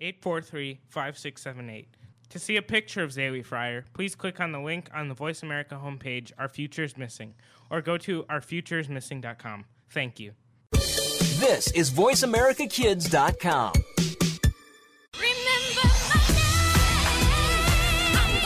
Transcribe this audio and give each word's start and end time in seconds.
843 0.00 0.80
5678. 0.88 1.88
To 2.30 2.38
see 2.38 2.56
a 2.56 2.62
picture 2.62 3.02
of 3.02 3.10
Zaylee 3.10 3.44
Fryer, 3.44 3.84
please 3.92 4.14
click 4.14 4.40
on 4.40 4.52
the 4.52 4.58
link 4.58 4.88
on 4.92 5.08
the 5.08 5.14
Voice 5.14 5.42
America 5.42 5.80
homepage, 5.82 6.32
Our 6.38 6.48
Future 6.48 6.84
is 6.84 6.96
Missing, 6.96 7.34
or 7.70 7.80
go 7.80 7.96
to 7.98 8.24
ourfutureismissing.com. 8.24 9.66
Thank 9.90 10.18
you. 10.18 10.32
This 10.72 11.70
is 11.72 11.90
VoiceAmericaKids.com. 11.90 13.72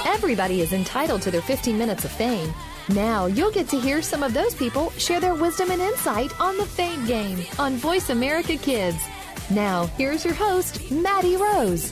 Everybody 0.07 0.61
is 0.61 0.73
entitled 0.73 1.23
to 1.23 1.31
their 1.31 1.41
15 1.41 1.79
minutes 1.79 2.05
of 2.05 2.11
fame. 2.11 2.53
Now 2.91 3.27
you'll 3.27 3.51
get 3.51 3.69
to 3.69 3.79
hear 3.79 4.03
some 4.03 4.23
of 4.23 4.35
those 4.35 4.55
people 4.55 4.91
share 4.91 5.21
their 5.21 5.35
wisdom 5.35 5.71
and 5.71 5.81
insight 5.81 6.39
on 6.41 6.57
the 6.57 6.67
Fame 6.67 7.07
Game 7.07 7.45
on 7.59 7.77
Voice 7.77 8.11
America 8.11 8.57
Kids. 8.57 8.99
Now, 9.51 9.87
here's 9.97 10.27
your 10.27 10.35
host, 10.35 10.91
Maddie 10.91 11.37
Rose. 11.37 11.91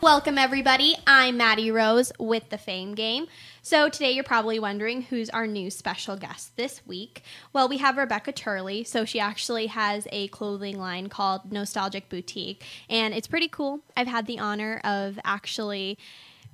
Welcome, 0.00 0.38
everybody. 0.38 0.96
I'm 1.06 1.36
Maddie 1.36 1.70
Rose 1.70 2.10
with 2.18 2.48
the 2.48 2.56
Fame 2.56 2.94
Game. 2.94 3.26
So, 3.60 3.90
today 3.90 4.12
you're 4.12 4.24
probably 4.24 4.58
wondering 4.58 5.02
who's 5.02 5.28
our 5.28 5.46
new 5.46 5.70
special 5.70 6.16
guest 6.16 6.56
this 6.56 6.80
week. 6.86 7.22
Well, 7.52 7.68
we 7.68 7.76
have 7.78 7.98
Rebecca 7.98 8.32
Turley. 8.32 8.82
So, 8.82 9.04
she 9.04 9.20
actually 9.20 9.66
has 9.66 10.08
a 10.10 10.28
clothing 10.28 10.78
line 10.78 11.10
called 11.10 11.52
Nostalgic 11.52 12.08
Boutique, 12.08 12.64
and 12.88 13.12
it's 13.12 13.26
pretty 13.26 13.48
cool. 13.48 13.80
I've 13.94 14.06
had 14.06 14.26
the 14.26 14.38
honor 14.38 14.80
of 14.84 15.18
actually 15.24 15.98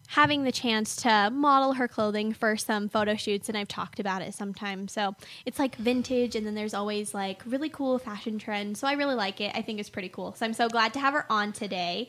having 0.08 0.44
the 0.44 0.52
chance 0.52 0.96
to 0.96 1.30
model 1.32 1.74
her 1.74 1.88
clothing 1.88 2.32
for 2.32 2.56
some 2.56 2.88
photo 2.88 3.14
shoots 3.16 3.48
and 3.48 3.56
I've 3.58 3.68
talked 3.68 3.98
about 3.98 4.22
it 4.22 4.34
sometimes. 4.34 4.92
So 4.92 5.14
it's 5.44 5.58
like 5.58 5.76
vintage 5.76 6.36
and 6.36 6.46
then 6.46 6.54
there's 6.54 6.74
always 6.74 7.14
like 7.14 7.42
really 7.46 7.68
cool 7.68 7.98
fashion 7.98 8.38
trends. 8.38 8.78
So 8.80 8.86
I 8.86 8.92
really 8.92 9.14
like 9.14 9.40
it. 9.40 9.52
I 9.54 9.62
think 9.62 9.80
it's 9.80 9.90
pretty 9.90 10.08
cool. 10.10 10.34
So 10.34 10.44
I'm 10.46 10.52
so 10.54 10.68
glad 10.68 10.92
to 10.94 11.00
have 11.00 11.14
her 11.14 11.26
on 11.30 11.52
today. 11.52 12.06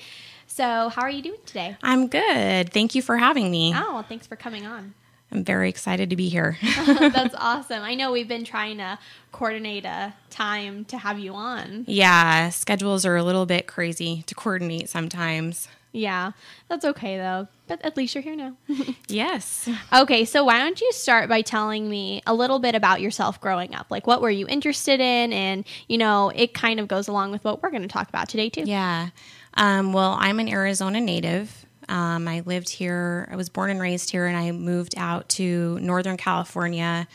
So 0.47 0.89
how 0.89 1.01
are 1.01 1.09
you 1.09 1.21
doing 1.21 1.39
today? 1.45 1.77
I'm 1.81 2.07
good. 2.07 2.71
Thank 2.71 2.95
you 2.95 3.01
for 3.01 3.17
having 3.17 3.49
me. 3.49 3.73
Oh, 3.75 3.93
well, 3.95 4.03
thanks 4.03 4.27
for 4.27 4.35
coming 4.35 4.65
on. 4.65 4.93
I'm 5.31 5.43
very 5.43 5.69
excited 5.69 6.11
to 6.11 6.15
be 6.15 6.29
here. 6.29 6.57
That's 6.85 7.33
awesome. 7.35 7.81
I 7.81 7.95
know 7.95 8.11
we've 8.11 8.27
been 8.27 8.43
trying 8.45 8.77
to 8.77 8.99
coordinate 9.31 9.83
a 9.83 10.13
time 10.29 10.85
to 10.85 10.97
have 10.99 11.17
you 11.17 11.33
on. 11.33 11.85
yeah, 11.87 12.49
schedules 12.49 13.05
are 13.05 13.15
a 13.15 13.23
little 13.23 13.47
bit 13.47 13.65
crazy 13.65 14.23
to 14.27 14.35
coordinate 14.35 14.87
sometimes. 14.87 15.67
Yeah, 15.91 16.33
that's 16.67 16.85
okay 16.85 17.17
though. 17.17 17.47
But 17.67 17.83
at 17.83 17.97
least 17.97 18.15
you're 18.15 18.21
here 18.21 18.35
now. 18.35 18.55
Yes. 19.07 19.69
Okay, 19.93 20.25
so 20.25 20.43
why 20.43 20.59
don't 20.59 20.79
you 20.81 20.91
start 20.91 21.29
by 21.29 21.41
telling 21.41 21.89
me 21.89 22.21
a 22.27 22.33
little 22.33 22.59
bit 22.59 22.75
about 22.75 23.01
yourself 23.01 23.39
growing 23.39 23.73
up? 23.75 23.87
Like, 23.89 24.07
what 24.07 24.21
were 24.21 24.29
you 24.29 24.47
interested 24.47 24.99
in? 24.99 25.31
And, 25.31 25.63
you 25.87 25.97
know, 25.97 26.31
it 26.35 26.53
kind 26.53 26.79
of 26.79 26.87
goes 26.87 27.07
along 27.07 27.31
with 27.31 27.43
what 27.43 27.61
we're 27.61 27.69
going 27.69 27.83
to 27.83 27.87
talk 27.87 28.09
about 28.09 28.27
today, 28.29 28.49
too. 28.49 28.63
Yeah. 28.65 29.09
Um, 29.53 29.93
well, 29.93 30.17
I'm 30.19 30.39
an 30.39 30.49
Arizona 30.49 30.99
native. 30.99 31.65
Um, 31.87 32.27
I 32.27 32.41
lived 32.41 32.69
here, 32.69 33.27
I 33.31 33.35
was 33.35 33.49
born 33.49 33.69
and 33.69 33.79
raised 33.79 34.09
here, 34.09 34.25
and 34.25 34.35
I 34.35 34.51
moved 34.51 34.95
out 34.97 35.29
to 35.29 35.79
Northern 35.79 36.17
California 36.17 37.07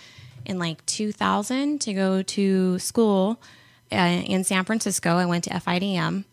in 0.47 0.59
like 0.59 0.85
2000 0.87 1.80
to 1.80 1.92
go 1.92 2.23
to 2.23 2.79
school 2.79 3.42
uh, 3.92 3.97
in 3.97 4.45
San 4.45 4.64
Francisco. 4.64 5.17
I 5.17 5.27
went 5.27 5.45
to 5.45 5.51
FIDM. 5.51 6.24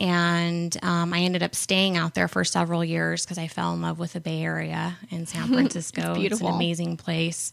And 0.00 0.76
um, 0.82 1.12
I 1.12 1.20
ended 1.20 1.42
up 1.42 1.54
staying 1.54 1.96
out 1.98 2.14
there 2.14 2.26
for 2.26 2.42
several 2.42 2.82
years 2.82 3.24
because 3.24 3.36
I 3.38 3.48
fell 3.48 3.74
in 3.74 3.82
love 3.82 3.98
with 3.98 4.14
the 4.14 4.20
Bay 4.20 4.42
Area 4.42 4.96
in 5.10 5.26
San 5.26 5.46
Francisco. 5.52 6.14
beautiful. 6.14 6.46
It's 6.46 6.52
an 6.52 6.56
amazing 6.56 6.96
place. 6.96 7.52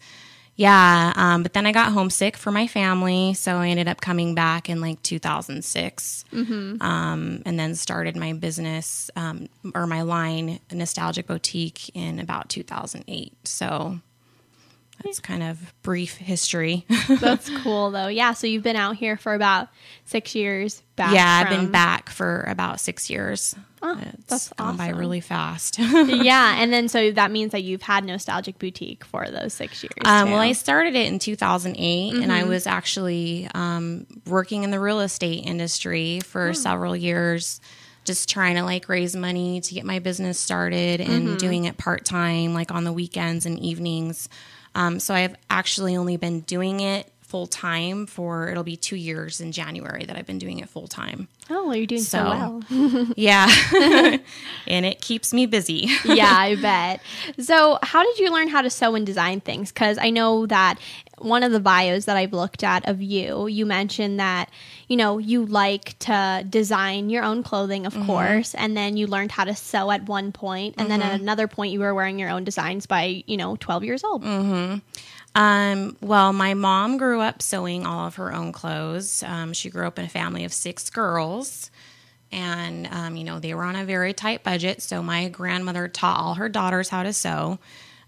Yeah, 0.55 1.13
um, 1.15 1.43
but 1.43 1.53
then 1.53 1.67
I 1.67 1.71
got 1.71 1.91
homesick 1.91 2.35
for 2.35 2.51
my 2.51 2.65
family, 2.65 3.35
so 3.35 3.57
I 3.57 3.67
ended 3.67 3.87
up 3.87 4.01
coming 4.01 4.33
back 4.33 4.71
in 4.71 4.81
like 4.81 5.03
2006, 5.03 6.25
um, 6.33 7.43
and 7.45 7.59
then 7.59 7.75
started 7.75 8.15
my 8.15 8.33
business 8.33 9.11
um, 9.15 9.49
or 9.75 9.85
my 9.85 10.01
line, 10.01 10.59
Nostalgic 10.71 11.27
Boutique, 11.27 11.95
in 11.95 12.19
about 12.19 12.49
2008. 12.49 13.33
So 13.43 13.99
that's 15.03 15.19
kind 15.19 15.43
of 15.43 15.73
brief 15.83 16.15
history. 16.17 16.85
That's 17.07 17.49
cool, 17.61 17.91
though. 17.91 18.07
Yeah, 18.07 18.33
so 18.33 18.47
you've 18.47 18.63
been 18.63 18.75
out 18.75 18.95
here 18.97 19.15
for 19.15 19.33
about 19.33 19.69
six 20.05 20.35
years 20.35 20.81
back. 20.95 21.13
yeah, 21.13 21.43
I've 21.43 21.49
been 21.49 21.71
back 21.71 22.09
for 22.09 22.41
about 22.47 22.79
six 22.79 23.09
years. 23.09 23.55
Oh, 23.81 23.97
it's 24.01 24.25
that's 24.25 24.49
gone 24.53 24.75
by 24.75 24.89
really 24.89 25.21
fast. 25.21 25.77
yeah, 25.79 26.55
and 26.61 26.73
then 26.73 26.87
so 26.89 27.11
that 27.11 27.29
means 27.31 27.51
that 27.51 27.61
you've 27.63 27.83
had 27.83 28.03
Nostalgic 28.05 28.57
Boutique 28.57 29.05
for 29.05 29.27
those 29.29 29.53
six 29.53 29.83
years. 29.83 29.93
Um, 30.03 30.31
well, 30.31 30.39
I 30.41 30.53
started 30.53 30.95
it 30.95 31.07
in 31.07 31.19
2008, 31.19 32.13
and 32.13 32.23
Mm-hmm. 32.23 32.31
I 32.31 32.43
was 32.45 32.65
actually 32.65 33.47
um, 33.53 34.07
working 34.25 34.63
in 34.63 34.71
the 34.71 34.79
real 34.79 34.99
estate 35.01 35.45
industry 35.45 36.19
for 36.25 36.47
Hmm. 36.49 36.53
several 36.55 36.95
years, 36.95 37.61
just 38.03 38.27
trying 38.29 38.55
to 38.55 38.63
like 38.63 38.89
raise 38.89 39.15
money 39.15 39.61
to 39.61 39.73
get 39.75 39.85
my 39.85 39.99
business 39.99 40.39
started 40.39 40.99
and 40.99 41.27
Mm-hmm. 41.27 41.37
doing 41.37 41.65
it 41.65 41.77
part 41.77 42.03
time, 42.03 42.53
like 42.55 42.71
on 42.71 42.83
the 42.83 42.91
weekends 42.93 43.45
and 43.45 43.59
evenings. 43.59 44.27
Um, 44.77 44.99
so 44.99 45.13
I've 45.13 45.35
actually 45.49 45.97
only 45.97 46.17
been 46.17 46.41
doing 46.41 46.79
it 46.81 47.11
full 47.21 47.47
time 47.47 48.05
for 48.05 48.47
it'll 48.49 48.63
be 48.63 48.77
two 48.77 48.95
years 48.95 49.41
in 49.41 49.51
January 49.51 50.05
that 50.05 50.15
I've 50.15 50.25
been 50.25 50.37
doing 50.37 50.59
it 50.59 50.69
full 50.69 50.87
time. 50.87 51.27
oh, 51.49 51.67
well, 51.67 51.75
you're 51.75 51.85
doing 51.85 52.01
so, 52.01 52.17
So- 52.19 52.23
well. 52.69 53.07
Yeah, 53.17 53.47
and 54.67 54.85
it 54.85 55.01
keeps 55.01 55.33
me 55.33 55.45
busy. 55.45 55.89
yeah, 56.05 56.33
I 56.37 56.55
bet. 56.61 57.01
So, 57.39 57.79
how 57.83 58.03
did 58.03 58.19
you 58.19 58.31
learn 58.31 58.47
how 58.47 58.61
to 58.61 58.69
sew 58.69 58.95
and 58.95 59.05
design 59.05 59.41
things? 59.41 59.71
Because 59.73 59.97
I 59.97 60.09
know 60.09 60.45
that 60.45 60.79
one 61.19 61.43
of 61.43 61.51
the 61.51 61.59
bios 61.59 62.05
that 62.05 62.17
I've 62.17 62.33
looked 62.33 62.63
at 62.63 62.87
of 62.87 63.01
you, 63.01 63.47
you 63.47 63.65
mentioned 63.65 64.19
that 64.19 64.49
you 64.87 64.97
know 64.97 65.17
you 65.17 65.45
like 65.45 65.97
to 65.99 66.45
design 66.49 67.09
your 67.09 67.23
own 67.23 67.43
clothing, 67.43 67.85
of 67.85 67.93
course, 68.05 68.53
and 68.55 68.75
then 68.77 68.97
you 68.97 69.07
learned 69.07 69.31
how 69.31 69.43
to 69.43 69.55
sew 69.55 69.91
at 69.91 70.07
one 70.07 70.31
point, 70.31 70.75
and 70.77 70.89
then 70.89 71.01
at 71.01 71.19
another 71.19 71.47
point 71.47 71.71
you 71.73 71.79
were 71.79 71.93
wearing 71.93 72.19
your 72.19 72.29
own 72.29 72.43
designs 72.43 72.85
by 72.85 73.23
you 73.27 73.37
know 73.37 73.55
12 73.55 73.83
years 73.83 74.03
old. 74.03 74.23
Um, 75.35 75.95
well, 76.01 76.33
my 76.33 76.55
mom 76.55 76.97
grew 76.97 77.21
up 77.21 77.43
sewing 77.43 77.85
all 77.85 78.07
of 78.07 78.15
her 78.15 78.33
own 78.33 78.51
clothes. 78.51 79.21
Um, 79.21 79.53
she 79.53 79.69
grew 79.69 79.85
up 79.85 79.99
in 79.99 80.05
a 80.05 80.09
family 80.09 80.43
of 80.45 80.51
six 80.51 80.89
girls. 80.89 81.69
And, 82.31 82.87
um, 82.87 83.15
you 83.15 83.23
know, 83.23 83.39
they 83.39 83.53
were 83.53 83.63
on 83.63 83.75
a 83.75 83.85
very 83.85 84.13
tight 84.13 84.43
budget. 84.43 84.81
So 84.81 85.03
my 85.03 85.29
grandmother 85.29 85.87
taught 85.87 86.19
all 86.19 86.33
her 86.33 86.49
daughters 86.49 86.89
how 86.89 87.03
to 87.03 87.13
sew. 87.13 87.59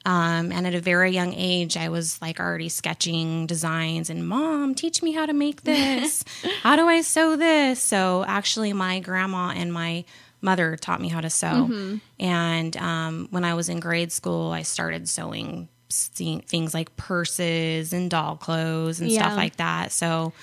Um, 0.05 0.51
and 0.51 0.65
at 0.65 0.73
a 0.75 0.79
very 0.79 1.11
young 1.11 1.33
age, 1.33 1.75
I 1.77 1.89
was 1.89 2.21
like 2.21 2.39
already 2.39 2.69
sketching 2.69 3.45
designs 3.47 4.09
and, 4.09 4.27
Mom, 4.27 4.73
teach 4.75 5.03
me 5.03 5.11
how 5.11 5.25
to 5.25 5.33
make 5.33 5.63
this. 5.63 6.23
how 6.63 6.75
do 6.75 6.87
I 6.87 7.01
sew 7.01 7.35
this? 7.35 7.81
So 7.81 8.23
actually, 8.27 8.71
my 8.73 8.99
grandma 9.01 9.49
and 9.55 9.73
my 9.73 10.05
mother 10.41 10.77
taught 10.77 11.01
me 11.01 11.09
how 11.09 11.19
to 11.21 11.29
sew. 11.29 11.99
And 12.19 12.77
um, 12.77 13.27
when 13.31 13.43
I 13.43 13.53
was 13.55 13.67
in 13.67 13.79
grade 13.81 14.11
school, 14.11 14.51
I 14.51 14.61
started 14.61 15.09
sewing 15.09 15.67
things 15.91 16.73
like 16.73 16.95
purses 16.95 17.93
and 17.93 18.09
doll 18.09 18.37
clothes 18.37 19.01
and 19.01 19.11
Yeah. 19.11 19.21
stuff 19.23 19.35
like 19.37 19.57
that. 19.57 19.91
So 19.91 20.33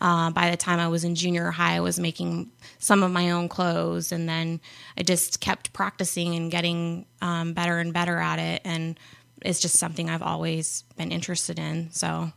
uh, 0.00 0.30
by 0.30 0.50
the 0.50 0.56
time 0.56 0.78
I 0.78 0.88
was 0.88 1.04
in 1.04 1.14
junior 1.14 1.50
high, 1.50 1.76
I 1.76 1.80
was 1.80 1.98
making 2.00 2.50
some 2.78 3.02
of 3.02 3.10
my 3.10 3.30
own 3.30 3.48
clothes, 3.48 4.12
and 4.12 4.28
then 4.28 4.60
I 4.96 5.02
just 5.02 5.40
kept 5.40 5.72
practicing 5.72 6.34
and 6.34 6.50
getting 6.50 7.06
um, 7.20 7.52
better 7.52 7.78
and 7.78 7.92
better 7.92 8.18
at 8.18 8.38
it. 8.38 8.62
And 8.64 8.98
it's 9.42 9.60
just 9.60 9.76
something 9.76 10.08
I've 10.08 10.22
always 10.22 10.84
been 10.96 11.12
interested 11.12 11.58
in. 11.58 11.90
So 11.92 12.32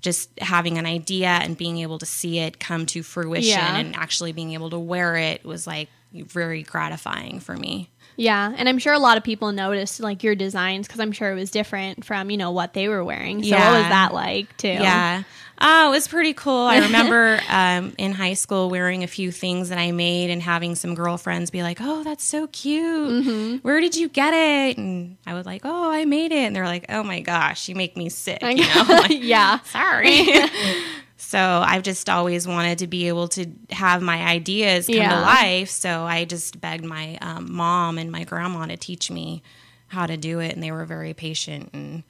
just 0.00 0.30
having 0.40 0.78
an 0.78 0.86
idea 0.86 1.28
and 1.28 1.56
being 1.56 1.78
able 1.78 1.98
to 1.98 2.06
see 2.06 2.38
it 2.38 2.58
come 2.58 2.86
to 2.86 3.02
fruition 3.02 3.50
Yeah. 3.50 3.76
and 3.76 3.94
actually 3.94 4.32
being 4.32 4.54
able 4.54 4.70
to 4.70 4.78
wear 4.78 5.16
it 5.16 5.44
was 5.44 5.66
like 5.66 5.88
very 6.12 6.62
gratifying 6.62 7.40
for 7.40 7.56
me. 7.56 7.90
Yeah, 8.20 8.52
and 8.54 8.68
I'm 8.68 8.76
sure 8.76 8.92
a 8.92 8.98
lot 8.98 9.16
of 9.16 9.24
people 9.24 9.50
noticed 9.50 9.98
like 9.98 10.22
your 10.22 10.34
designs 10.34 10.86
because 10.86 11.00
I'm 11.00 11.10
sure 11.10 11.32
it 11.32 11.36
was 11.36 11.50
different 11.50 12.04
from 12.04 12.30
you 12.30 12.36
know 12.36 12.50
what 12.50 12.74
they 12.74 12.86
were 12.86 13.02
wearing. 13.02 13.42
So 13.42 13.56
what 13.56 13.72
was 13.78 13.88
that 13.88 14.12
like 14.12 14.54
too? 14.58 14.68
Yeah. 14.68 15.22
Oh, 15.58 15.88
it 15.88 15.90
was 15.90 16.06
pretty 16.06 16.34
cool. 16.34 16.66
I 16.66 16.80
remember 16.80 17.40
um, 17.48 17.94
in 17.96 18.12
high 18.12 18.34
school 18.34 18.68
wearing 18.68 19.04
a 19.04 19.06
few 19.06 19.32
things 19.32 19.70
that 19.70 19.78
I 19.78 19.92
made 19.92 20.28
and 20.28 20.42
having 20.42 20.74
some 20.74 20.94
girlfriends 20.94 21.50
be 21.50 21.62
like, 21.62 21.78
"Oh, 21.80 22.04
that's 22.04 22.22
so 22.22 22.46
cute. 22.48 23.62
Where 23.62 23.80
did 23.80 23.96
you 23.96 24.10
get 24.10 24.34
it?" 24.34 24.76
And 24.76 25.16
I 25.26 25.32
was 25.32 25.46
like, 25.46 25.62
"Oh, 25.64 25.90
I 25.90 26.04
made 26.04 26.30
it." 26.32 26.44
And 26.44 26.54
they're 26.54 26.66
like, 26.66 26.84
"Oh 26.90 27.02
my 27.02 27.20
gosh, 27.20 27.70
you 27.70 27.74
make 27.74 27.96
me 27.96 28.10
sick." 28.10 28.42
You 28.42 28.56
know? 28.56 28.84
Like, 28.88 29.22
yeah. 29.22 29.60
Sorry. 29.60 30.28
So 31.20 31.38
I've 31.38 31.82
just 31.82 32.08
always 32.08 32.46
wanted 32.48 32.78
to 32.78 32.86
be 32.86 33.08
able 33.08 33.28
to 33.28 33.46
have 33.70 34.00
my 34.02 34.22
ideas 34.22 34.86
come 34.86 34.96
Yeah. 34.96 35.16
to 35.16 35.20
life. 35.20 35.68
So 35.70 36.04
I 36.04 36.24
just 36.24 36.60
begged 36.60 36.84
my 36.84 37.18
um, 37.20 37.52
mom 37.52 37.98
and 37.98 38.10
my 38.10 38.24
grandma 38.24 38.66
to 38.66 38.76
teach 38.76 39.10
me 39.10 39.42
how 39.88 40.06
to 40.06 40.16
do 40.16 40.40
it, 40.40 40.54
and 40.54 40.62
they 40.62 40.72
were 40.72 40.84
very 40.84 41.12
patient 41.14 41.70
and, 41.72 42.04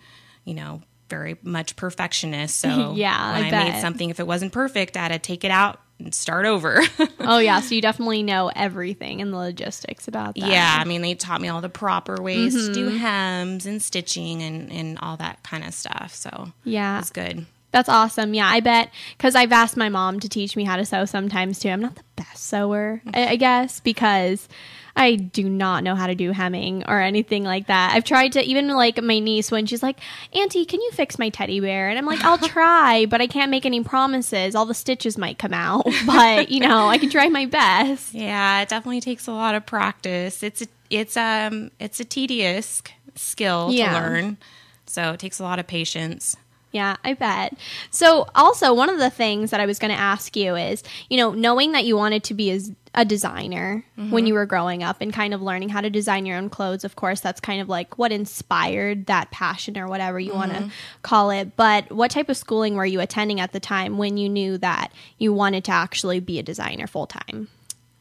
you 0.44 0.54
know, 0.54 0.82
very 1.08 1.36
much 1.42 1.74
perfectionist. 1.76 2.56
So 2.58 2.68
Yeah, 2.96 3.32
when 3.32 3.42
I 3.44 3.48
I, 3.48 3.64
made 3.72 3.80
something, 3.80 4.10
if 4.10 4.20
it 4.20 4.26
wasn't 4.26 4.52
perfect, 4.52 4.96
I 4.96 5.00
had 5.00 5.08
to 5.12 5.18
take 5.18 5.44
it 5.44 5.50
out 5.50 5.80
and 5.98 6.14
start 6.14 6.46
over. 6.46 6.80
oh 7.20 7.38
yeah, 7.38 7.60
so 7.60 7.74
you 7.74 7.82
definitely 7.82 8.22
know 8.22 8.50
everything 8.54 9.20
and 9.20 9.32
the 9.32 9.36
logistics 9.38 10.06
about 10.08 10.34
that. 10.36 10.46
Yeah, 10.46 10.76
I 10.80 10.84
mean, 10.84 11.02
they 11.02 11.14
taught 11.14 11.40
me 11.40 11.48
all 11.48 11.60
the 11.60 11.68
proper 11.68 12.22
ways 12.22 12.54
to 12.54 12.60
Mm-hmm. 12.60 12.72
do 12.72 12.88
hems 12.98 13.66
and 13.66 13.82
stitching 13.82 14.40
and, 14.42 14.70
and 14.72 14.98
all 15.00 15.16
that 15.16 15.42
kind 15.42 15.64
of 15.64 15.74
stuff. 15.74 16.14
So 16.14 16.52
Yeah. 16.64 17.00
it's 17.00 17.10
good. 17.10 17.44
That's 17.72 17.88
awesome. 17.88 18.34
Yeah, 18.34 18.48
I 18.48 18.60
bet 18.60 18.90
because 19.16 19.34
I've 19.36 19.52
asked 19.52 19.76
my 19.76 19.88
mom 19.88 20.18
to 20.20 20.28
teach 20.28 20.56
me 20.56 20.64
how 20.64 20.76
to 20.76 20.84
sew 20.84 21.04
sometimes 21.04 21.58
too. 21.60 21.68
I'm 21.68 21.80
not 21.80 21.94
the 21.94 22.02
best 22.16 22.44
sewer, 22.44 23.00
I, 23.14 23.28
I 23.28 23.36
guess, 23.36 23.78
because 23.80 24.48
I 24.96 25.14
do 25.14 25.48
not 25.48 25.84
know 25.84 25.94
how 25.94 26.08
to 26.08 26.16
do 26.16 26.32
hemming 26.32 26.82
or 26.88 27.00
anything 27.00 27.44
like 27.44 27.68
that. 27.68 27.92
I've 27.94 28.02
tried 28.02 28.32
to 28.32 28.42
even 28.42 28.66
like 28.68 29.00
my 29.00 29.20
niece 29.20 29.52
when 29.52 29.66
she's 29.66 29.84
like, 29.84 30.00
"Auntie, 30.34 30.64
can 30.64 30.80
you 30.80 30.90
fix 30.90 31.16
my 31.16 31.28
teddy 31.28 31.60
bear?" 31.60 31.88
And 31.88 31.96
I'm 31.96 32.06
like, 32.06 32.24
"I'll 32.24 32.38
try, 32.48 33.06
but 33.06 33.20
I 33.20 33.28
can't 33.28 33.52
make 33.52 33.64
any 33.64 33.84
promises. 33.84 34.56
All 34.56 34.66
the 34.66 34.74
stitches 34.74 35.16
might 35.16 35.38
come 35.38 35.54
out, 35.54 35.86
but 36.06 36.48
you 36.50 36.58
know, 36.58 36.88
I 36.88 36.98
can 36.98 37.08
try 37.08 37.28
my 37.28 37.46
best." 37.46 38.12
Yeah, 38.12 38.62
it 38.62 38.68
definitely 38.68 39.00
takes 39.00 39.28
a 39.28 39.32
lot 39.32 39.54
of 39.54 39.64
practice. 39.64 40.42
It's 40.42 40.60
a, 40.62 40.66
it's 40.90 41.16
um 41.16 41.70
it's 41.78 42.00
a 42.00 42.04
tedious 42.04 42.82
skill 43.14 43.68
Yeah. 43.70 43.92
to 43.92 44.00
learn, 44.00 44.38
so 44.86 45.12
it 45.12 45.20
takes 45.20 45.38
a 45.38 45.44
lot 45.44 45.60
of 45.60 45.68
patience. 45.68 46.36
Yeah, 46.72 46.96
I 47.02 47.14
bet. 47.14 47.54
So, 47.90 48.28
also, 48.34 48.72
one 48.72 48.90
of 48.90 48.98
the 48.98 49.10
things 49.10 49.50
that 49.50 49.60
I 49.60 49.66
was 49.66 49.78
going 49.78 49.92
to 49.92 49.98
ask 49.98 50.36
you 50.36 50.54
is, 50.54 50.84
you 51.08 51.16
know, 51.16 51.32
knowing 51.32 51.72
that 51.72 51.84
you 51.84 51.96
wanted 51.96 52.22
to 52.24 52.34
be 52.34 52.50
as 52.50 52.70
a 52.94 53.04
designer 53.04 53.84
when 54.10 54.26
you 54.26 54.34
were 54.34 54.46
growing 54.46 54.82
up 54.82 54.96
and 55.00 55.12
kind 55.12 55.32
of 55.32 55.40
learning 55.40 55.68
how 55.68 55.80
to 55.80 55.90
design 55.90 56.26
your 56.26 56.36
own 56.36 56.50
clothes, 56.50 56.84
of 56.84 56.96
course, 56.96 57.20
that's 57.20 57.40
kind 57.40 57.60
of 57.60 57.68
like 57.68 57.98
what 57.98 58.10
inspired 58.10 59.06
that 59.06 59.30
passion 59.30 59.78
or 59.78 59.86
whatever 59.86 60.18
you 60.18 60.34
want 60.34 60.52
to 60.52 60.70
call 61.02 61.30
it. 61.30 61.56
But 61.56 61.90
what 61.92 62.10
type 62.10 62.28
of 62.28 62.36
schooling 62.36 62.74
were 62.74 62.86
you 62.86 63.00
attending 63.00 63.40
at 63.40 63.52
the 63.52 63.60
time 63.60 63.96
when 63.96 64.16
you 64.16 64.28
knew 64.28 64.58
that 64.58 64.92
you 65.18 65.32
wanted 65.32 65.64
to 65.64 65.72
actually 65.72 66.18
be 66.18 66.40
a 66.40 66.42
designer 66.42 66.88
full 66.88 67.06
time? 67.06 67.48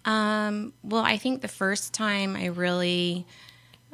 Um, 0.06 0.74
well, 0.84 1.04
I 1.04 1.18
think 1.18 1.42
the 1.42 1.48
first 1.48 1.94
time 1.94 2.36
I 2.36 2.48
really 2.48 3.28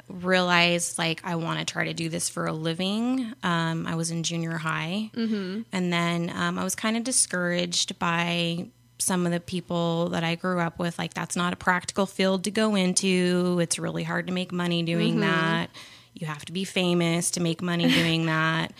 realized 0.08 0.98
like 0.98 1.20
I 1.24 1.36
want 1.36 1.58
to 1.58 1.64
try 1.64 1.84
to 1.84 1.94
do 1.94 2.08
this 2.08 2.28
for 2.28 2.46
a 2.46 2.52
living, 2.52 3.32
um, 3.42 3.86
I 3.86 3.94
was 3.94 4.10
in 4.10 4.22
junior 4.22 4.58
high, 4.58 5.10
mm-hmm. 5.14 5.62
and 5.72 5.92
then 5.92 6.30
um, 6.34 6.58
I 6.58 6.64
was 6.64 6.74
kind 6.74 6.96
of 6.96 7.04
discouraged 7.04 7.98
by 7.98 8.68
some 8.98 9.26
of 9.26 9.32
the 9.32 9.40
people 9.40 10.10
that 10.10 10.24
I 10.24 10.34
grew 10.34 10.60
up 10.60 10.78
with. 10.78 10.98
Like, 10.98 11.14
that's 11.14 11.36
not 11.36 11.52
a 11.52 11.56
practical 11.56 12.06
field 12.06 12.44
to 12.44 12.50
go 12.50 12.74
into. 12.74 13.58
It's 13.60 13.78
really 13.78 14.02
hard 14.02 14.26
to 14.28 14.32
make 14.32 14.52
money 14.52 14.82
doing 14.82 15.20
that. 15.20 15.70
You 16.14 16.26
have 16.26 16.44
to 16.46 16.52
be 16.52 16.64
famous 16.64 17.30
to 17.32 17.40
make 17.40 17.60
money 17.60 17.88
doing 17.88 18.26
that. 18.26 18.72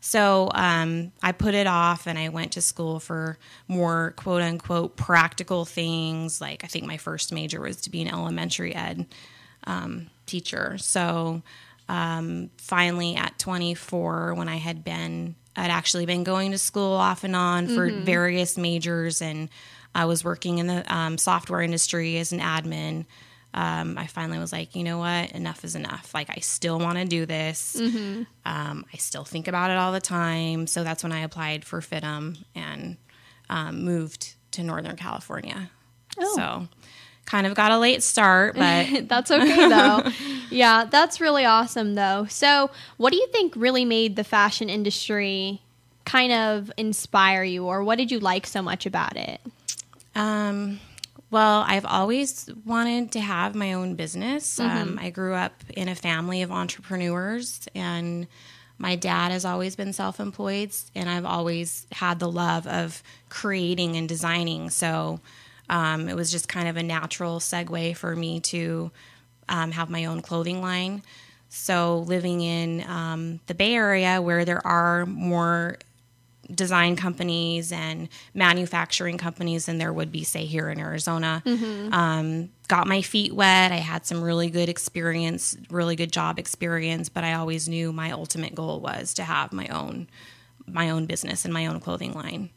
So 0.00 0.50
um, 0.54 1.12
I 1.22 1.32
put 1.32 1.54
it 1.54 1.66
off 1.66 2.06
and 2.06 2.18
I 2.18 2.30
went 2.30 2.52
to 2.52 2.62
school 2.62 3.00
for 3.00 3.38
more 3.68 4.14
quote 4.16 4.42
unquote 4.42 4.96
practical 4.96 5.66
things. 5.66 6.40
Like 6.40 6.64
I 6.64 6.66
think 6.66 6.86
my 6.86 6.96
first 6.96 7.32
major 7.32 7.60
was 7.60 7.82
to 7.82 7.90
be 7.90 8.00
an 8.00 8.08
elementary 8.08 8.74
ed 8.74 9.06
um, 9.70 10.10
teacher. 10.26 10.78
So 10.78 11.42
um, 11.88 12.50
finally 12.58 13.16
at 13.16 13.38
24, 13.38 14.34
when 14.34 14.48
I 14.48 14.56
had 14.56 14.84
been, 14.84 15.34
I'd 15.56 15.70
actually 15.70 16.06
been 16.06 16.24
going 16.24 16.52
to 16.52 16.58
school 16.58 16.92
off 16.92 17.24
and 17.24 17.34
on 17.36 17.68
for 17.68 17.90
various 17.90 18.56
majors 18.56 19.20
and 19.22 19.48
I 19.94 20.04
was 20.04 20.24
working 20.24 20.58
in 20.58 20.68
the 20.68 20.94
um, 20.94 21.18
software 21.18 21.60
industry 21.60 22.16
as 22.18 22.32
an 22.32 22.38
admin. 22.38 23.06
Um, 23.52 23.98
I 23.98 24.06
finally 24.06 24.38
was 24.38 24.52
like, 24.52 24.76
you 24.76 24.84
know 24.84 24.98
what? 24.98 25.32
Enough 25.32 25.64
is 25.64 25.74
enough. 25.74 26.14
Like, 26.14 26.30
I 26.30 26.38
still 26.38 26.78
want 26.78 26.98
to 26.98 27.04
do 27.04 27.26
this. 27.26 27.74
Um, 28.44 28.84
I 28.92 28.96
still 28.98 29.24
think 29.24 29.48
about 29.48 29.72
it 29.72 29.76
all 29.76 29.90
the 29.90 30.00
time. 30.00 30.68
So 30.68 30.84
that's 30.84 31.02
when 31.02 31.10
I 31.10 31.20
applied 31.22 31.64
for 31.64 31.80
FIDM 31.80 32.38
and 32.54 32.96
um, 33.48 33.82
moved 33.84 34.34
to 34.52 34.62
Northern 34.62 34.94
California. 34.96 35.68
So, 36.36 36.68
kind 37.30 37.46
of 37.46 37.54
got 37.54 37.70
a 37.70 37.78
late 37.78 38.02
start, 38.02 38.54
but 38.56 39.08
That's 39.08 39.30
okay 39.30 39.68
though. 39.68 40.10
yeah, 40.50 40.84
that's 40.84 41.20
really 41.20 41.44
awesome 41.44 41.94
though. 41.94 42.26
So, 42.28 42.70
what 42.96 43.12
do 43.12 43.16
you 43.16 43.26
think 43.28 43.54
really 43.56 43.84
made 43.84 44.16
the 44.16 44.24
fashion 44.24 44.68
industry 44.68 45.62
kind 46.04 46.32
of 46.32 46.72
inspire 46.76 47.44
you, 47.44 47.66
or 47.66 47.84
what 47.84 47.96
did 47.98 48.10
you 48.10 48.18
like 48.18 48.46
so 48.46 48.62
much 48.62 48.84
about 48.84 49.16
it? 49.16 49.40
Um, 50.14 50.80
well, 51.30 51.64
I've 51.66 51.86
always 51.86 52.50
wanted 52.64 53.12
to 53.12 53.20
have 53.20 53.54
my 53.54 53.74
own 53.74 53.94
business. 53.94 54.58
Um, 54.58 54.98
I 55.00 55.10
grew 55.10 55.34
up 55.34 55.62
in 55.76 55.88
a 55.88 55.94
family 55.94 56.42
of 56.42 56.50
entrepreneurs, 56.50 57.68
and 57.76 58.26
my 58.78 58.96
dad 58.96 59.30
has 59.30 59.44
always 59.44 59.76
been 59.76 59.92
self 59.92 60.18
employed, 60.18 60.72
and 60.96 61.08
I've 61.08 61.24
always 61.24 61.86
had 61.92 62.18
the 62.18 62.30
love 62.30 62.66
of 62.66 63.04
creating 63.28 63.94
and 63.94 64.08
designing. 64.08 64.70
So 64.70 65.20
um, 65.70 66.08
it 66.08 66.14
was 66.16 66.30
just 66.30 66.48
kind 66.48 66.68
of 66.68 66.76
a 66.76 66.82
natural 66.82 67.38
segue 67.40 67.96
for 67.96 68.14
me 68.14 68.40
to 68.40 68.90
um, 69.48 69.70
have 69.72 69.88
my 69.88 70.04
own 70.04 70.20
clothing 70.20 70.60
line. 70.60 71.02
So 71.48 72.00
living 72.00 72.42
in 72.42 72.84
um, 72.86 73.40
the 73.46 73.54
Bay 73.54 73.74
Area, 73.74 74.20
where 74.20 74.44
there 74.44 74.64
are 74.66 75.06
more 75.06 75.78
design 76.52 76.96
companies 76.96 77.70
and 77.72 78.08
manufacturing 78.34 79.16
companies 79.18 79.66
than 79.66 79.78
there 79.78 79.92
would 79.92 80.10
be, 80.10 80.24
say, 80.24 80.44
here 80.46 80.68
in 80.68 80.78
Arizona. 80.80 81.42
Um, 81.92 82.50
got 82.68 82.86
my 82.88 83.02
feet 83.02 83.32
wet. 83.32 83.70
I 83.72 83.76
had 83.76 84.04
some 84.06 84.20
really 84.22 84.50
good 84.50 84.68
experience, 84.68 85.56
really 85.70 85.94
good 85.96 86.12
job 86.12 86.38
experience, 86.38 87.08
but 87.08 87.22
I 87.24 87.34
always 87.34 87.68
knew 87.68 87.92
my 87.92 88.10
ultimate 88.10 88.54
goal 88.54 88.80
was 88.80 89.14
to 89.14 89.22
have 89.24 89.52
my 89.52 89.68
own 89.68 90.08
my 90.66 90.90
own 90.90 91.06
business 91.06 91.44
and 91.44 91.52
my 91.52 91.66
own 91.66 91.80
clothing 91.80 92.12
line. 92.12 92.50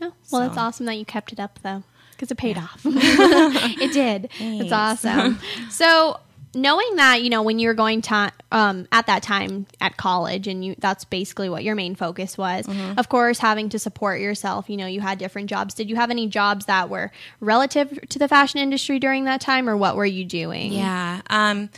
Oh, 0.00 0.12
well, 0.30 0.42
that's 0.42 0.54
So- 0.54 0.60
awesome 0.60 0.86
that 0.86 0.98
you 0.98 1.04
kept 1.06 1.32
it 1.32 1.40
up 1.40 1.58
though, 1.62 1.84
because 2.16 2.30
it 2.30 2.36
paid 2.36 2.58
off. 2.58 2.80
it 2.84 3.92
did. 3.92 4.24
It's 4.40 4.70
Thanks. 4.70 4.72
awesome. 4.72 5.38
so, 5.70 6.20
knowing 6.54 6.96
that 6.96 7.22
you 7.22 7.28
know 7.28 7.42
when 7.42 7.58
you 7.58 7.68
were 7.68 7.74
going 7.74 8.00
to 8.00 8.32
um, 8.50 8.88
at 8.90 9.06
that 9.06 9.22
time 9.22 9.66
at 9.80 9.96
college, 9.96 10.48
and 10.48 10.64
you 10.64 10.74
that's 10.78 11.04
basically 11.04 11.48
what 11.48 11.62
your 11.62 11.74
main 11.74 11.94
focus 11.94 12.36
was. 12.36 12.66
Mm-hmm. 12.66 12.98
Of 12.98 13.08
course, 13.08 13.38
having 13.38 13.68
to 13.70 13.78
support 13.78 14.20
yourself. 14.20 14.68
You 14.68 14.76
know, 14.76 14.86
you 14.86 15.00
had 15.00 15.18
different 15.18 15.50
jobs. 15.50 15.74
Did 15.74 15.90
you 15.90 15.96
have 15.96 16.10
any 16.10 16.26
jobs 16.26 16.66
that 16.66 16.88
were 16.88 17.12
relative 17.40 18.08
to 18.08 18.18
the 18.18 18.28
fashion 18.28 18.60
industry 18.60 18.98
during 18.98 19.24
that 19.24 19.40
time, 19.40 19.68
or 19.68 19.76
what 19.76 19.96
were 19.96 20.06
you 20.06 20.24
doing? 20.24 20.72
Yeah. 20.72 21.20
Um, 21.28 21.70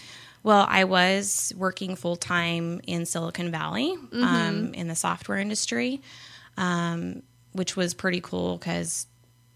well, 0.43 0.67
I 0.69 0.85
was 0.85 1.53
working 1.57 1.97
full 1.97 2.17
time 2.17 2.81
in 2.87 3.05
Silicon 3.05 3.51
Valley 3.51 3.95
um, 4.13 4.73
in 4.73 4.89
the 4.89 4.95
software 4.95 5.37
industry, 5.37 6.01
um, 6.57 7.23
which 7.53 7.77
was 7.77 7.93
pretty 7.93 8.21
cool 8.21 8.57
because 8.57 9.08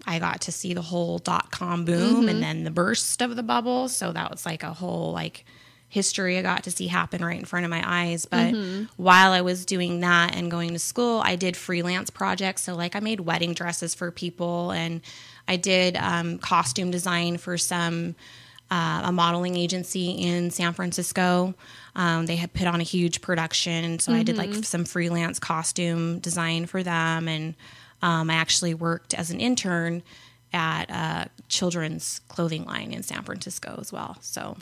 I 0.06 0.18
got 0.18 0.40
to 0.42 0.52
see 0.52 0.74
the 0.74 0.82
whole 0.82 1.18
dot 1.18 1.50
com 1.50 1.84
boom 1.84 2.28
and 2.28 2.42
then 2.42 2.64
the 2.64 2.70
burst 2.70 3.22
of 3.22 3.36
the 3.36 3.42
bubble. 3.42 3.88
So 3.88 4.12
that 4.12 4.30
was 4.30 4.44
like 4.44 4.62
a 4.62 4.72
whole 4.72 5.12
like 5.12 5.44
history 5.88 6.38
I 6.38 6.42
got 6.42 6.64
to 6.64 6.70
see 6.70 6.86
happen 6.86 7.22
right 7.24 7.38
in 7.38 7.44
front 7.44 7.64
of 7.64 7.70
my 7.70 7.82
eyes. 7.84 8.24
But 8.24 8.54
while 8.96 9.32
I 9.32 9.42
was 9.42 9.66
doing 9.66 10.00
that 10.00 10.34
and 10.34 10.50
going 10.50 10.72
to 10.72 10.78
school, 10.78 11.20
I 11.22 11.36
did 11.36 11.56
freelance 11.56 12.10
projects. 12.10 12.62
So 12.62 12.74
like 12.74 12.96
I 12.96 13.00
made 13.00 13.20
wedding 13.20 13.52
dresses 13.52 13.94
for 13.94 14.10
people 14.10 14.70
and 14.70 15.02
I 15.46 15.56
did 15.56 15.96
um, 15.96 16.38
costume 16.38 16.90
design 16.90 17.36
for 17.36 17.58
some 17.58 18.14
uh, 18.70 19.02
a 19.04 19.12
modeling 19.12 19.54
agency 19.54 20.12
in 20.12 20.50
San 20.50 20.72
Francisco. 20.72 21.54
Um, 21.94 22.24
they 22.24 22.36
had 22.36 22.54
put 22.54 22.66
on 22.66 22.80
a 22.80 22.84
huge 22.84 23.20
production, 23.20 23.98
so 23.98 24.14
I 24.14 24.22
did 24.22 24.38
like 24.38 24.64
some 24.64 24.86
freelance 24.86 25.38
costume 25.38 26.20
design 26.20 26.64
for 26.64 26.82
them, 26.82 27.28
and 27.28 27.54
um, 28.02 28.30
I 28.30 28.34
actually 28.34 28.74
worked 28.74 29.14
as 29.14 29.30
an 29.30 29.40
intern 29.40 30.02
at 30.52 30.90
a 30.90 31.30
children's 31.48 32.20
clothing 32.28 32.64
line 32.66 32.92
in 32.92 33.02
San 33.02 33.22
Francisco 33.22 33.78
as 33.80 33.90
well. 33.90 34.18
So 34.20 34.56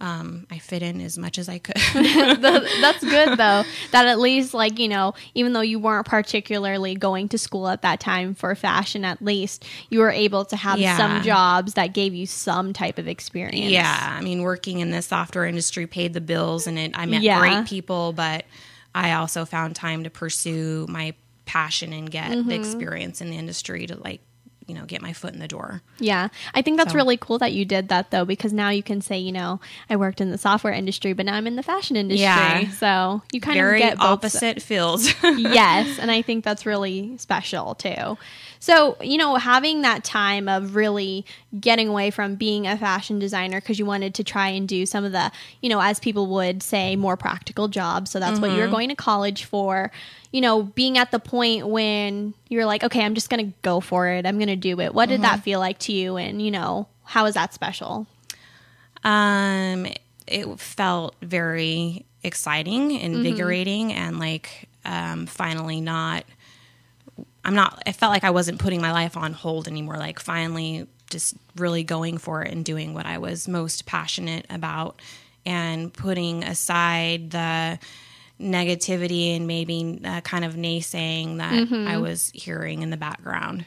um, 0.00 0.46
I 0.50 0.58
fit 0.58 0.82
in 0.82 1.00
as 1.00 1.16
much 1.18 1.36
as 1.38 1.48
I 1.48 1.58
could. 1.58 1.74
that's 2.40 3.02
good 3.02 3.38
though. 3.38 3.64
That 3.92 4.06
at 4.06 4.18
least 4.20 4.54
like 4.54 4.78
you 4.78 4.88
know, 4.88 5.14
even 5.34 5.52
though 5.52 5.62
you 5.62 5.78
weren't 5.78 6.06
particularly 6.06 6.94
going 6.94 7.28
to 7.30 7.38
school 7.38 7.66
at 7.68 7.82
that 7.82 7.98
time 7.98 8.34
for 8.34 8.54
fashion, 8.54 9.04
at 9.04 9.20
least 9.22 9.64
you 9.90 10.00
were 10.00 10.10
able 10.10 10.44
to 10.44 10.56
have 10.56 10.78
Yeah. 10.78 10.96
some 10.96 11.22
jobs 11.22 11.74
that 11.74 11.94
gave 11.94 12.14
you 12.14 12.26
some 12.26 12.72
type 12.72 12.98
of 12.98 13.08
experience. 13.08 13.72
Yeah, 13.72 14.14
I 14.16 14.20
mean, 14.20 14.42
working 14.42 14.80
in 14.80 14.90
the 14.90 15.02
software 15.02 15.46
industry 15.46 15.86
paid 15.86 16.12
the 16.12 16.20
bills, 16.20 16.66
and 16.66 16.78
it, 16.78 16.92
I 16.96 17.06
met 17.06 17.22
Yeah. 17.22 17.40
great 17.40 17.66
people. 17.66 18.12
But 18.12 18.44
I 18.94 19.12
also 19.14 19.44
found 19.44 19.74
time 19.74 20.04
to 20.04 20.10
pursue 20.10 20.86
my 20.88 21.14
passion 21.46 21.92
and 21.94 22.10
get 22.10 22.30
Mm-hmm. 22.30 22.48
the 22.50 22.54
experience 22.56 23.20
in 23.22 23.30
the 23.30 23.38
industry 23.38 23.86
to 23.86 23.96
like 23.96 24.20
you 24.68 24.74
know, 24.74 24.84
get 24.84 25.00
my 25.00 25.12
foot 25.12 25.32
in 25.32 25.38
the 25.38 25.46
door. 25.46 25.80
Yeah. 26.00 26.26
I 26.52 26.60
think 26.60 26.76
that's 26.76 26.90
So- 26.90 26.96
really 26.96 27.16
cool 27.16 27.38
that 27.38 27.52
you 27.52 27.64
did 27.64 27.88
that 27.90 28.10
though, 28.10 28.24
because 28.24 28.52
now 28.52 28.70
you 28.70 28.82
can 28.82 29.00
say, 29.00 29.16
you 29.16 29.30
know, 29.30 29.60
I 29.88 29.94
worked 29.94 30.20
in 30.20 30.32
the 30.32 30.38
software 30.38 30.72
industry, 30.72 31.12
but 31.12 31.24
now 31.24 31.34
I'm 31.36 31.46
in 31.46 31.54
the 31.54 31.62
fashion 31.62 31.94
industry. 31.94 32.22
Yeah. 32.24 32.68
So 32.70 33.22
you 33.30 33.40
kind 33.40 33.54
Very 33.56 33.80
of 33.80 33.90
get 33.90 33.98
both 33.98 34.06
opposite 34.08 34.60
fields. 34.60 35.14
yes, 35.22 36.00
and 36.00 36.10
I 36.10 36.20
think 36.20 36.42
that's 36.44 36.66
really 36.66 37.16
special 37.18 37.76
too. 37.76 38.18
So, 38.66 38.96
you 39.00 39.16
know, 39.16 39.36
having 39.36 39.82
that 39.82 40.02
time 40.02 40.48
of 40.48 40.74
really 40.74 41.24
getting 41.60 41.86
away 41.86 42.10
from 42.10 42.34
being 42.34 42.66
a 42.66 42.76
fashion 42.76 43.20
designer 43.20 43.60
because 43.60 43.78
you 43.78 43.86
wanted 43.86 44.12
to 44.14 44.24
try 44.24 44.48
and 44.48 44.66
do 44.66 44.84
some 44.86 45.04
of 45.04 45.12
the, 45.12 45.30
you 45.62 45.68
know, 45.68 45.80
as 45.80 46.00
people 46.00 46.26
would 46.26 46.64
say, 46.64 46.96
more 46.96 47.16
practical 47.16 47.68
jobs. 47.68 48.10
So 48.10 48.18
that's 48.18 48.40
what 48.40 48.50
you 48.50 48.56
were 48.56 48.66
going 48.66 48.88
to 48.88 48.96
college 48.96 49.44
for. 49.44 49.92
You 50.32 50.40
know, 50.40 50.64
being 50.64 50.98
at 50.98 51.12
the 51.12 51.20
point 51.20 51.68
when 51.68 52.34
you're 52.48 52.66
like, 52.66 52.82
okay, 52.82 53.04
I'm 53.04 53.14
just 53.14 53.30
going 53.30 53.52
to 53.52 53.56
go 53.62 53.78
for 53.78 54.08
it. 54.08 54.26
I'm 54.26 54.36
going 54.36 54.48
to 54.48 54.56
do 54.56 54.80
it. 54.80 54.92
What 54.92 55.10
did 55.10 55.22
that 55.22 55.44
feel 55.44 55.60
like 55.60 55.78
to 55.86 55.92
you? 55.92 56.16
And, 56.16 56.42
you 56.42 56.50
know, 56.50 56.88
how 57.04 57.26
is 57.26 57.34
that 57.34 57.54
special? 57.54 58.08
Um, 59.04 59.86
it 60.26 60.58
felt 60.58 61.14
very 61.22 62.04
exciting, 62.24 62.90
Mm-hmm. 62.90 63.14
invigorating, 63.14 63.92
and 63.92 64.18
like 64.18 64.68
um, 64.84 65.26
finally 65.26 65.80
not. 65.80 66.24
I'm 67.46 67.54
not. 67.54 67.82
I 67.86 67.92
felt 67.92 68.12
like 68.12 68.24
I 68.24 68.30
wasn't 68.30 68.58
putting 68.58 68.82
my 68.82 68.92
life 68.92 69.16
on 69.16 69.32
hold 69.32 69.68
anymore. 69.68 69.96
Like 69.96 70.20
finally, 70.20 70.86
just 71.08 71.36
really 71.56 71.84
going 71.84 72.18
for 72.18 72.42
it 72.42 72.52
and 72.52 72.64
doing 72.64 72.92
what 72.92 73.06
I 73.06 73.18
was 73.18 73.48
most 73.48 73.86
passionate 73.86 74.44
about, 74.50 75.00
and 75.46 75.92
putting 75.92 76.42
aside 76.44 77.30
the 77.30 77.78
negativity 78.40 79.34
and 79.36 79.46
maybe 79.46 80.00
uh, 80.04 80.20
kind 80.20 80.44
of 80.44 80.54
naysaying 80.54 81.38
that 81.38 81.54
Mm-hmm. 81.54 81.88
I 81.88 81.98
was 81.98 82.30
hearing 82.34 82.82
in 82.82 82.90
the 82.90 82.96
background. 82.96 83.64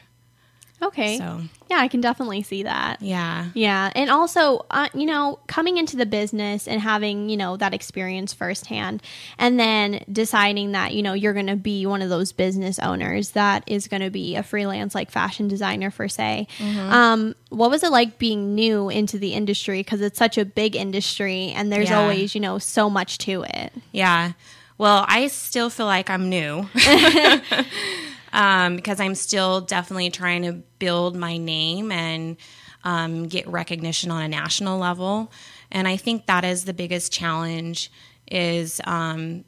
Okay. 0.82 1.18
So 1.18 1.42
Yeah, 1.70 1.78
I 1.78 1.88
can 1.88 2.00
definitely 2.00 2.42
see 2.42 2.62
that. 2.64 3.00
yeah, 3.02 3.50
Yeah, 3.54 3.92
and 3.94 4.10
also, 4.10 4.64
uh, 4.70 4.88
you 4.94 5.06
know, 5.06 5.38
coming 5.46 5.76
into 5.76 5.96
the 5.96 6.06
business 6.06 6.66
and 6.66 6.80
having 6.80 7.28
you 7.28 7.36
know 7.36 7.56
that 7.58 7.74
experience 7.74 8.32
firsthand, 8.32 9.02
and 9.38 9.60
then 9.60 10.02
deciding 10.10 10.72
that 10.72 10.94
you 10.94 11.02
know 11.02 11.12
you're 11.12 11.32
going 11.34 11.46
to 11.48 11.56
be 11.56 11.84
one 11.86 12.02
of 12.02 12.08
those 12.08 12.32
business 12.32 12.78
owners 12.78 13.30
that 13.32 13.62
is 13.66 13.88
going 13.88 14.02
to 14.02 14.10
be 14.10 14.36
a 14.36 14.42
freelance 14.42 14.94
like 14.94 15.10
fashion 15.10 15.48
designer 15.48 15.90
for 15.90 16.08
say. 16.08 16.48
Um, 16.60 17.34
what 17.50 17.70
was 17.70 17.82
it 17.82 17.90
like 17.92 18.18
being 18.18 18.54
new 18.54 18.88
into 18.88 19.18
the 19.18 19.34
industry 19.34 19.80
because 19.80 20.00
it's 20.00 20.18
such 20.18 20.38
a 20.38 20.44
big 20.44 20.74
industry 20.76 21.50
and 21.54 21.70
there's 21.72 21.90
Yeah. 21.90 21.98
always 22.00 22.34
you 22.34 22.40
know 22.40 22.58
so 22.58 22.88
much 22.90 23.18
to 23.18 23.42
it. 23.42 23.72
Yeah. 23.92 24.32
Well, 24.78 25.04
I 25.06 25.26
still 25.26 25.68
feel 25.68 25.84
like 25.86 26.08
I'm 26.08 26.30
new 26.30 26.66
um, 28.32 28.76
because 28.76 29.00
I'm 29.00 29.14
still 29.14 29.60
definitely 29.60 30.10
trying 30.10 30.42
to 30.42 30.52
build 30.78 31.16
my 31.16 31.36
name 31.36 31.90
and 31.92 32.36
um, 32.84 33.28
get 33.28 33.46
recognition 33.48 34.10
on 34.10 34.22
a 34.22 34.28
national 34.28 34.78
level. 34.78 35.30
And 35.70 35.86
I 35.86 35.96
think 35.96 36.26
that 36.26 36.44
is 36.44 36.64
the 36.64 36.72
biggest 36.72 37.12
challenge 37.12 37.90
is 38.30 38.80
um, 38.84 39.44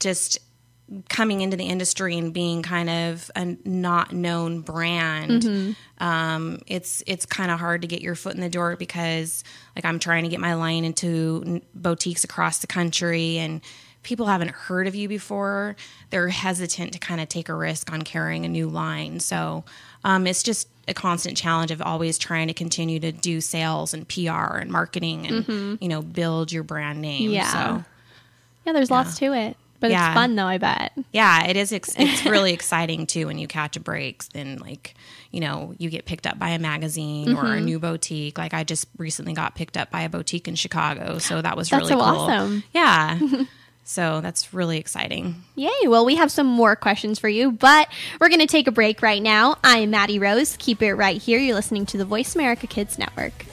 just 0.00 0.38
coming 1.08 1.40
into 1.40 1.56
the 1.56 1.64
industry 1.64 2.16
and 2.16 2.32
being 2.32 2.62
kind 2.62 2.88
of 2.88 3.28
a 3.34 3.56
not 3.64 4.12
known 4.12 4.60
brand 4.60 5.42
um, 5.98 6.60
it's 6.68 7.02
it's 7.08 7.26
kind 7.26 7.50
of 7.50 7.58
hard 7.58 7.82
to 7.82 7.88
get 7.88 8.02
your 8.02 8.14
foot 8.14 8.36
in 8.36 8.40
the 8.40 8.48
door 8.48 8.76
because 8.76 9.42
like 9.74 9.84
I'm 9.84 9.98
trying 9.98 10.22
to 10.22 10.28
get 10.28 10.38
my 10.38 10.54
line 10.54 10.84
into 10.84 11.42
n- 11.44 11.62
boutiques 11.74 12.22
across 12.22 12.58
the 12.58 12.68
country 12.68 13.38
and 13.38 13.62
people 14.06 14.26
haven't 14.26 14.52
heard 14.52 14.86
of 14.86 14.94
you 14.94 15.08
before. 15.08 15.74
They're 16.10 16.28
hesitant 16.28 16.92
to 16.92 16.98
kind 17.00 17.20
of 17.20 17.28
take 17.28 17.48
a 17.48 17.54
risk 17.54 17.92
on 17.92 18.02
carrying 18.02 18.44
a 18.44 18.48
new 18.48 18.68
line. 18.68 19.18
So 19.18 19.64
um, 20.04 20.26
it's 20.28 20.44
just 20.44 20.68
a 20.86 20.94
constant 20.94 21.36
challenge 21.36 21.72
of 21.72 21.82
always 21.82 22.16
trying 22.16 22.46
to 22.46 22.54
continue 22.54 23.00
to 23.00 23.10
do 23.10 23.40
sales 23.40 23.92
and 23.92 24.08
PR 24.08 24.58
and 24.58 24.70
marketing 24.70 25.26
and 25.26 25.78
you 25.82 25.88
know 25.88 26.00
build 26.02 26.52
your 26.52 26.62
brand 26.62 27.02
name. 27.02 27.30
Yeah. 27.30 27.48
So 27.78 27.84
Yeah, 28.64 28.72
there's 28.72 28.90
lots 28.92 29.18
to 29.18 29.32
it, 29.32 29.56
but 29.80 29.90
Yeah. 29.90 30.06
it's 30.10 30.14
fun 30.14 30.36
though. 30.36 30.46
I 30.46 30.58
bet. 30.58 30.92
yeah, 31.12 31.44
it 31.46 31.56
is. 31.56 31.72
Ex- 31.72 31.94
it's 31.98 32.24
really 32.34 32.52
exciting 32.52 33.06
too 33.08 33.26
when 33.26 33.38
you 33.38 33.48
catch 33.48 33.76
a 33.76 33.80
break. 33.80 34.28
Then 34.28 34.58
like, 34.58 34.94
you 35.32 35.40
know, 35.40 35.74
you 35.78 35.90
get 35.90 36.04
picked 36.04 36.26
up 36.28 36.38
by 36.38 36.50
a 36.50 36.58
magazine 36.60 37.30
or 37.32 37.42
Mm-hmm. 37.42 37.58
a 37.58 37.60
new 37.60 37.78
boutique. 37.80 38.38
Like 38.38 38.54
I 38.54 38.62
just 38.62 38.86
recently 38.96 39.32
got 39.32 39.56
picked 39.56 39.76
up 39.76 39.90
by 39.90 40.02
a 40.02 40.08
boutique 40.08 40.46
in 40.46 40.54
Chicago, 40.54 41.18
so 41.18 41.42
that 41.42 41.56
was 41.56 41.68
That's 41.68 41.80
really 41.80 41.92
so 41.94 41.96
cool. 41.96 42.04
awesome. 42.04 42.62
Yeah. 42.72 43.18
so 43.86 44.20
that's 44.20 44.52
really 44.52 44.78
exciting. 44.78 45.42
Yay. 45.54 45.86
Well, 45.86 46.04
we 46.04 46.16
have 46.16 46.30
some 46.30 46.46
more 46.46 46.76
questions 46.76 47.18
for 47.18 47.28
you, 47.28 47.52
but 47.52 47.88
we're 48.20 48.28
going 48.28 48.40
to 48.40 48.46
take 48.46 48.66
a 48.66 48.72
break 48.72 49.00
right 49.00 49.22
now. 49.22 49.56
I'm 49.62 49.90
Maddie 49.90 50.18
Rose. 50.18 50.56
Keep 50.58 50.82
it 50.82 50.94
right 50.94 51.20
here. 51.20 51.38
You're 51.38 51.54
listening 51.54 51.86
to 51.86 51.96
the 51.96 52.04
Voice 52.04 52.34
America 52.34 52.66
Kids 52.66 52.98
Network. 52.98 53.46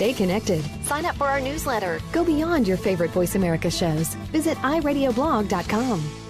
Stay 0.00 0.14
connected. 0.14 0.64
Sign 0.86 1.04
up 1.04 1.14
for 1.16 1.24
our 1.26 1.42
newsletter. 1.42 2.00
Go 2.10 2.24
beyond 2.24 2.66
your 2.66 2.78
favorite 2.78 3.10
Voice 3.10 3.34
America 3.34 3.70
shows. 3.70 4.14
Visit 4.32 4.56
iradioblog.com. 4.58 6.29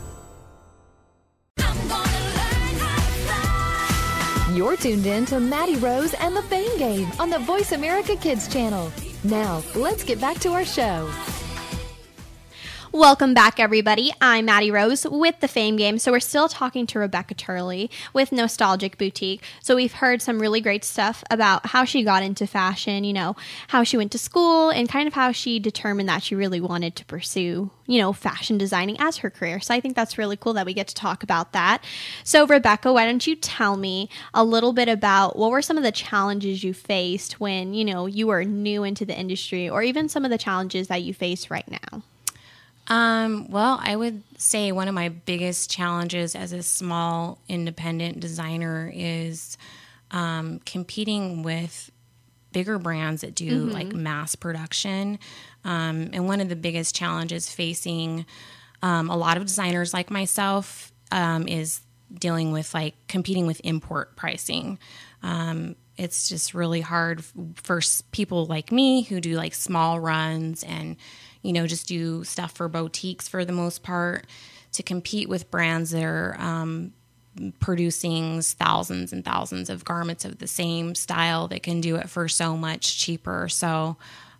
You're 4.53 4.75
tuned 4.75 5.05
in 5.05 5.25
to 5.27 5.39
Maddie 5.39 5.77
Rose 5.77 6.13
and 6.15 6.35
the 6.35 6.41
Fame 6.41 6.77
Game 6.77 7.09
on 7.19 7.29
the 7.29 7.39
Voice 7.39 7.71
America 7.71 8.17
Kids 8.17 8.49
channel. 8.49 8.91
Now, 9.23 9.63
let's 9.75 10.03
get 10.03 10.19
back 10.19 10.39
to 10.39 10.49
our 10.49 10.65
show. 10.65 11.09
Welcome 12.93 13.33
back, 13.33 13.57
everybody. 13.57 14.11
I'm 14.19 14.43
Maddie 14.43 14.69
Rose 14.69 15.07
with 15.09 15.39
the 15.39 15.47
Fame 15.47 15.77
Game. 15.77 15.97
So, 15.97 16.11
we're 16.11 16.19
still 16.19 16.49
talking 16.49 16.85
to 16.87 16.99
Rebecca 16.99 17.33
Turley 17.33 17.89
with 18.11 18.33
Nostalgic 18.33 18.97
Boutique. 18.97 19.41
So, 19.61 19.77
we've 19.77 19.93
heard 19.93 20.21
some 20.21 20.39
really 20.39 20.59
great 20.59 20.83
stuff 20.83 21.23
about 21.31 21.67
how 21.67 21.85
she 21.85 22.03
got 22.03 22.21
into 22.21 22.45
fashion, 22.45 23.05
you 23.05 23.13
know, 23.13 23.37
how 23.69 23.85
she 23.85 23.95
went 23.95 24.11
to 24.11 24.17
school, 24.17 24.71
and 24.71 24.89
kind 24.89 25.07
of 25.07 25.13
how 25.13 25.31
she 25.31 25.57
determined 25.57 26.09
that 26.09 26.21
she 26.21 26.35
really 26.35 26.59
wanted 26.59 26.97
to 26.97 27.05
pursue, 27.05 27.71
you 27.87 27.97
know, 27.97 28.11
fashion 28.11 28.57
designing 28.57 28.97
as 28.99 29.15
her 29.19 29.29
career. 29.29 29.61
So, 29.61 29.73
I 29.73 29.79
think 29.79 29.95
that's 29.95 30.17
really 30.17 30.35
cool 30.35 30.51
that 30.53 30.65
we 30.65 30.73
get 30.73 30.89
to 30.89 30.95
talk 30.95 31.23
about 31.23 31.53
that. 31.53 31.81
So, 32.25 32.45
Rebecca, 32.45 32.91
why 32.91 33.05
don't 33.05 33.25
you 33.25 33.37
tell 33.37 33.77
me 33.77 34.09
a 34.33 34.43
little 34.43 34.73
bit 34.73 34.89
about 34.89 35.37
what 35.37 35.51
were 35.51 35.61
some 35.61 35.77
of 35.77 35.83
the 35.83 35.93
challenges 35.93 36.61
you 36.61 36.73
faced 36.73 37.39
when, 37.39 37.73
you 37.73 37.85
know, 37.85 38.05
you 38.05 38.27
were 38.27 38.43
new 38.43 38.83
into 38.83 39.05
the 39.05 39.17
industry, 39.17 39.69
or 39.69 39.81
even 39.81 40.09
some 40.09 40.25
of 40.25 40.29
the 40.29 40.37
challenges 40.37 40.89
that 40.89 41.03
you 41.03 41.13
face 41.13 41.49
right 41.49 41.71
now? 41.71 42.03
Um, 42.87 43.49
well, 43.49 43.79
I 43.81 43.95
would 43.95 44.23
say 44.37 44.71
one 44.71 44.87
of 44.87 44.93
my 44.93 45.09
biggest 45.09 45.69
challenges 45.69 46.35
as 46.35 46.51
a 46.51 46.63
small 46.63 47.39
independent 47.47 48.19
designer 48.19 48.91
is 48.93 49.57
um, 50.11 50.59
competing 50.65 51.43
with 51.43 51.91
bigger 52.51 52.77
brands 52.77 53.21
that 53.21 53.33
do 53.33 53.65
like 53.65 53.93
mass 53.93 54.35
production. 54.35 55.19
Um, 55.63 56.09
and 56.11 56.27
one 56.27 56.41
of 56.41 56.49
the 56.49 56.55
biggest 56.55 56.95
challenges 56.95 57.49
facing 57.49 58.25
um, 58.81 59.09
a 59.09 59.15
lot 59.15 59.37
of 59.37 59.45
designers 59.45 59.93
like 59.93 60.09
myself 60.09 60.91
um, 61.11 61.47
is 61.47 61.81
dealing 62.13 62.51
with 62.51 62.73
like 62.73 62.95
competing 63.07 63.47
with 63.47 63.61
import 63.63 64.15
pricing. 64.15 64.79
Um, 65.23 65.75
it's 65.97 66.27
just 66.27 66.53
really 66.53 66.81
hard 66.81 67.23
for 67.55 67.79
people 68.11 68.45
like 68.45 68.71
me 68.71 69.03
who 69.03 69.21
do 69.21 69.35
like 69.35 69.53
small 69.53 69.99
runs 69.99 70.63
and 70.63 70.97
you 71.41 71.53
know 71.53 71.67
just 71.67 71.87
do 71.87 72.23
stuff 72.23 72.51
for 72.51 72.67
boutiques 72.67 73.27
for 73.27 73.45
the 73.45 73.53
most 73.53 73.83
part 73.83 74.27
to 74.73 74.83
compete 74.83 75.27
with 75.27 75.51
brands 75.51 75.91
that 75.91 76.03
are 76.03 76.35
um, 76.39 76.93
producing 77.59 78.41
thousands 78.41 79.13
and 79.13 79.23
thousands 79.23 79.69
of 79.69 79.85
garments 79.85 80.25
of 80.25 80.37
the 80.39 80.47
same 80.47 80.95
style 80.95 81.47
that 81.47 81.63
can 81.63 81.81
do 81.81 81.95
it 81.95 82.09
for 82.09 82.27
so 82.27 82.57
much 82.57 82.97
cheaper. 82.99 83.47
So 83.49 83.97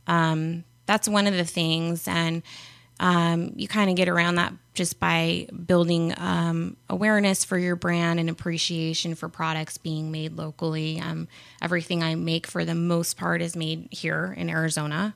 um, 0.08 0.64
that's 0.86 1.08
one 1.08 1.28
of 1.28 1.34
the 1.34 1.46
things, 1.46 2.08
and 2.08 2.44
um, 3.00 3.54
you 3.56 3.68
kind 3.68 3.90
of 3.90 3.96
get 3.96 4.08
around 4.10 4.36
that 4.36 4.54
just 4.74 5.00
by 5.00 5.48
building 5.66 6.14
um, 6.18 6.78
awareness 6.90 7.44
for 7.44 7.58
your 7.58 7.76
brand 7.76 8.20
and 8.20 8.30
appreciation 8.30 9.16
for 9.16 9.28
products 9.28 9.78
being 9.78 10.12
made 10.12 10.34
locally. 10.34 11.00
Um, 11.00 11.28
everything 11.62 12.04
I 12.04 12.16
make, 12.16 12.46
for 12.46 12.64
the 12.64 12.76
most 12.76 13.18
part, 13.18 13.42
is 13.42 13.56
made 13.56 13.88
here 13.92 14.34
in 14.38 14.50
Arizona. 14.50 15.16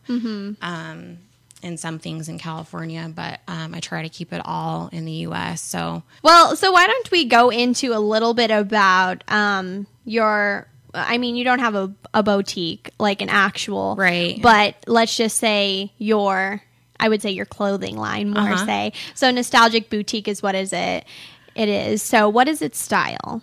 Um, 0.61 1.17
and 1.63 1.79
some 1.79 1.97
things 1.99 2.29
in 2.29 2.37
California, 2.37 3.11
but 3.13 3.39
um, 3.47 3.73
I 3.73 3.79
try 3.79 4.03
to 4.03 4.09
keep 4.09 4.31
it 4.33 4.41
all 4.45 4.89
in 4.91 5.05
the 5.05 5.11
U.S. 5.29 5.61
So 5.61 6.03
Well, 6.21 6.55
so 6.55 6.71
why 6.71 6.85
don't 6.85 7.09
we 7.11 7.25
go 7.25 7.49
into 7.49 7.93
a 7.93 7.99
little 7.99 8.33
bit 8.33 8.51
about 8.51 9.23
um, 9.27 9.87
your. 10.05 10.67
I 10.93 11.17
mean, 11.17 11.35
you 11.35 11.43
don't 11.43 11.59
have 11.59 11.75
a, 11.75 11.93
a 12.13 12.23
boutique, 12.23 12.89
like 12.99 13.21
an 13.21 13.27
actual. 13.29 13.95
Right. 13.97 14.41
But 14.41 14.75
let's 14.87 15.15
just 15.17 15.37
say 15.37 15.91
your. 15.97 16.61
I 16.97 17.09
would 17.09 17.21
say 17.21 17.31
your 17.31 17.45
clothing 17.45 17.97
line, 17.97 18.29
more 18.29 18.39
Uh-huh. 18.53 18.65
say. 18.65 18.93
So, 19.15 19.29
Nostalgic 19.29 19.89
Boutique 19.89 20.29
is 20.29 20.41
what 20.41 20.55
is 20.55 20.71
it? 20.71 21.03
It 21.53 21.67
is. 21.67 22.01
So, 22.01 22.29
what 22.29 22.47
is 22.47 22.61
its 22.61 22.79
style? 22.79 23.41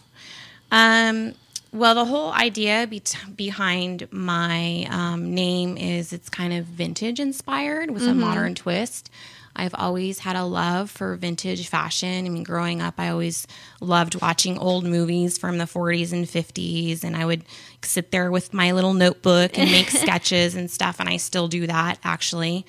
Um, 0.71 1.35
well, 1.73 1.95
the 1.95 2.05
whole 2.05 2.33
idea 2.33 2.87
be- 2.89 3.03
behind 3.35 4.07
my 4.13 4.87
um, 4.91 5.35
name 5.35 5.79
is 5.79 6.13
it's 6.13 6.29
kind 6.29 6.53
of 6.53 6.67
vintage 6.67 7.19
inspired 7.19 7.91
with 7.91 8.07
a 8.07 8.15
modern 8.15 8.55
twist. 8.55 9.11
I've 9.55 9.75
always 9.75 10.21
had 10.21 10.37
a 10.37 10.45
love 10.45 10.91
for 10.91 11.15
vintage 11.17 11.69
fashion. 11.69 12.27
I 12.27 12.29
mean, 12.29 12.43
growing 12.43 12.81
up, 12.81 12.95
I 12.99 13.09
always 13.09 13.47
loved 13.81 14.21
watching 14.21 14.59
old 14.59 14.85
movies 14.85 15.37
from 15.37 15.59
the 15.59 15.65
40s 15.65 16.13
and 16.13 16.27
50s, 16.27 17.05
and 17.05 17.17
I 17.17 17.27
would 17.27 17.45
sit 17.83 18.11
there 18.11 18.31
with 18.31 18.55
my 18.55 18.73
little 18.73 18.95
notebook 18.95 19.59
and 19.59 19.71
make 19.71 19.91
sketches 19.91 20.55
and 20.55 20.71
stuff, 20.71 21.01
and 21.01 21.09
I 21.09 21.19
still 21.19 21.49
do 21.49 21.67
that 21.67 21.99
actually. 22.03 22.65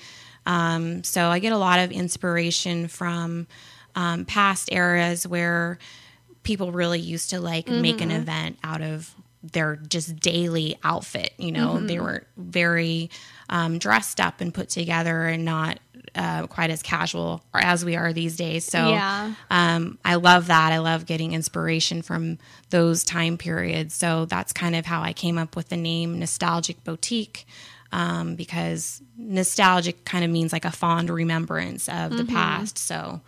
Um, 0.46 1.04
so 1.04 1.28
I 1.28 1.38
get 1.38 1.52
a 1.52 1.58
lot 1.58 1.78
of 1.78 1.90
inspiration 1.90 2.88
from 2.88 3.46
um, 3.94 4.24
past 4.24 4.70
eras 4.72 5.26
where 5.26 5.78
people 6.44 6.70
really 6.70 7.00
used 7.00 7.30
to 7.30 7.40
like 7.40 7.68
make 7.68 8.00
an 8.00 8.10
event 8.12 8.58
out 8.62 8.80
of 8.80 9.12
their 9.42 9.76
just 9.76 10.16
daily 10.20 10.76
outfit. 10.84 11.32
You 11.36 11.52
know, 11.52 11.80
they 11.80 11.98
were 12.00 12.24
very 12.36 13.10
um, 13.50 13.78
dressed 13.78 14.20
up 14.20 14.40
and 14.40 14.54
put 14.54 14.68
together 14.70 15.24
and 15.26 15.44
not 15.44 15.80
uh, 16.14 16.46
quite 16.46 16.70
as 16.70 16.82
casual 16.82 17.42
as 17.52 17.84
we 17.84 17.96
are 17.96 18.12
these 18.12 18.36
days. 18.36 18.64
So 18.64 18.78
Yeah. 18.90 19.34
um, 19.50 19.98
I 20.04 20.14
love 20.14 20.46
that. 20.46 20.72
I 20.72 20.78
love 20.78 21.06
getting 21.06 21.32
inspiration 21.32 22.02
from 22.02 22.38
those 22.70 23.02
time 23.04 23.36
periods. 23.36 23.94
So 23.94 24.24
that's 24.26 24.52
kind 24.52 24.76
of 24.76 24.86
how 24.86 25.02
I 25.02 25.12
came 25.12 25.36
up 25.38 25.56
with 25.56 25.68
the 25.70 25.76
name 25.76 26.18
Nostalgic 26.18 26.82
Boutique. 26.84 27.46
Um, 27.92 28.34
because 28.34 29.02
nostalgic 29.16 30.04
kind 30.04 30.24
of 30.24 30.30
means 30.30 30.52
like 30.52 30.64
a 30.64 30.72
fond 30.72 31.10
remembrance 31.10 31.88
of 31.88 32.16
the 32.16 32.24
past. 32.24 32.76
So 32.76 33.20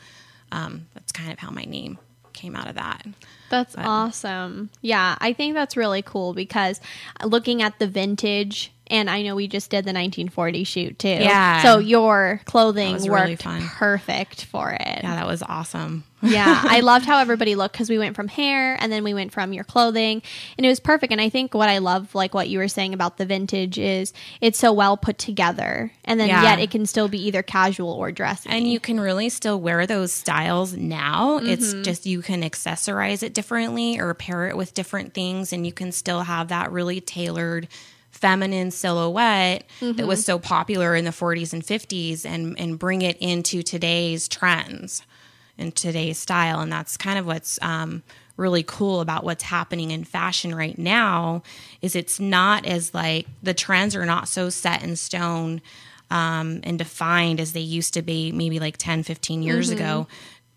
um, 0.50 0.86
that's 0.92 1.12
kind 1.12 1.30
of 1.32 1.38
how 1.38 1.50
my 1.50 1.62
name 1.62 1.98
came 2.36 2.54
out 2.54 2.68
of 2.68 2.76
that. 2.76 3.04
That's 3.48 3.74
awesome. 3.76 4.70
Yeah, 4.80 5.16
I 5.20 5.32
think 5.32 5.54
that's 5.54 5.76
really 5.76 6.02
cool 6.02 6.34
because 6.34 6.80
looking 7.24 7.62
at 7.62 7.78
the 7.78 7.86
vintage, 7.86 8.72
and 8.88 9.08
I 9.10 9.22
know 9.22 9.34
we 9.36 9.48
just 9.48 9.70
did 9.70 9.84
the 9.84 9.92
1940 9.92 10.64
shoot 10.64 10.98
too. 10.98 11.08
Yeah. 11.08 11.62
So 11.62 11.78
your 11.78 12.40
clothing 12.44 12.92
was 12.94 13.08
really 13.08 13.32
worked 13.32 13.42
perfect 13.44 14.44
for 14.44 14.70
it. 14.72 15.00
Yeah, 15.02 15.14
that 15.16 15.26
was 15.26 15.42
awesome. 15.42 16.04
yeah, 16.22 16.62
I 16.64 16.80
loved 16.80 17.04
how 17.04 17.18
everybody 17.18 17.54
looked 17.54 17.74
because 17.74 17.90
we 17.90 17.98
went 17.98 18.16
from 18.16 18.26
hair 18.26 18.76
and 18.80 18.90
then 18.90 19.04
we 19.04 19.12
went 19.12 19.32
from 19.32 19.52
your 19.52 19.64
clothing, 19.64 20.22
and 20.56 20.64
it 20.64 20.68
was 20.68 20.80
perfect. 20.80 21.12
And 21.12 21.20
I 21.20 21.28
think 21.28 21.52
what 21.52 21.68
I 21.68 21.78
love, 21.78 22.14
like 22.14 22.32
what 22.32 22.48
you 22.48 22.58
were 22.58 22.68
saying 22.68 22.94
about 22.94 23.18
the 23.18 23.26
vintage, 23.26 23.78
is 23.78 24.14
it's 24.40 24.58
so 24.58 24.72
well 24.72 24.96
put 24.96 25.18
together, 25.18 25.92
and 26.06 26.18
then 26.18 26.28
Yeah. 26.28 26.42
yet 26.42 26.58
it 26.58 26.70
can 26.70 26.86
still 26.86 27.06
be 27.08 27.24
either 27.26 27.42
casual 27.42 27.90
or 27.92 28.10
dressy. 28.12 28.48
And 28.48 28.66
you 28.66 28.80
can 28.80 28.98
really 28.98 29.28
still 29.28 29.60
wear 29.60 29.86
those 29.86 30.12
styles 30.12 30.72
now. 30.74 31.38
It's 31.42 31.74
Mm-hmm. 31.74 31.82
just 31.82 32.06
you 32.06 32.22
can 32.22 32.42
accessorize 32.42 33.22
it 33.22 33.34
differently 33.34 34.00
or 34.00 34.12
pair 34.14 34.48
it 34.48 34.56
with 34.56 34.72
different 34.72 35.12
things, 35.12 35.52
and 35.52 35.66
you 35.66 35.72
can 35.72 35.92
still 35.92 36.22
have 36.22 36.48
that 36.48 36.72
really 36.72 37.00
tailored 37.02 37.68
feminine 38.16 38.70
silhouette 38.70 39.64
that 39.80 39.84
Mm-hmm. 39.86 40.06
was 40.06 40.24
so 40.24 40.38
popular 40.38 40.94
in 40.94 41.04
the 41.04 41.10
40s 41.10 41.52
and 41.52 41.62
50s 41.62 42.24
and 42.24 42.58
and 42.58 42.78
bring 42.78 43.02
it 43.02 43.16
into 43.18 43.62
today's 43.62 44.28
trends 44.28 45.02
and 45.58 45.74
today's 45.74 46.18
style. 46.18 46.60
And 46.60 46.70
that's 46.72 46.96
kind 46.96 47.18
of 47.18 47.26
what's 47.26 47.58
um, 47.62 48.02
really 48.36 48.62
cool 48.62 49.00
about 49.00 49.24
what's 49.24 49.44
happening 49.44 49.90
in 49.90 50.04
fashion 50.04 50.54
right 50.54 50.76
now 50.78 51.42
is 51.80 51.96
it's 51.96 52.20
not 52.20 52.66
as 52.66 52.92
like 52.92 53.26
the 53.42 53.54
trends 53.54 53.96
are 53.96 54.04
not 54.06 54.28
so 54.28 54.50
set 54.50 54.82
in 54.82 54.96
stone 54.96 55.62
um, 56.10 56.60
and 56.62 56.78
defined 56.78 57.40
as 57.40 57.52
they 57.52 57.60
used 57.60 57.94
to 57.94 58.02
be 58.02 58.32
maybe 58.32 58.60
like 58.60 58.76
10 58.76 59.02
15 59.02 59.42
years 59.42 59.70
ago. 59.70 60.06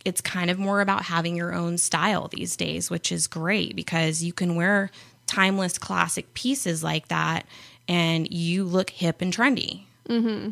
It's 0.05 0.21
kind 0.21 0.49
of 0.49 0.57
more 0.59 0.79
about 0.81 1.03
having 1.03 1.35
your 1.35 1.53
own 1.53 1.77
style 1.77 2.27
these 2.29 2.55
days 2.55 2.89
which 2.89 3.11
is 3.11 3.27
great 3.27 3.75
because 3.75 4.23
you 4.23 4.31
can 4.33 4.55
wear 4.55 4.91
timeless 5.29 5.77
classic 5.77 6.33
pieces 6.33 6.83
like 6.83 7.07
that 7.09 7.45
and 7.87 8.31
you 8.33 8.63
look 8.63 8.89
hip 8.89 9.21
and 9.21 9.31
trendy 9.31 9.83
mm-hmm. 10.07 10.49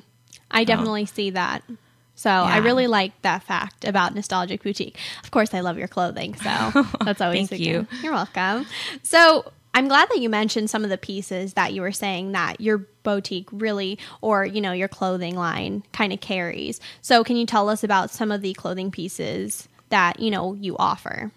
I 0.52 0.64
definitely 0.64 1.06
see 1.06 1.32
that. 1.32 1.64
So 2.16 2.30
I 2.30 2.58
really 2.58 2.88
like 2.88 3.22
that 3.22 3.44
fact 3.44 3.86
about 3.86 4.16
Nostalgic 4.16 4.64
Boutique. 4.64 4.98
Of 5.24 5.32
course, 5.32 5.54
I 5.54 5.60
love 5.60 5.78
your 5.78 5.88
clothing, 5.88 6.34
so 6.36 6.84
that's 7.06 7.22
always 7.22 7.50
Thank 7.50 7.62
a 7.62 7.64
you. 7.64 7.88
You're 8.02 8.14
welcome. 8.14 8.66
So 9.04 9.52
I'm 9.76 9.88
glad 9.88 10.10
that 10.10 10.20
you 10.20 10.28
mentioned 10.28 10.72
some 10.72 10.84
of 10.84 10.90
the 10.90 10.98
pieces 10.98 11.54
that 11.54 11.74
you 11.74 11.82
were 11.82 11.92
saying 11.92 12.32
that 12.32 12.60
your 12.60 12.80
boutique 13.04 13.50
really, 13.52 14.00
or 14.22 14.46
you 14.46 14.62
know, 14.62 14.72
your 14.72 14.88
clothing 14.88 15.36
line 15.36 15.84
kind 15.94 16.12
of 16.12 16.20
carries. 16.20 16.80
So 17.02 17.24
can 17.24 17.36
you 17.36 17.46
tell 17.46 17.70
us 17.70 17.84
about 17.84 18.10
some 18.10 18.32
of 18.32 18.42
the 18.42 18.54
clothing 18.54 18.90
pieces 18.90 19.70
that 19.90 20.20
you 20.20 20.32
know 20.32 20.56
you 20.56 20.76
offer? 20.78 21.32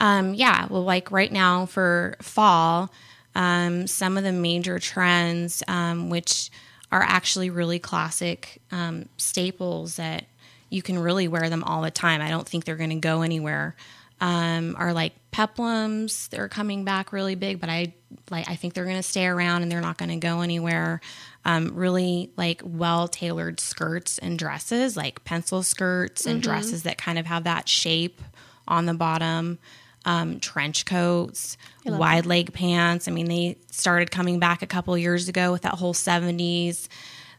Um, 0.00 0.34
yeah, 0.34 0.66
well, 0.70 0.82
like 0.82 1.10
right 1.10 1.30
now 1.30 1.66
for 1.66 2.16
fall, 2.22 2.90
um, 3.34 3.86
some 3.86 4.16
of 4.16 4.24
the 4.24 4.32
major 4.32 4.78
trends, 4.78 5.62
um, 5.68 6.10
which 6.10 6.50
are 6.90 7.02
actually 7.02 7.50
really 7.50 7.78
classic 7.78 8.60
um, 8.72 9.08
staples 9.16 9.96
that 9.96 10.24
you 10.70 10.82
can 10.82 10.98
really 10.98 11.28
wear 11.28 11.48
them 11.50 11.62
all 11.62 11.82
the 11.82 11.90
time. 11.90 12.20
I 12.20 12.30
don't 12.30 12.48
think 12.48 12.64
they're 12.64 12.76
going 12.76 12.90
to 12.90 12.96
go 12.96 13.22
anywhere. 13.22 13.76
Um, 14.22 14.76
are 14.78 14.92
like 14.92 15.14
peplums. 15.32 16.28
They're 16.28 16.48
coming 16.48 16.84
back 16.84 17.12
really 17.12 17.36
big, 17.36 17.58
but 17.58 17.70
I 17.70 17.94
like 18.30 18.48
I 18.50 18.56
think 18.56 18.74
they're 18.74 18.84
going 18.84 18.96
to 18.96 19.02
stay 19.02 19.26
around 19.26 19.62
and 19.62 19.72
they're 19.72 19.80
not 19.80 19.96
going 19.96 20.10
to 20.10 20.16
go 20.16 20.40
anywhere. 20.40 21.00
Um, 21.44 21.72
really 21.74 22.30
like 22.36 22.60
well 22.62 23.08
tailored 23.08 23.60
skirts 23.60 24.18
and 24.18 24.38
dresses, 24.38 24.94
like 24.96 25.24
pencil 25.24 25.62
skirts 25.62 26.26
and 26.26 26.42
dresses 26.42 26.82
that 26.82 26.98
kind 26.98 27.18
of 27.18 27.26
have 27.26 27.44
that 27.44 27.66
shape 27.66 28.20
on 28.68 28.84
the 28.84 28.94
bottom. 28.94 29.58
Um, 30.04 30.40
trench 30.40 30.86
coats, 30.86 31.58
wide 31.84 32.24
leg 32.24 32.52
pants. 32.54 33.06
I 33.06 33.10
mean, 33.10 33.26
they 33.26 33.58
started 33.70 34.10
coming 34.10 34.38
back 34.38 34.62
a 34.62 34.66
couple 34.66 34.96
years 34.96 35.28
ago 35.28 35.52
with 35.52 35.62
that 35.62 35.74
whole 35.74 35.92
70s 35.92 36.88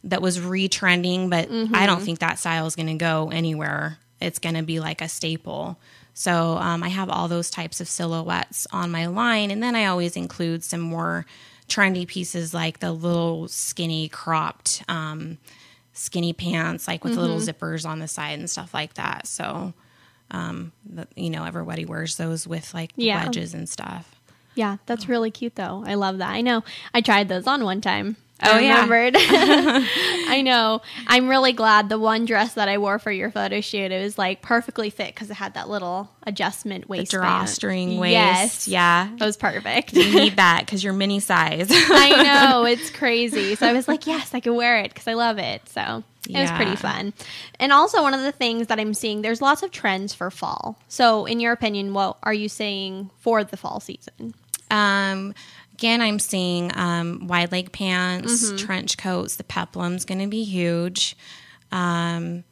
that 0.04 0.22
was 0.22 0.40
retrending, 0.40 1.30
but 1.30 1.46
I 1.50 1.52
Mm-hmm. 1.52 1.86
don't 1.88 2.02
think 2.02 2.20
that 2.20 2.38
style 2.38 2.68
is 2.68 2.76
going 2.76 2.88
to 2.88 2.94
go 3.04 3.30
anywhere. 3.32 3.98
It's 4.20 4.38
going 4.40 4.56
to 4.56 4.62
be 4.64 4.80
like 4.80 5.02
a 5.02 5.08
staple. 5.10 5.80
So 6.14 6.58
um, 6.58 6.84
I 6.84 6.90
have 6.90 7.10
all 7.10 7.28
those 7.28 7.50
types 7.50 7.82
of 7.82 7.88
silhouettes 7.88 8.68
on 8.72 8.92
my 8.92 9.08
line, 9.08 9.50
and 9.50 9.64
then 9.64 9.76
I 9.76 9.86
always 9.86 10.16
include 10.16 10.64
some 10.64 10.82
more 10.82 11.26
trendy 11.68 12.06
pieces 12.06 12.54
like 12.54 12.80
the 12.80 12.92
little 12.92 13.48
skinny 13.48 14.08
cropped 14.10 14.84
um, 14.88 15.38
skinny 15.94 16.34
pants, 16.34 16.88
like 16.88 17.04
with 17.04 17.16
little 17.16 17.38
Mm-hmm. 17.38 17.50
zippers 17.66 17.86
on 17.90 18.00
the 18.00 18.08
side 18.08 18.38
and 18.38 18.50
stuff 18.50 18.74
like 18.74 18.94
that. 18.96 19.26
So, 19.26 19.74
um, 20.32 20.72
the, 20.86 21.08
you 21.16 21.30
know, 21.30 21.44
everybody 21.46 21.86
wears 21.86 22.16
those 22.18 22.48
with 22.48 22.74
like 22.74 22.92
Yeah. 22.96 23.24
wedges 23.26 23.54
and 23.54 23.68
stuff. 23.70 24.16
Yeah, 24.56 24.78
that's 24.86 25.08
really 25.08 25.32
cute 25.32 25.56
though. 25.56 25.84
I 25.86 25.94
love 25.94 26.18
that. 26.18 26.30
I 26.32 26.42
know 26.42 26.64
I 26.94 27.02
tried 27.02 27.30
those 27.30 27.48
on 27.48 27.64
one 27.64 27.80
time. 27.82 28.18
Oh, 28.44 28.52
I 28.52 28.60
yeah. 28.62 28.82
remembered. 28.82 29.16
I 29.20 30.42
know. 30.44 30.82
I'm 31.08 31.28
really 31.28 31.54
glad 31.54 31.90
the 31.90 32.00
one 32.00 32.26
dress 32.26 32.54
that 32.56 32.68
I 32.70 32.78
wore 32.78 33.00
for 33.00 33.12
your 33.12 33.32
photo 33.32 33.62
shoot 33.62 33.92
it 33.92 34.02
was 34.02 34.18
like 34.18 34.42
perfectly 34.42 34.90
fit 34.90 35.14
because 35.14 35.30
it 35.30 35.36
had 35.36 35.54
that 35.54 35.70
little 35.70 36.10
adjustment 36.24 36.90
waist. 36.90 37.12
The 37.12 37.18
drawstring 37.18 37.98
waist. 37.98 38.12
Yes, 38.14 38.68
Yeah. 38.68 39.12
it 39.14 39.20
was 39.22 39.38
perfect. 39.38 39.94
You 39.94 40.14
need 40.14 40.36
that 40.38 40.62
because 40.66 40.84
you're 40.84 40.94
mini 40.94 41.20
size. 41.20 41.68
I 41.72 42.24
know 42.24 42.66
it's 42.66 42.90
crazy. 42.90 43.56
So 43.56 43.68
I 43.68 43.74
was 43.74 43.88
like, 43.88 44.08
yes, 44.08 44.34
I 44.34 44.40
can 44.40 44.56
wear 44.56 44.80
it 44.80 44.94
because 44.94 45.08
I 45.08 45.14
love 45.14 45.38
it. 45.38 45.68
So 45.70 46.04
it 46.30 46.40
was 46.40 46.52
pretty 46.52 46.76
fun. 46.76 47.14
And 47.60 47.72
also 47.74 48.02
one 48.02 48.14
of 48.14 48.22
the 48.22 48.32
things 48.32 48.68
that 48.68 48.80
I'm 48.80 48.94
seeing, 48.94 49.22
there's 49.22 49.42
lots 49.42 49.64
of 49.64 49.72
trends 49.72 50.14
for 50.14 50.32
fall. 50.32 50.78
So 50.88 51.26
in 51.26 51.40
your 51.40 51.52
opinion, 51.52 51.94
what 51.94 52.18
are 52.24 52.34
you 52.34 52.48
saying 52.50 53.10
for 53.20 53.44
the 53.44 53.58
fall 53.58 53.80
season? 53.80 54.34
Um, 54.70 55.34
again, 55.74 56.02
I'm 56.02 56.20
seeing 56.20 56.72
um, 56.78 57.28
wide 57.28 57.52
leg 57.52 57.72
pants, 57.72 58.52
trench 58.58 58.98
coats. 58.98 59.36
The 59.38 59.44
peplum's 59.44 60.06
going 60.06 60.20
to 60.20 60.28
be 60.28 60.44
huge. 60.44 61.16
Um, 61.72 62.44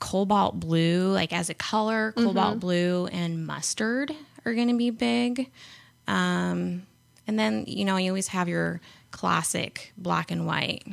cobalt 0.00 0.58
blue, 0.60 1.12
like 1.12 1.32
as 1.32 1.50
a 1.50 1.54
color, 1.54 2.12
cobalt 2.12 2.60
blue 2.60 3.06
and 3.06 3.46
mustard 3.46 4.12
are 4.44 4.54
going 4.54 4.68
to 4.68 4.76
be 4.76 4.90
big. 4.90 5.50
Um, 6.06 6.82
and 7.26 7.38
then 7.38 7.64
you 7.66 7.84
know 7.84 7.96
you 7.96 8.10
always 8.10 8.28
have 8.28 8.48
your 8.48 8.80
classic 9.10 9.92
black 9.96 10.30
and 10.30 10.46
white. 10.46 10.84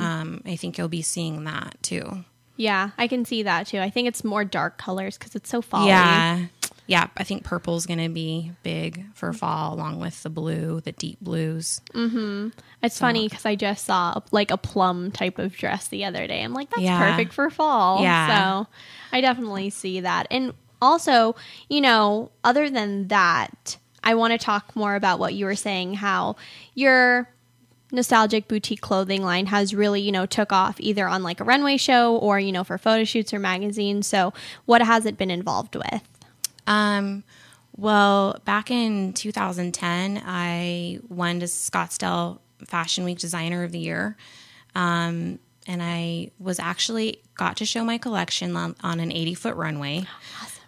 Um, 0.00 0.42
I 0.44 0.56
think 0.56 0.76
you'll 0.78 0.88
be 0.88 1.02
seeing 1.02 1.44
that 1.44 1.76
too. 1.82 2.24
Yeah, 2.56 2.90
I 2.98 3.06
can 3.06 3.24
see 3.24 3.44
that 3.44 3.68
too. 3.68 3.78
I 3.78 3.88
think 3.90 4.08
it's 4.08 4.24
more 4.24 4.44
dark 4.44 4.78
colors 4.78 5.16
because 5.16 5.36
it's 5.36 5.48
so 5.48 5.62
fall. 5.62 5.86
Yeah. 5.86 6.46
Yeah, 6.88 7.08
I 7.18 7.22
think 7.22 7.44
purple's 7.44 7.84
going 7.84 7.98
to 8.02 8.08
be 8.08 8.50
big 8.62 9.04
for 9.14 9.34
fall 9.34 9.74
along 9.74 10.00
with 10.00 10.22
the 10.22 10.30
blue, 10.30 10.80
the 10.80 10.92
deep 10.92 11.20
blues. 11.20 11.82
Mm-hmm. 11.92 12.48
It's 12.82 12.98
funny 12.98 13.28
because 13.28 13.44
I 13.44 13.56
just 13.56 13.84
saw 13.84 14.22
like 14.32 14.50
a 14.50 14.56
plum 14.56 15.12
type 15.12 15.38
of 15.38 15.54
dress 15.54 15.88
the 15.88 16.06
other 16.06 16.26
day. 16.26 16.42
I'm 16.42 16.54
like, 16.54 16.70
that's 16.70 16.80
Yeah. 16.80 16.98
perfect 17.10 17.34
for 17.34 17.50
fall. 17.50 18.00
Yeah. 18.02 18.62
So 18.64 18.68
I 19.12 19.20
definitely 19.20 19.68
see 19.68 20.00
that. 20.00 20.28
And 20.30 20.54
also, 20.80 21.36
you 21.68 21.82
know, 21.82 22.30
other 22.42 22.70
than 22.70 23.08
that, 23.08 23.76
I 24.02 24.14
want 24.14 24.32
to 24.32 24.38
talk 24.38 24.74
more 24.74 24.94
about 24.94 25.18
what 25.18 25.34
you 25.34 25.44
were 25.44 25.56
saying, 25.56 25.92
how 25.94 26.36
your 26.74 27.28
nostalgic 27.92 28.48
boutique 28.48 28.80
clothing 28.80 29.22
line 29.22 29.44
has 29.46 29.74
really, 29.74 30.00
you 30.00 30.12
know, 30.12 30.24
took 30.24 30.52
off 30.54 30.76
either 30.78 31.06
on 31.06 31.22
like 31.22 31.40
a 31.40 31.44
runway 31.44 31.76
show 31.76 32.16
or, 32.16 32.40
you 32.40 32.52
know, 32.52 32.64
for 32.64 32.78
photo 32.78 33.04
shoots 33.04 33.34
or 33.34 33.38
magazines. 33.38 34.06
So 34.06 34.32
what 34.64 34.80
has 34.80 35.04
it 35.04 35.18
been 35.18 35.30
involved 35.30 35.74
with? 35.74 36.02
Um, 36.68 37.24
well, 37.76 38.40
back 38.44 38.70
in 38.70 39.12
2010, 39.12 40.22
I 40.24 40.98
won 41.08 41.38
the 41.38 41.46
Scottsdale 41.46 42.38
Fashion 42.66 43.04
Week 43.04 43.18
Designer 43.18 43.62
of 43.62 43.72
the 43.72 43.78
Year. 43.78 44.16
Um, 44.74 45.38
and 45.66 45.82
I 45.82 46.30
was 46.38 46.58
actually 46.58 47.20
got 47.34 47.56
to 47.58 47.64
show 47.64 47.84
my 47.84 47.98
collection 47.98 48.56
on, 48.56 48.74
on 48.82 49.00
an 49.00 49.12
80 49.12 49.34
foot 49.34 49.54
runway, 49.54 50.06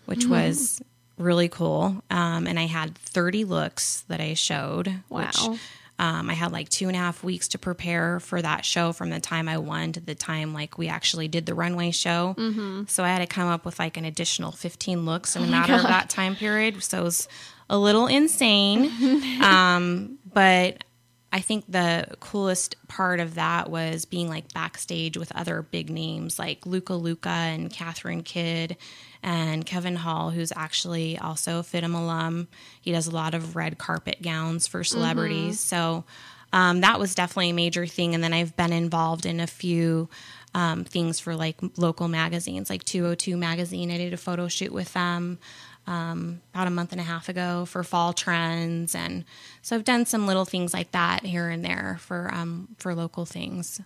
which 0.07 0.27
was 0.27 0.81
really 1.19 1.49
cool. 1.49 2.03
Um, 2.11 2.47
and 2.47 2.59
I 2.59 2.67
had 2.67 2.97
30 2.97 3.45
looks 3.45 4.03
that 4.09 4.21
I 4.21 4.35
showed, 4.35 4.87
which 5.09 5.37
Wow. 5.41 5.59
Um, 6.01 6.31
I 6.31 6.33
had 6.33 6.51
like 6.51 6.71
two 6.71 6.89
and 6.89 6.97
a 6.97 6.99
half 6.99 7.23
weeks 7.23 7.49
to 7.49 7.59
prepare 7.59 8.21
for 8.21 8.41
that 8.41 8.65
show 8.65 8.95
from 8.95 9.11
the 9.11 9.21
time 9.21 9.51
I 9.51 9.59
won 9.59 9.93
to 9.93 10.01
the 10.01 10.15
time 10.15 10.55
like 10.55 10.79
we 10.79 10.89
actually 10.89 11.29
did 11.29 11.45
the 11.45 11.55
runway 11.55 11.91
show. 11.91 12.35
Mm-hmm. 12.39 12.85
So 12.87 13.05
I 13.05 13.09
had 13.09 13.19
to 13.19 13.27
come 13.27 13.49
up 13.49 13.67
with 13.67 13.79
like 13.79 13.99
an 13.99 14.07
additional 14.07 14.51
15 14.51 15.05
looks 15.05 15.37
in 15.37 15.43
a 15.43 15.47
matter 15.47 15.75
of 15.75 15.83
that 15.83 16.09
time 16.09 16.37
period. 16.37 16.83
So 16.83 17.01
it 17.01 17.05
was 17.05 17.29
a 17.69 17.77
little 17.77 18.07
insane. 18.07 18.91
um, 19.43 20.19
but 20.33 20.85
I 21.33 21.41
think 21.41 21.65
the 21.69 22.17
coolest 22.19 22.75
part 22.89 23.21
of 23.21 23.37
that 23.37 23.71
was 23.71 24.05
being 24.05 24.29
like 24.29 24.53
backstage 24.53 25.17
with 25.17 25.31
other 25.35 25.63
big 25.63 25.89
names 25.89 26.39
like 26.39 26.67
Luca 26.67 26.95
Luca 26.95 27.29
and 27.29 27.73
Catherine 27.73 28.23
Kidd 28.23 28.77
and 29.23 29.65
Kevin 29.65 29.97
Hall, 29.97 30.31
who's 30.31 30.53
actually 30.57 31.19
also 31.19 31.61
a 31.61 31.63
FIDM 31.63 31.95
alum. 31.95 32.49
He 32.81 32.91
does 32.91 33.07
a 33.07 33.13
lot 33.13 33.35
of 33.35 33.55
red 33.55 33.79
carpet 33.79 34.23
gowns 34.23 34.67
for 34.67 34.83
celebrities. 34.83 35.61
So 35.61 36.05
um, 36.53 36.81
that 36.81 36.99
was 36.99 37.15
definitely 37.15 37.51
a 37.51 37.55
major 37.55 37.87
thing. 37.87 38.15
And 38.15 38.25
then 38.25 38.33
I've 38.33 38.57
been 38.57 38.73
involved 38.73 39.25
in 39.25 39.39
a 39.39 39.47
few 39.47 40.09
um, 40.55 40.85
things 40.85 41.21
for 41.21 41.37
like 41.37 41.57
local 41.77 42.09
magazines, 42.09 42.71
like 42.71 42.83
202 42.85 43.37
Magazine. 43.37 43.91
I 43.91 43.99
did 43.99 44.13
a 44.13 44.17
photo 44.17 44.49
shoot 44.49 44.73
with 44.73 44.93
them 44.95 45.39
um, 45.87 46.41
about 46.55 46.67
a 46.67 46.71
month 46.71 46.93
and 46.93 47.01
a 47.01 47.05
half 47.05 47.29
ago 47.29 47.65
for 47.65 47.83
fall 47.83 48.13
trends, 48.13 48.95
and 48.95 49.25
so 49.63 49.77
I've 49.77 49.85
done 49.85 50.07
some 50.07 50.27
little 50.27 50.45
things 50.45 50.73
like 50.73 50.93
that 50.93 51.25
here 51.25 51.49
and 51.49 51.65
there 51.65 51.99
for 52.01 52.31
um, 52.33 52.69
for 52.79 52.95
local 52.95 53.27
things. 53.27 53.81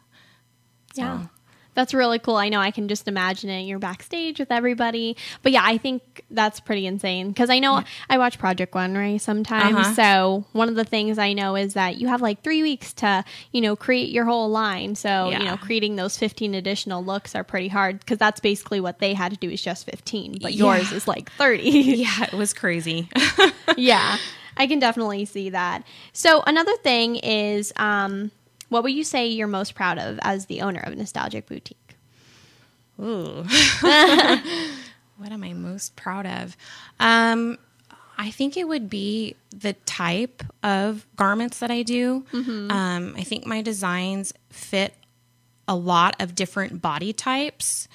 Yeah. 0.94 1.26
That's 1.74 1.92
really 1.92 2.18
cool. 2.18 2.36
I 2.36 2.48
know 2.48 2.60
I 2.60 2.70
can 2.70 2.88
just 2.88 3.08
imagine 3.08 3.50
it. 3.50 3.62
You're 3.62 3.78
backstage 3.78 4.38
with 4.38 4.50
everybody. 4.52 5.16
But 5.42 5.52
yeah, 5.52 5.62
I 5.64 5.78
think 5.78 6.24
that's 6.30 6.60
pretty 6.60 6.86
insane 6.86 7.28
because 7.28 7.50
I 7.50 7.58
know 7.58 7.82
I 8.08 8.18
watch 8.18 8.38
Project 8.38 8.74
One 8.74 8.94
Runway 8.94 9.18
sometimes. 9.18 9.74
Uh-huh. 9.76 9.94
So 9.94 10.44
one 10.52 10.68
of 10.68 10.74
the 10.76 10.84
things 10.84 11.18
I 11.18 11.32
know 11.32 11.56
is 11.56 11.74
that 11.74 11.96
you 11.96 12.08
have 12.08 12.22
like 12.22 12.42
three 12.42 12.62
weeks 12.62 12.92
to, 12.94 13.24
you 13.52 13.60
know, 13.60 13.74
create 13.76 14.10
your 14.10 14.24
whole 14.24 14.48
line. 14.50 14.94
So, 14.94 15.30
you 15.30 15.44
know, 15.44 15.56
creating 15.56 15.96
those 15.96 16.16
15 16.16 16.54
additional 16.54 17.04
looks 17.04 17.34
are 17.34 17.44
pretty 17.44 17.68
hard 17.68 17.98
because 18.00 18.18
that's 18.18 18.40
basically 18.40 18.80
what 18.80 18.98
they 19.00 19.14
had 19.14 19.32
to 19.32 19.38
do 19.38 19.50
is 19.50 19.60
just 19.62 19.84
15, 19.86 20.38
but 20.40 20.52
Yeah. 20.52 20.64
yours 20.76 20.92
is 20.92 21.08
like 21.08 21.30
30. 21.32 21.64
Yeah, 22.04 22.24
it 22.24 22.34
was 22.34 22.52
crazy. 22.52 23.08
yeah, 23.76 24.16
I 24.56 24.66
can 24.66 24.78
definitely 24.78 25.24
see 25.24 25.50
that. 25.50 25.84
So 26.12 26.42
another 26.46 26.76
thing 26.78 27.16
is, 27.16 27.72
um, 27.76 28.30
what 28.68 28.82
would 28.82 28.92
you 28.92 29.04
say 29.04 29.26
you're 29.28 29.46
most 29.46 29.74
proud 29.74 29.98
of 29.98 30.18
as 30.22 30.46
the 30.46 30.60
owner 30.62 30.80
of 30.80 30.96
Nostalgic 30.96 31.46
Boutique? 31.46 31.96
Ooh. 33.00 33.44
what 33.80 35.32
am 35.32 35.42
I 35.42 35.52
most 35.52 35.96
proud 35.96 36.26
of? 36.26 36.56
Um, 37.00 37.58
I 38.16 38.30
think 38.30 38.56
it 38.56 38.68
would 38.68 38.88
be 38.88 39.34
the 39.50 39.72
type 39.72 40.42
of 40.62 41.06
garments 41.16 41.58
that 41.58 41.70
I 41.70 41.82
do. 41.82 42.24
Um, 42.70 43.14
I 43.16 43.22
think 43.22 43.46
my 43.46 43.60
designs 43.62 44.32
fit 44.50 44.94
a 45.66 45.74
lot 45.74 46.14
of 46.20 46.34
different 46.34 46.80
body 46.80 47.12
types, 47.12 47.88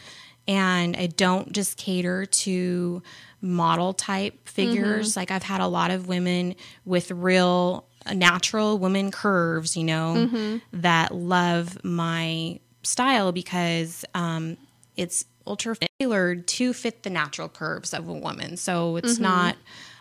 and 0.47 0.97
I 0.97 1.05
don't 1.08 1.51
just 1.53 1.77
cater 1.77 2.25
to 2.25 3.01
model 3.41 3.93
type 3.93 4.47
figures. 4.49 5.15
Like 5.15 5.32
I've 5.32 5.43
had 5.43 5.62
a 5.62 5.67
lot 5.67 5.91
of 5.91 6.08
women 6.08 6.55
with 6.84 7.12
real 7.12 7.86
natural 8.13 8.77
woman 8.77 9.12
curves, 9.12 9.75
you 9.77 9.83
know, 9.83 10.59
that 10.73 11.13
love 11.13 11.83
my 11.83 12.59
style 12.83 13.31
because 13.31 14.05
um, 14.13 14.57
it's 14.95 15.25
ultra 15.45 15.75
tailored 15.99 16.47
to 16.47 16.73
fit 16.73 17.03
the 17.03 17.09
natural 17.09 17.49
curves 17.49 17.93
of 17.93 18.07
a 18.07 18.13
woman. 18.13 18.57
So 18.57 18.95
it's 18.97 19.19
not, 19.19 19.57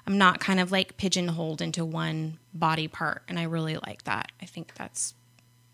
I'm 0.06 0.18
not 0.18 0.40
kind 0.40 0.60
of 0.60 0.70
like 0.70 0.96
pigeonholed 0.96 1.60
into 1.60 1.84
one 1.84 2.38
body 2.54 2.88
part. 2.88 3.22
And 3.28 3.38
I 3.38 3.44
really 3.44 3.76
like 3.86 4.04
that. 4.04 4.30
I 4.40 4.46
think 4.46 4.74
that's 4.74 5.14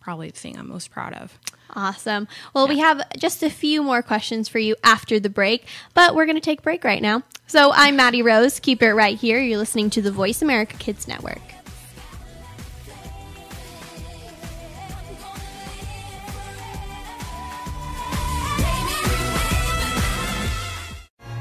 probably 0.00 0.30
the 0.30 0.38
thing 0.38 0.58
I'm 0.58 0.68
most 0.68 0.90
proud 0.90 1.14
of. 1.14 1.38
Awesome. 1.70 2.28
Well, 2.52 2.68
we 2.68 2.78
have 2.78 3.02
just 3.16 3.42
a 3.42 3.50
few 3.50 3.82
more 3.82 4.02
questions 4.02 4.48
for 4.48 4.58
you 4.58 4.76
after 4.84 5.18
the 5.18 5.30
break, 5.30 5.66
but 5.94 6.14
we're 6.14 6.26
going 6.26 6.36
to 6.36 6.42
take 6.42 6.60
a 6.60 6.62
break 6.62 6.84
right 6.84 7.02
now. 7.02 7.22
So 7.46 7.72
I'm 7.74 7.96
Maddie 7.96 8.22
Rose. 8.22 8.60
Keep 8.60 8.82
it 8.82 8.92
right 8.92 9.18
here. 9.18 9.40
You're 9.40 9.58
listening 9.58 9.90
to 9.90 10.02
the 10.02 10.12
Voice 10.12 10.42
America 10.42 10.76
Kids 10.76 11.08
Network. 11.08 11.40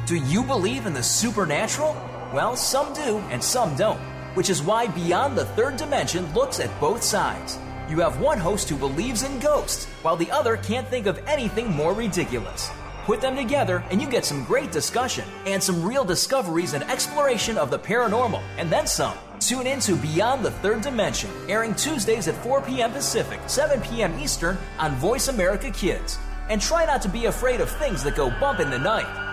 Do 0.06 0.18
you 0.18 0.44
believe 0.44 0.86
in 0.86 0.94
the 0.94 1.02
supernatural? 1.02 1.96
Well, 2.34 2.58
some 2.58 2.94
do 2.94 3.20
and 3.30 3.42
some 3.42 3.74
don't, 3.78 4.02
which 4.36 4.50
is 4.50 4.62
why 4.62 4.88
Beyond 4.88 5.38
the 5.38 5.46
Third 5.46 5.78
Dimension 5.78 6.30
looks 6.34 6.60
at 6.60 6.78
both 6.82 7.02
sides. 7.02 7.58
You 7.88 8.02
have 8.02 8.20
one 8.20 8.38
host 8.38 8.68
who 8.68 8.76
believes 8.76 9.24
in 9.24 9.40
ghosts, 9.40 9.86
while 10.02 10.18
the 10.18 10.30
other 10.30 10.58
can't 10.58 10.90
think 10.90 11.06
of 11.06 11.26
anything 11.26 11.72
more 11.72 11.94
ridiculous. 11.94 12.70
Put 13.06 13.22
them 13.22 13.38
together, 13.38 13.82
and 13.92 14.02
you 14.02 14.10
get 14.10 14.26
some 14.26 14.44
great 14.44 14.74
discussion 14.74 15.24
and 15.46 15.64
some 15.64 15.82
real 15.82 16.04
discoveries 16.04 16.74
and 16.74 16.84
exploration 16.84 17.58
of 17.58 17.72
the 17.72 17.80
paranormal, 17.80 18.44
and 18.58 18.70
then 18.70 18.86
some. 18.86 19.18
Tune 19.40 19.68
in 19.68 19.80
to 19.82 19.96
Beyond 19.96 20.44
the 20.44 20.52
Third 20.52 20.82
Dimension, 20.82 21.32
airing 21.48 21.76
Tuesdays 21.76 22.28
at 22.28 22.36
4 22.44 22.62
p.m. 22.64 22.92
Pacific, 22.92 23.40
7 23.48 23.80
p.m. 23.80 24.20
Eastern 24.20 24.58
on 24.80 24.96
Voice 24.96 25.30
America 25.30 25.72
Kids. 25.72 26.20
And 26.50 26.62
try 26.62 26.84
not 26.84 27.02
to 27.04 27.10
be 27.10 27.28
afraid 27.28 27.62
of 27.62 27.70
things 27.70 28.04
that 28.04 28.18
go 28.18 28.30
bump 28.42 28.60
in 28.60 28.70
the 28.70 28.78
night. 28.78 29.33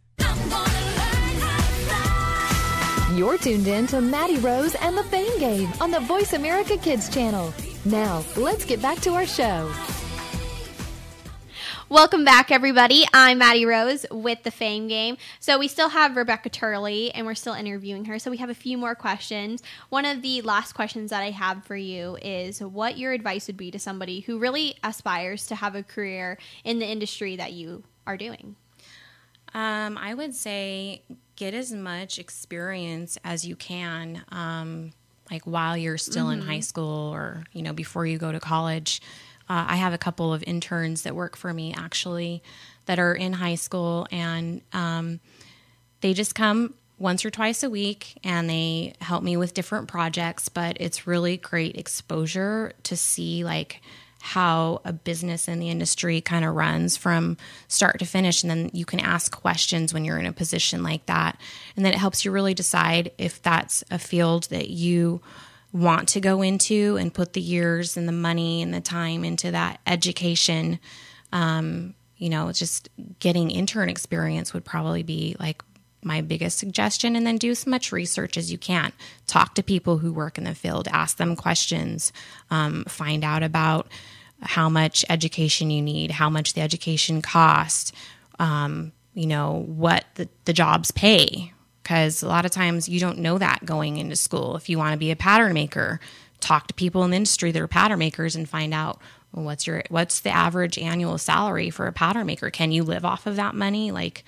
You're 3.15 3.37
tuned 3.37 3.67
in 3.67 3.87
to 3.87 4.01
Maddie 4.01 4.37
Rose 4.37 4.73
and 4.75 4.97
the 4.97 5.03
Fame 5.03 5.37
Game 5.37 5.69
on 5.79 5.91
the 5.91 5.99
Voice 5.99 6.33
America 6.33 6.77
Kids 6.77 7.07
channel. 7.07 7.53
Now, 7.85 8.23
let's 8.35 8.65
get 8.65 8.81
back 8.81 8.99
to 9.01 9.11
our 9.11 9.25
show. 9.25 9.71
Welcome 11.89 12.23
back, 12.23 12.51
everybody. 12.51 13.03
I'm 13.13 13.39
Maddie 13.39 13.65
Rose 13.65 14.05
with 14.09 14.43
the 14.43 14.49
Fame 14.49 14.87
Game. 14.87 15.17
So 15.41 15.59
we 15.59 15.67
still 15.67 15.89
have 15.89 16.15
Rebecca 16.15 16.49
Turley, 16.49 17.11
and 17.13 17.25
we're 17.25 17.35
still 17.35 17.53
interviewing 17.53 18.05
her. 18.05 18.17
So 18.17 18.31
we 18.31 18.37
have 18.37 18.49
a 18.49 18.55
few 18.55 18.77
more 18.77 18.95
questions. 18.95 19.61
One 19.89 20.05
of 20.05 20.21
the 20.21 20.41
last 20.41 20.71
questions 20.71 21.09
that 21.09 21.21
I 21.21 21.31
have 21.31 21.65
for 21.65 21.75
you 21.75 22.17
is 22.21 22.61
what 22.61 22.97
your 22.97 23.11
advice 23.11 23.45
would 23.47 23.57
be 23.57 23.71
to 23.71 23.77
somebody 23.77 24.21
who 24.21 24.39
really 24.39 24.75
aspires 24.85 25.45
to 25.47 25.55
have 25.55 25.75
a 25.75 25.83
career 25.83 26.37
in 26.63 26.79
the 26.79 26.87
industry 26.87 27.35
that 27.35 27.51
you 27.51 27.83
are 28.07 28.15
doing. 28.15 28.55
Um, 29.53 29.97
I 29.97 30.13
would 30.13 30.33
say 30.33 31.03
get 31.35 31.53
as 31.53 31.71
much 31.71 32.19
experience 32.19 33.17
as 33.23 33.45
you 33.45 33.55
can, 33.55 34.23
um, 34.31 34.93
like 35.29 35.43
while 35.43 35.75
you're 35.75 35.97
still 35.97 36.27
mm-hmm. 36.27 36.41
in 36.41 36.47
high 36.47 36.59
school 36.59 37.13
or 37.13 37.43
you 37.51 37.61
know 37.61 37.73
before 37.73 38.05
you 38.05 38.17
go 38.17 38.31
to 38.31 38.39
college. 38.39 39.01
Uh, 39.49 39.65
I 39.67 39.75
have 39.75 39.91
a 39.91 39.97
couple 39.97 40.33
of 40.33 40.43
interns 40.47 41.01
that 41.01 41.13
work 41.13 41.35
for 41.35 41.51
me 41.53 41.73
actually 41.75 42.41
that 42.85 42.99
are 42.99 43.13
in 43.13 43.33
high 43.33 43.55
school, 43.55 44.07
and 44.11 44.61
um, 44.71 45.19
they 46.01 46.13
just 46.13 46.35
come 46.35 46.75
once 46.97 47.25
or 47.25 47.31
twice 47.31 47.63
a 47.63 47.69
week 47.69 48.17
and 48.23 48.47
they 48.47 48.93
help 49.01 49.23
me 49.23 49.35
with 49.35 49.53
different 49.53 49.87
projects. 49.87 50.47
But 50.47 50.77
it's 50.79 51.07
really 51.07 51.35
great 51.37 51.75
exposure 51.75 52.73
to 52.83 52.95
see 52.95 53.43
like 53.43 53.81
how 54.21 54.81
a 54.85 54.93
business 54.93 55.47
in 55.47 55.59
the 55.59 55.69
industry 55.69 56.21
kind 56.21 56.45
of 56.45 56.55
runs 56.55 56.95
from 56.95 57.37
start 57.67 57.99
to 57.99 58.05
finish. 58.05 58.43
And 58.43 58.49
then 58.49 58.69
you 58.73 58.85
can 58.85 58.99
ask 58.99 59.35
questions 59.35 59.93
when 59.93 60.05
you're 60.05 60.19
in 60.19 60.25
a 60.25 60.33
position 60.33 60.83
like 60.83 61.05
that. 61.07 61.39
And 61.75 61.85
then 61.85 61.93
it 61.93 61.99
helps 61.99 62.23
you 62.23 62.31
really 62.31 62.53
decide 62.53 63.11
if 63.17 63.41
that's 63.41 63.83
a 63.91 63.99
field 63.99 64.43
that 64.45 64.69
you 64.69 65.21
want 65.73 66.09
to 66.09 66.19
go 66.19 66.41
into 66.41 66.97
and 66.97 67.13
put 67.13 67.33
the 67.33 67.41
years 67.41 67.97
and 67.97 68.07
the 68.07 68.13
money 68.13 68.61
and 68.61 68.73
the 68.73 68.81
time 68.81 69.23
into 69.23 69.51
that 69.51 69.79
education. 69.87 70.79
Um, 71.31 71.95
you 72.17 72.29
know, 72.29 72.51
just 72.51 72.89
getting 73.19 73.49
intern 73.49 73.89
experience 73.89 74.53
would 74.53 74.65
probably 74.65 75.01
be 75.01 75.35
like 75.39 75.63
my 76.03 76.21
biggest 76.21 76.57
suggestion 76.57 77.15
and 77.15 77.25
then 77.25 77.37
do 77.37 77.51
as 77.51 77.67
much 77.67 77.91
research 77.91 78.37
as 78.37 78.51
you 78.51 78.57
can 78.57 78.91
talk 79.27 79.55
to 79.55 79.63
people 79.63 79.99
who 79.99 80.11
work 80.11 80.37
in 80.37 80.43
the 80.43 80.55
field 80.55 80.87
ask 80.91 81.17
them 81.17 81.35
questions 81.35 82.11
um, 82.49 82.83
find 82.85 83.23
out 83.23 83.43
about 83.43 83.87
how 84.41 84.69
much 84.69 85.05
education 85.09 85.69
you 85.69 85.81
need 85.81 86.11
how 86.11 86.29
much 86.29 86.53
the 86.53 86.61
education 86.61 87.21
cost 87.21 87.93
um, 88.39 88.91
you 89.13 89.27
know 89.27 89.63
what 89.67 90.05
the, 90.15 90.27
the 90.45 90.53
jobs 90.53 90.91
pay 90.91 91.53
because 91.83 92.21
a 92.21 92.27
lot 92.27 92.45
of 92.45 92.51
times 92.51 92.87
you 92.87 92.99
don't 92.99 93.17
know 93.17 93.37
that 93.37 93.65
going 93.65 93.97
into 93.97 94.15
school 94.15 94.55
if 94.55 94.69
you 94.69 94.77
want 94.77 94.93
to 94.93 94.99
be 94.99 95.11
a 95.11 95.15
pattern 95.15 95.53
maker 95.53 95.99
talk 96.39 96.67
to 96.67 96.73
people 96.73 97.03
in 97.03 97.11
the 97.11 97.17
industry 97.17 97.51
that 97.51 97.61
are 97.61 97.67
pattern 97.67 97.99
makers 97.99 98.35
and 98.35 98.49
find 98.49 98.73
out 98.73 98.99
well, 99.31 99.45
what's 99.45 99.65
your 99.65 99.83
what's 99.89 100.21
the 100.21 100.29
average 100.29 100.77
annual 100.77 101.17
salary 101.17 101.69
for 101.69 101.87
a 101.87 101.93
pattern 101.93 102.25
maker 102.25 102.49
can 102.49 102.71
you 102.71 102.83
live 102.83 103.05
off 103.05 103.27
of 103.27 103.35
that 103.35 103.55
money 103.55 103.91
like 103.91 104.23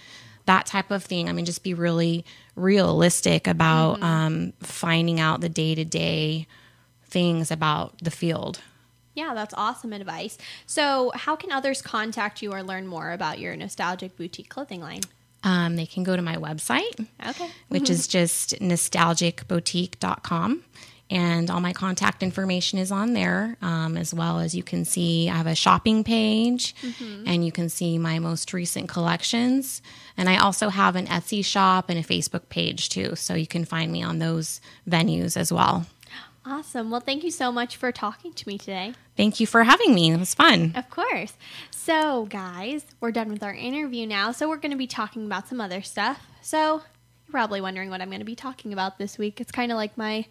that 0.46 0.66
type 0.66 0.92
of 0.92 1.04
thing. 1.04 1.30
I 1.30 1.34
mean, 1.34 1.46
just 1.46 1.64
be 1.64 1.74
really 1.74 2.26
realistic 2.56 3.48
about 3.48 3.96
mm-hmm. 3.96 4.04
um, 4.04 4.54
finding 4.62 5.20
out 5.20 5.42
the 5.42 5.50
day 5.50 5.76
to 5.76 5.86
day 5.86 6.48
things 7.06 7.52
about 7.52 7.98
the 8.00 8.12
field. 8.12 8.60
Yeah, 9.14 9.34
that's 9.34 9.54
awesome 9.56 9.94
advice. 9.94 10.38
So, 10.66 11.12
how 11.16 11.36
can 11.36 11.52
others 11.52 11.82
contact 11.82 12.42
you 12.42 12.52
or 12.52 12.64
learn 12.64 12.88
more 12.88 13.12
about 13.12 13.40
your 13.40 13.56
nostalgic 13.56 14.18
boutique 14.18 14.50
clothing 14.50 14.82
line? 14.82 15.02
Um, 15.44 15.76
they 15.76 15.86
can 15.86 16.04
go 16.04 16.16
to 16.16 16.22
my 16.22 16.38
website, 16.38 17.06
okay. 17.28 17.50
which 17.68 17.90
is 17.90 18.08
just 18.08 18.58
nostalgicboutique.com 18.60 20.64
and 21.10 21.52
all 21.52 21.60
my 21.60 21.74
contact 21.74 22.24
information 22.24 22.80
is 22.80 22.92
on 22.92 23.14
there 23.14 23.58
um, 23.62 23.98
as 23.98 24.14
well 24.14 24.40
as 24.40 24.56
you 24.56 24.64
can 24.64 24.86
see 24.86 25.30
i 25.30 25.36
have 25.36 25.48
a 25.48 25.56
shopping 25.56 26.04
page 26.04 26.76
mm-hmm. 26.82 27.24
and 27.28 27.46
you 27.46 27.52
can 27.52 27.70
see 27.70 27.98
my 27.98 28.20
most 28.20 28.54
recent 28.54 28.90
collections 28.90 29.82
and 30.18 30.30
i 30.30 30.38
also 30.38 30.70
have 30.70 30.96
an 30.96 31.08
etsy 31.08 31.44
shop 31.44 31.90
and 31.90 32.00
a 32.00 32.04
facebook 32.04 32.50
page 32.50 32.90
too 32.90 33.16
so 33.16 33.36
you 33.36 33.48
can 33.48 33.66
find 33.66 33.92
me 33.92 34.02
on 34.02 34.20
those 34.20 34.62
venues 34.90 35.38
as 35.38 35.52
well 35.52 35.86
awesome 36.46 36.92
well 36.92 37.00
thank 37.00 37.24
you 37.24 37.32
so 37.32 37.52
much 37.52 37.78
for 37.78 37.92
talking 37.92 38.34
to 38.34 38.48
me 38.48 38.58
today 38.58 38.94
thank 39.16 39.40
you 39.40 39.48
for 39.48 39.64
having 39.64 39.94
me 39.96 40.12
it 40.12 40.20
was 40.20 40.34
fun 40.34 40.74
of 40.76 40.90
course 40.90 41.34
so 41.72 42.26
guys 42.26 42.86
we're 43.00 43.12
done 43.12 43.30
with 43.32 43.42
our 43.44 43.54
interview 43.54 44.06
now 44.06 44.32
so 44.32 44.50
we're 44.50 44.58
going 44.58 44.72
to 44.72 44.78
be 44.78 44.88
talking 44.88 45.26
about 45.26 45.48
some 45.48 45.62
other 45.62 45.82
stuff 45.82 46.22
so 46.42 46.82
you're 47.26 47.32
probably 47.32 47.62
wondering 47.62 47.90
what 47.90 48.02
I'm 48.02 48.10
going 48.10 48.20
to 48.20 48.26
be 48.26 48.36
talking 48.36 48.74
about 48.74 48.98
this 48.98 49.18
week. 49.18 49.40
It's 49.40 49.52
kind 49.52 49.72
of 49.72 49.78
like 49.78 49.98
my 49.98 50.26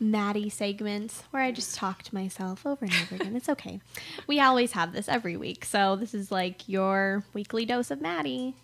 Maddie 0.00 0.48
segments 0.48 1.22
where 1.30 1.42
I 1.42 1.52
just 1.52 1.74
talk 1.74 2.02
to 2.04 2.14
myself 2.14 2.64
over 2.64 2.86
and 2.86 2.94
over 3.02 3.16
again. 3.16 3.36
It's 3.36 3.50
okay. 3.50 3.80
We 4.26 4.40
always 4.40 4.72
have 4.72 4.92
this 4.94 5.08
every 5.08 5.36
week. 5.36 5.66
So 5.66 5.94
this 5.96 6.14
is 6.14 6.32
like 6.32 6.66
your 6.66 7.22
weekly 7.34 7.66
dose 7.66 7.90
of 7.90 8.00
Maddie. 8.00 8.54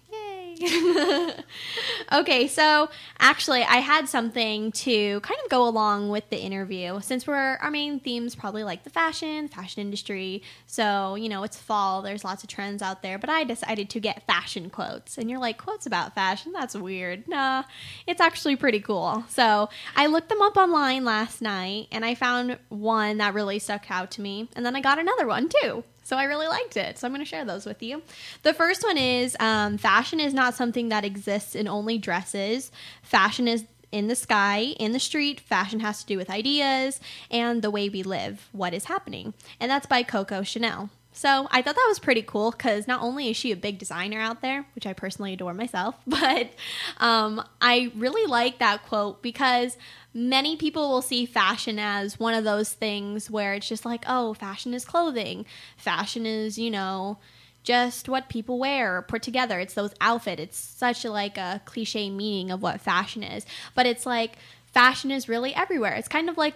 okay, 2.13 2.47
so 2.47 2.89
actually, 3.19 3.63
I 3.63 3.77
had 3.77 4.09
something 4.09 4.73
to 4.73 5.21
kind 5.21 5.41
of 5.45 5.51
go 5.51 5.67
along 5.67 6.09
with 6.11 6.29
the 6.31 6.39
interview 6.39 7.01
since 7.01 7.27
we're 7.27 7.57
our 7.57 7.71
main 7.71 8.01
themes 8.01 8.35
probably 8.35 8.65
like 8.65 8.85
the 8.85 8.91
fashion, 8.91 9.49
fashion 9.49 9.81
industry. 9.81 10.43
So, 10.67 11.15
you 11.15 11.29
know, 11.29 11.43
it's 11.43 11.57
fall, 11.57 12.03
there's 12.03 12.25
lots 12.25 12.43
of 12.43 12.49
trends 12.49 12.83
out 12.83 13.03
there, 13.03 13.19
but 13.19 13.31
I 13.31 13.45
decided 13.45 13.91
to 13.91 14.01
get 14.01 14.27
fashion 14.27 14.71
quotes. 14.71 15.19
And 15.19 15.31
you're 15.31 15.41
like, 15.41 15.59
quotes 15.59 15.87
about 15.87 16.15
fashion? 16.15 16.53
That's 16.53 16.75
weird. 16.75 17.27
Nah, 17.29 17.65
it's 18.07 18.21
actually 18.21 18.57
pretty 18.57 18.81
cool. 18.81 19.25
So, 19.29 19.69
I 19.97 20.07
looked 20.07 20.29
them 20.29 20.43
up 20.43 20.57
online 20.57 21.05
last 21.05 21.43
night 21.43 21.89
and 21.91 22.05
I 22.05 22.15
found 22.15 22.59
one 22.69 23.19
that 23.19 23.35
really 23.35 23.59
stuck 23.59 23.91
out 23.91 24.11
to 24.13 24.21
me. 24.21 24.49
And 24.55 24.65
then 24.65 24.77
I 24.77 24.81
got 24.81 24.99
another 24.99 25.27
one 25.27 25.49
too. 25.49 25.85
So 26.05 26.17
I 26.17 26.25
really 26.25 26.47
liked 26.47 26.77
it. 26.77 26.99
So 26.99 27.07
I'm 27.07 27.13
going 27.13 27.25
to 27.25 27.29
share 27.29 27.45
those 27.45 27.67
with 27.67 27.83
you. 27.83 28.03
The 28.43 28.55
first 28.55 28.85
one 28.85 28.99
is 28.99 29.37
um, 29.41 29.79
fashion 29.79 30.21
is 30.21 30.33
not 30.33 30.55
something 30.55 30.91
that 30.91 31.05
exists 31.05 31.55
in 31.55 31.67
only 31.67 31.99
dresses. 31.99 32.71
Fashion 33.03 33.49
is 33.49 33.65
in 33.91 34.09
the 34.09 34.17
sky, 34.17 34.75
in 34.79 34.93
the 34.93 35.01
street. 35.01 35.41
Fashion 35.41 35.81
has 35.81 36.01
to 36.01 36.07
do 36.07 36.17
with 36.17 36.29
ideas 36.29 37.01
and 37.31 37.63
the 37.63 37.71
way 37.71 37.89
we 37.89 38.03
live, 38.03 38.49
what 38.53 38.75
is 38.75 38.85
happening. 38.85 39.35
And 39.59 39.71
that's 39.71 39.87
by 39.87 40.03
Coco 40.03 40.43
Chanel. 40.43 40.91
So 41.17 41.47
I 41.53 41.63
thought 41.63 41.77
that 41.77 41.87
was 41.89 42.01
pretty 42.01 42.23
cool 42.23 42.51
because 42.51 42.89
not 42.89 43.01
only 43.01 43.31
is 43.31 43.37
she 43.37 43.53
a 43.53 43.57
big 43.57 43.79
designer 43.79 44.21
out 44.21 44.43
there, 44.43 44.67
which 44.75 44.85
I 44.85 44.93
personally 44.93 45.33
adore 45.33 45.55
myself, 45.55 45.95
but 46.07 46.51
um, 46.99 47.43
I 47.61 47.93
really 47.95 48.27
like 48.27 48.59
that 48.59 48.83
quote 48.83 49.23
because 49.23 49.79
many 50.13 50.57
people 50.57 50.91
will 50.91 51.03
see 51.03 51.25
fashion 51.25 51.79
as 51.79 52.19
one 52.19 52.35
of 52.35 52.43
those 52.43 52.73
things 52.73 53.31
where 53.31 53.55
it's 53.55 53.69
just 53.69 53.85
like, 53.85 54.05
oh, 54.09 54.35
fashion 54.35 54.75
is 54.75 54.85
clothing, 54.85 55.47
fashion 55.77 56.27
is, 56.27 56.59
you 56.59 56.71
know, 56.71 57.19
just 57.63 58.09
what 58.09 58.29
people 58.29 58.59
wear 58.59 58.99
or 58.99 59.03
put 59.03 59.23
together. 59.23 59.61
It's 59.61 59.75
those 59.75 59.95
outfits. 60.01 60.43
It's 60.43 60.59
such 60.59 61.05
like 61.05 61.39
a 61.39 61.63
cliche 61.65 62.11
meaning 62.11 62.51
of 62.51 62.61
what 62.61 62.81
fashion 62.81 63.23
is, 63.23 63.47
but 63.77 63.87
it's 63.87 64.05
like 64.05 64.33
fashion 64.67 65.13
is 65.13 65.29
really 65.29 65.55
everywhere. 65.55 65.95
It's 65.95 66.09
kind 66.09 66.29
of 66.29 66.37
like 66.37 66.55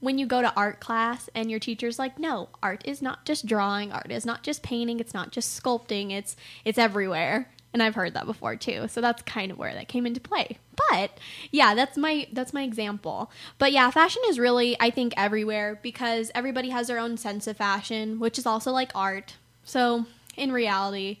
when 0.00 0.18
you 0.18 0.26
go 0.26 0.42
to 0.42 0.52
art 0.54 0.80
class 0.80 1.28
and 1.34 1.50
your 1.50 1.60
teacher's 1.60 1.98
like 1.98 2.18
no 2.18 2.48
art 2.62 2.82
is 2.84 3.00
not 3.00 3.24
just 3.24 3.46
drawing 3.46 3.92
art 3.92 4.10
is 4.10 4.26
not 4.26 4.42
just 4.42 4.62
painting 4.62 5.00
it's 5.00 5.14
not 5.14 5.32
just 5.32 5.62
sculpting 5.62 6.12
it's 6.12 6.36
it's 6.64 6.78
everywhere. 6.78 7.50
And 7.72 7.82
i've 7.82 7.94
heard 7.94 8.14
that 8.14 8.24
before 8.24 8.56
too. 8.56 8.88
So 8.88 9.02
that's 9.02 9.22
kind 9.22 9.52
of 9.52 9.58
where 9.58 9.74
that 9.74 9.88
came 9.88 10.06
into 10.06 10.20
play. 10.20 10.58
But 10.90 11.18
yeah 11.50 11.74
that's 11.74 11.98
my 11.98 12.26
that's 12.32 12.54
my 12.54 12.62
example. 12.62 13.30
But 13.58 13.72
yeah 13.72 13.90
fashion 13.90 14.22
is 14.28 14.38
really 14.38 14.76
i 14.80 14.90
think 14.90 15.12
everywhere 15.16 15.78
because 15.82 16.30
everybody 16.34 16.70
has 16.70 16.88
their 16.88 16.98
own 16.98 17.16
sense 17.16 17.46
of 17.46 17.56
fashion 17.56 18.18
which 18.18 18.38
is 18.38 18.46
also 18.46 18.72
like 18.72 18.92
art. 18.94 19.34
So 19.64 20.06
in 20.36 20.52
reality 20.52 21.18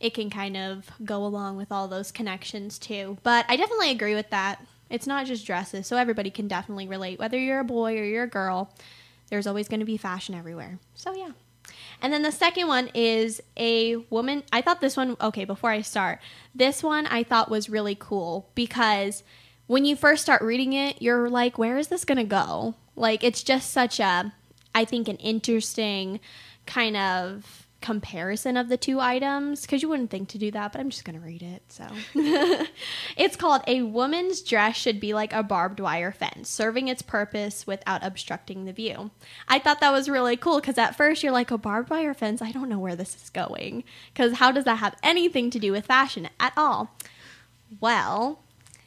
it 0.00 0.12
can 0.12 0.28
kind 0.28 0.56
of 0.56 0.90
go 1.04 1.24
along 1.24 1.56
with 1.56 1.72
all 1.72 1.88
those 1.88 2.12
connections 2.12 2.78
too. 2.78 3.16
But 3.22 3.46
i 3.48 3.56
definitely 3.56 3.90
agree 3.90 4.14
with 4.14 4.30
that 4.30 4.60
it's 4.90 5.06
not 5.06 5.26
just 5.26 5.46
dresses, 5.46 5.86
so 5.86 5.96
everybody 5.96 6.30
can 6.30 6.48
definitely 6.48 6.86
relate. 6.86 7.18
Whether 7.18 7.38
you're 7.38 7.60
a 7.60 7.64
boy 7.64 7.98
or 7.98 8.04
you're 8.04 8.24
a 8.24 8.28
girl, 8.28 8.70
there's 9.30 9.46
always 9.46 9.68
going 9.68 9.80
to 9.80 9.86
be 9.86 9.96
fashion 9.96 10.34
everywhere. 10.34 10.78
So, 10.94 11.14
yeah. 11.14 11.30
And 12.02 12.12
then 12.12 12.22
the 12.22 12.32
second 12.32 12.68
one 12.68 12.90
is 12.94 13.42
a 13.56 13.96
woman. 14.10 14.42
I 14.52 14.60
thought 14.60 14.80
this 14.80 14.96
one, 14.96 15.16
okay, 15.20 15.44
before 15.44 15.70
I 15.70 15.80
start, 15.80 16.20
this 16.54 16.82
one 16.82 17.06
I 17.06 17.22
thought 17.22 17.50
was 17.50 17.70
really 17.70 17.96
cool 17.98 18.50
because 18.54 19.22
when 19.66 19.84
you 19.84 19.96
first 19.96 20.22
start 20.22 20.42
reading 20.42 20.74
it, 20.74 21.00
you're 21.00 21.30
like, 21.30 21.56
where 21.56 21.78
is 21.78 21.88
this 21.88 22.04
going 22.04 22.18
to 22.18 22.24
go? 22.24 22.74
Like, 22.96 23.24
it's 23.24 23.42
just 23.42 23.70
such 23.70 23.98
a, 23.98 24.34
I 24.74 24.84
think, 24.84 25.08
an 25.08 25.16
interesting 25.16 26.20
kind 26.66 26.96
of 26.96 27.63
comparison 27.84 28.56
of 28.56 28.70
the 28.70 28.78
two 28.78 28.98
items 28.98 29.60
because 29.60 29.82
you 29.82 29.90
wouldn't 29.90 30.10
think 30.10 30.30
to 30.30 30.38
do 30.38 30.50
that, 30.50 30.72
but 30.72 30.80
I'm 30.80 30.88
just 30.88 31.04
going 31.04 31.20
to 31.20 31.24
read 31.24 31.42
it. 31.42 31.62
So 31.68 31.84
it's 33.18 33.36
called 33.36 33.60
A 33.66 33.82
Woman's 33.82 34.40
Dress 34.40 34.74
Should 34.74 35.00
Be 35.00 35.12
Like 35.12 35.34
a 35.34 35.42
Barbed 35.42 35.80
Wire 35.80 36.10
Fence, 36.10 36.48
serving 36.48 36.88
its 36.88 37.02
purpose 37.02 37.66
without 37.66 38.02
obstructing 38.02 38.64
the 38.64 38.72
view. 38.72 39.10
I 39.48 39.58
thought 39.58 39.80
that 39.80 39.92
was 39.92 40.08
really 40.08 40.38
cool 40.38 40.60
because 40.60 40.78
at 40.78 40.96
first 40.96 41.22
you're 41.22 41.30
like, 41.30 41.50
a 41.50 41.58
barbed 41.58 41.90
wire 41.90 42.14
fence? 42.14 42.40
I 42.40 42.52
don't 42.52 42.70
know 42.70 42.78
where 42.78 42.96
this 42.96 43.14
is 43.22 43.28
going 43.28 43.84
because 44.14 44.34
how 44.34 44.50
does 44.50 44.64
that 44.64 44.76
have 44.76 44.96
anything 45.02 45.50
to 45.50 45.58
do 45.58 45.70
with 45.70 45.84
fashion 45.84 46.30
at 46.40 46.54
all? 46.56 46.96
Well, 47.80 48.40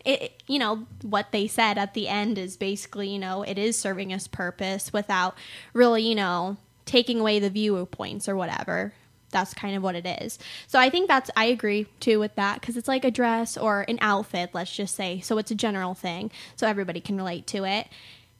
it, 0.03 0.41
you 0.47 0.57
know, 0.57 0.87
what 1.03 1.31
they 1.31 1.45
said 1.45 1.77
at 1.77 1.93
the 1.93 2.07
end 2.07 2.39
is 2.39 2.57
basically, 2.57 3.09
you 3.09 3.19
know, 3.19 3.43
it 3.43 3.59
is 3.59 3.77
serving 3.77 4.09
its 4.09 4.27
purpose 4.27 4.91
without 4.91 5.37
really, 5.73 6.01
you 6.01 6.15
know, 6.15 6.57
taking 6.87 7.19
away 7.19 7.37
the 7.37 7.51
viewpoints 7.51 8.27
or 8.27 8.35
whatever. 8.35 8.93
That's 9.29 9.53
kind 9.53 9.75
of 9.75 9.83
what 9.83 9.95
it 9.95 10.07
is. 10.21 10.39
So 10.67 10.79
I 10.79 10.89
think 10.89 11.07
that's, 11.07 11.29
I 11.35 11.45
agree 11.45 11.85
too 11.99 12.17
with 12.17 12.33
that 12.35 12.61
because 12.61 12.77
it's 12.77 12.87
like 12.87 13.03
a 13.03 13.11
dress 13.11 13.57
or 13.57 13.85
an 13.87 13.99
outfit, 14.01 14.51
let's 14.53 14.73
just 14.73 14.95
say. 14.95 15.19
So 15.19 15.37
it's 15.37 15.51
a 15.51 15.55
general 15.55 15.93
thing. 15.93 16.31
So 16.55 16.65
everybody 16.65 17.01
can 17.01 17.17
relate 17.17 17.45
to 17.47 17.65
it. 17.65 17.87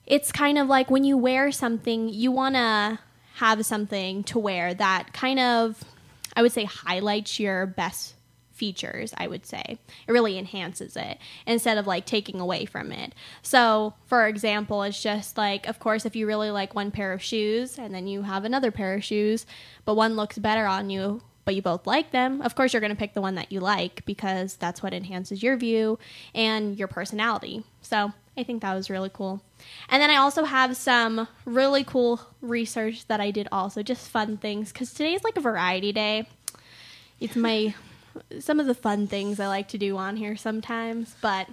It's 0.06 0.32
kind 0.32 0.58
of 0.58 0.66
like 0.66 0.90
when 0.90 1.04
you 1.04 1.18
wear 1.18 1.52
something, 1.52 2.08
you 2.08 2.32
want 2.32 2.54
to 2.54 2.98
have 3.34 3.64
something 3.66 4.24
to 4.24 4.38
wear 4.38 4.72
that 4.74 5.12
kind 5.12 5.38
of, 5.38 5.84
I 6.34 6.42
would 6.42 6.52
say, 6.52 6.64
highlights 6.64 7.38
your 7.38 7.66
best 7.66 8.14
features, 8.58 9.14
I 9.16 9.28
would 9.28 9.46
say. 9.46 9.78
It 10.06 10.12
really 10.12 10.36
enhances 10.36 10.96
it 10.96 11.18
instead 11.46 11.78
of 11.78 11.86
like 11.86 12.04
taking 12.04 12.40
away 12.40 12.64
from 12.64 12.92
it. 12.92 13.14
So, 13.42 13.94
for 14.06 14.26
example, 14.26 14.82
it's 14.82 15.02
just 15.02 15.38
like, 15.38 15.66
of 15.66 15.78
course, 15.78 16.04
if 16.04 16.16
you 16.16 16.26
really 16.26 16.50
like 16.50 16.74
one 16.74 16.90
pair 16.90 17.12
of 17.12 17.22
shoes 17.22 17.78
and 17.78 17.94
then 17.94 18.06
you 18.06 18.22
have 18.22 18.44
another 18.44 18.70
pair 18.70 18.94
of 18.94 19.04
shoes, 19.04 19.46
but 19.84 19.94
one 19.94 20.16
looks 20.16 20.36
better 20.36 20.66
on 20.66 20.90
you, 20.90 21.22
but 21.44 21.54
you 21.54 21.62
both 21.62 21.86
like 21.86 22.10
them, 22.10 22.42
of 22.42 22.54
course, 22.54 22.74
you're 22.74 22.80
going 22.80 22.92
to 22.92 22.98
pick 22.98 23.14
the 23.14 23.22
one 23.22 23.36
that 23.36 23.52
you 23.52 23.60
like 23.60 24.04
because 24.04 24.56
that's 24.56 24.82
what 24.82 24.92
enhances 24.92 25.42
your 25.42 25.56
view 25.56 25.98
and 26.34 26.78
your 26.78 26.88
personality. 26.88 27.64
So, 27.80 28.12
I 28.36 28.44
think 28.44 28.62
that 28.62 28.74
was 28.74 28.88
really 28.88 29.10
cool. 29.12 29.42
And 29.88 30.00
then 30.00 30.10
I 30.10 30.16
also 30.16 30.44
have 30.44 30.76
some 30.76 31.26
really 31.44 31.82
cool 31.82 32.20
research 32.40 33.06
that 33.08 33.20
I 33.20 33.32
did 33.32 33.48
also, 33.50 33.82
just 33.82 34.08
fun 34.08 34.36
things, 34.36 34.72
because 34.72 34.92
today 34.92 35.14
is 35.14 35.24
like 35.24 35.36
a 35.36 35.40
variety 35.40 35.90
day. 35.90 36.28
It's 37.18 37.34
my 37.34 37.74
some 38.38 38.60
of 38.60 38.66
the 38.66 38.74
fun 38.74 39.06
things 39.06 39.40
I 39.40 39.46
like 39.46 39.68
to 39.68 39.78
do 39.78 39.96
on 39.96 40.16
here 40.16 40.36
sometimes, 40.36 41.14
but 41.20 41.48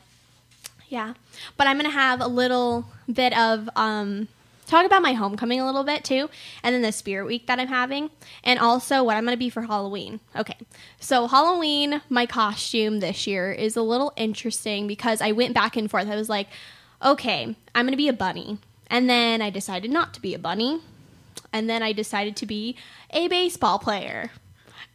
yeah. 0.90 1.14
But 1.58 1.68
I'm 1.68 1.78
gonna 1.78 1.90
have 1.90 2.22
a 2.22 2.28
little 2.28 2.86
bit 3.12 3.38
of 3.38 3.70
um, 3.76 4.28
talk 4.66 4.86
about 4.86 5.02
my 5.02 5.14
homecoming 5.14 5.60
a 5.60 5.66
little 5.66 5.84
bit 5.84 6.04
too, 6.04 6.30
and 6.64 6.74
then 6.74 6.82
the 6.82 6.92
spirit 6.92 7.26
week 7.26 7.48
that 7.48 7.60
I'm 7.60 7.68
having, 7.68 8.10
and 8.44 8.60
also 8.60 9.04
what 9.04 9.18
I'm 9.18 9.26
gonna 9.26 9.38
be 9.38 9.50
for 9.50 9.64
Halloween. 9.64 10.20
Okay, 10.36 10.58
so 11.00 11.28
Halloween, 11.28 12.02
my 12.10 12.26
costume 12.26 13.00
this 13.00 13.28
year 13.28 13.52
is 13.52 13.76
a 13.76 13.82
little 13.82 14.14
interesting 14.16 14.88
because 14.88 15.22
I 15.22 15.32
went 15.32 15.54
back 15.54 15.76
and 15.76 15.90
forth. 15.90 16.08
I 16.08 16.16
was 16.16 16.30
like, 16.30 16.48
okay, 17.04 17.56
I'm 17.74 17.86
gonna 17.86 17.98
be 17.98 18.10
a 18.10 18.14
bunny, 18.14 18.58
and 18.88 19.10
then 19.10 19.42
I 19.42 19.50
decided 19.50 19.92
not 19.92 20.14
to 20.16 20.22
be 20.22 20.34
a 20.34 20.40
bunny, 20.40 20.82
and 21.52 21.70
then 21.70 21.82
I 21.84 21.94
decided 21.94 22.36
to 22.38 22.46
be 22.46 22.76
a 23.12 23.28
baseball 23.28 23.80
player. 23.80 24.32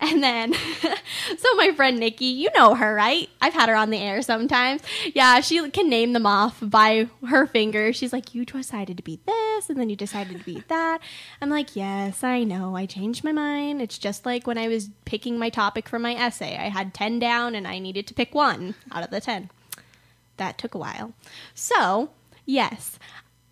And 0.10 0.22
then, 0.22 0.54
so 1.38 1.54
my 1.56 1.72
friend 1.72 2.00
Nikki, 2.00 2.24
you 2.24 2.48
know 2.54 2.74
her, 2.74 2.94
right? 2.94 3.28
I've 3.42 3.52
had 3.52 3.68
her 3.68 3.74
on 3.74 3.90
the 3.90 3.98
air 3.98 4.22
sometimes. 4.22 4.80
Yeah, 5.14 5.40
she 5.40 5.68
can 5.70 5.90
name 5.90 6.14
them 6.14 6.24
off 6.24 6.58
by 6.62 7.08
her 7.28 7.46
finger. 7.46 7.92
She's 7.92 8.12
like, 8.12 8.34
You 8.34 8.46
decided 8.46 8.96
to 8.96 9.02
be 9.02 9.20
this, 9.26 9.68
and 9.68 9.78
then 9.78 9.90
you 9.90 9.96
decided 9.96 10.38
to 10.38 10.44
be 10.44 10.64
that. 10.68 11.00
I'm 11.42 11.50
like, 11.50 11.76
Yes, 11.76 12.24
I 12.24 12.44
know. 12.44 12.76
I 12.76 12.86
changed 12.86 13.24
my 13.24 13.32
mind. 13.32 13.82
It's 13.82 13.98
just 13.98 14.24
like 14.24 14.46
when 14.46 14.56
I 14.56 14.68
was 14.68 14.88
picking 15.04 15.38
my 15.38 15.50
topic 15.50 15.86
for 15.86 15.98
my 15.98 16.14
essay. 16.14 16.56
I 16.56 16.70
had 16.70 16.94
10 16.94 17.18
down 17.18 17.54
and 17.54 17.68
I 17.68 17.78
needed 17.78 18.06
to 18.06 18.14
pick 18.14 18.34
one 18.34 18.76
out 18.90 19.04
of 19.04 19.10
the 19.10 19.20
10. 19.20 19.50
That 20.38 20.56
took 20.56 20.74
a 20.74 20.78
while. 20.78 21.12
So, 21.54 22.10
yes, 22.46 22.98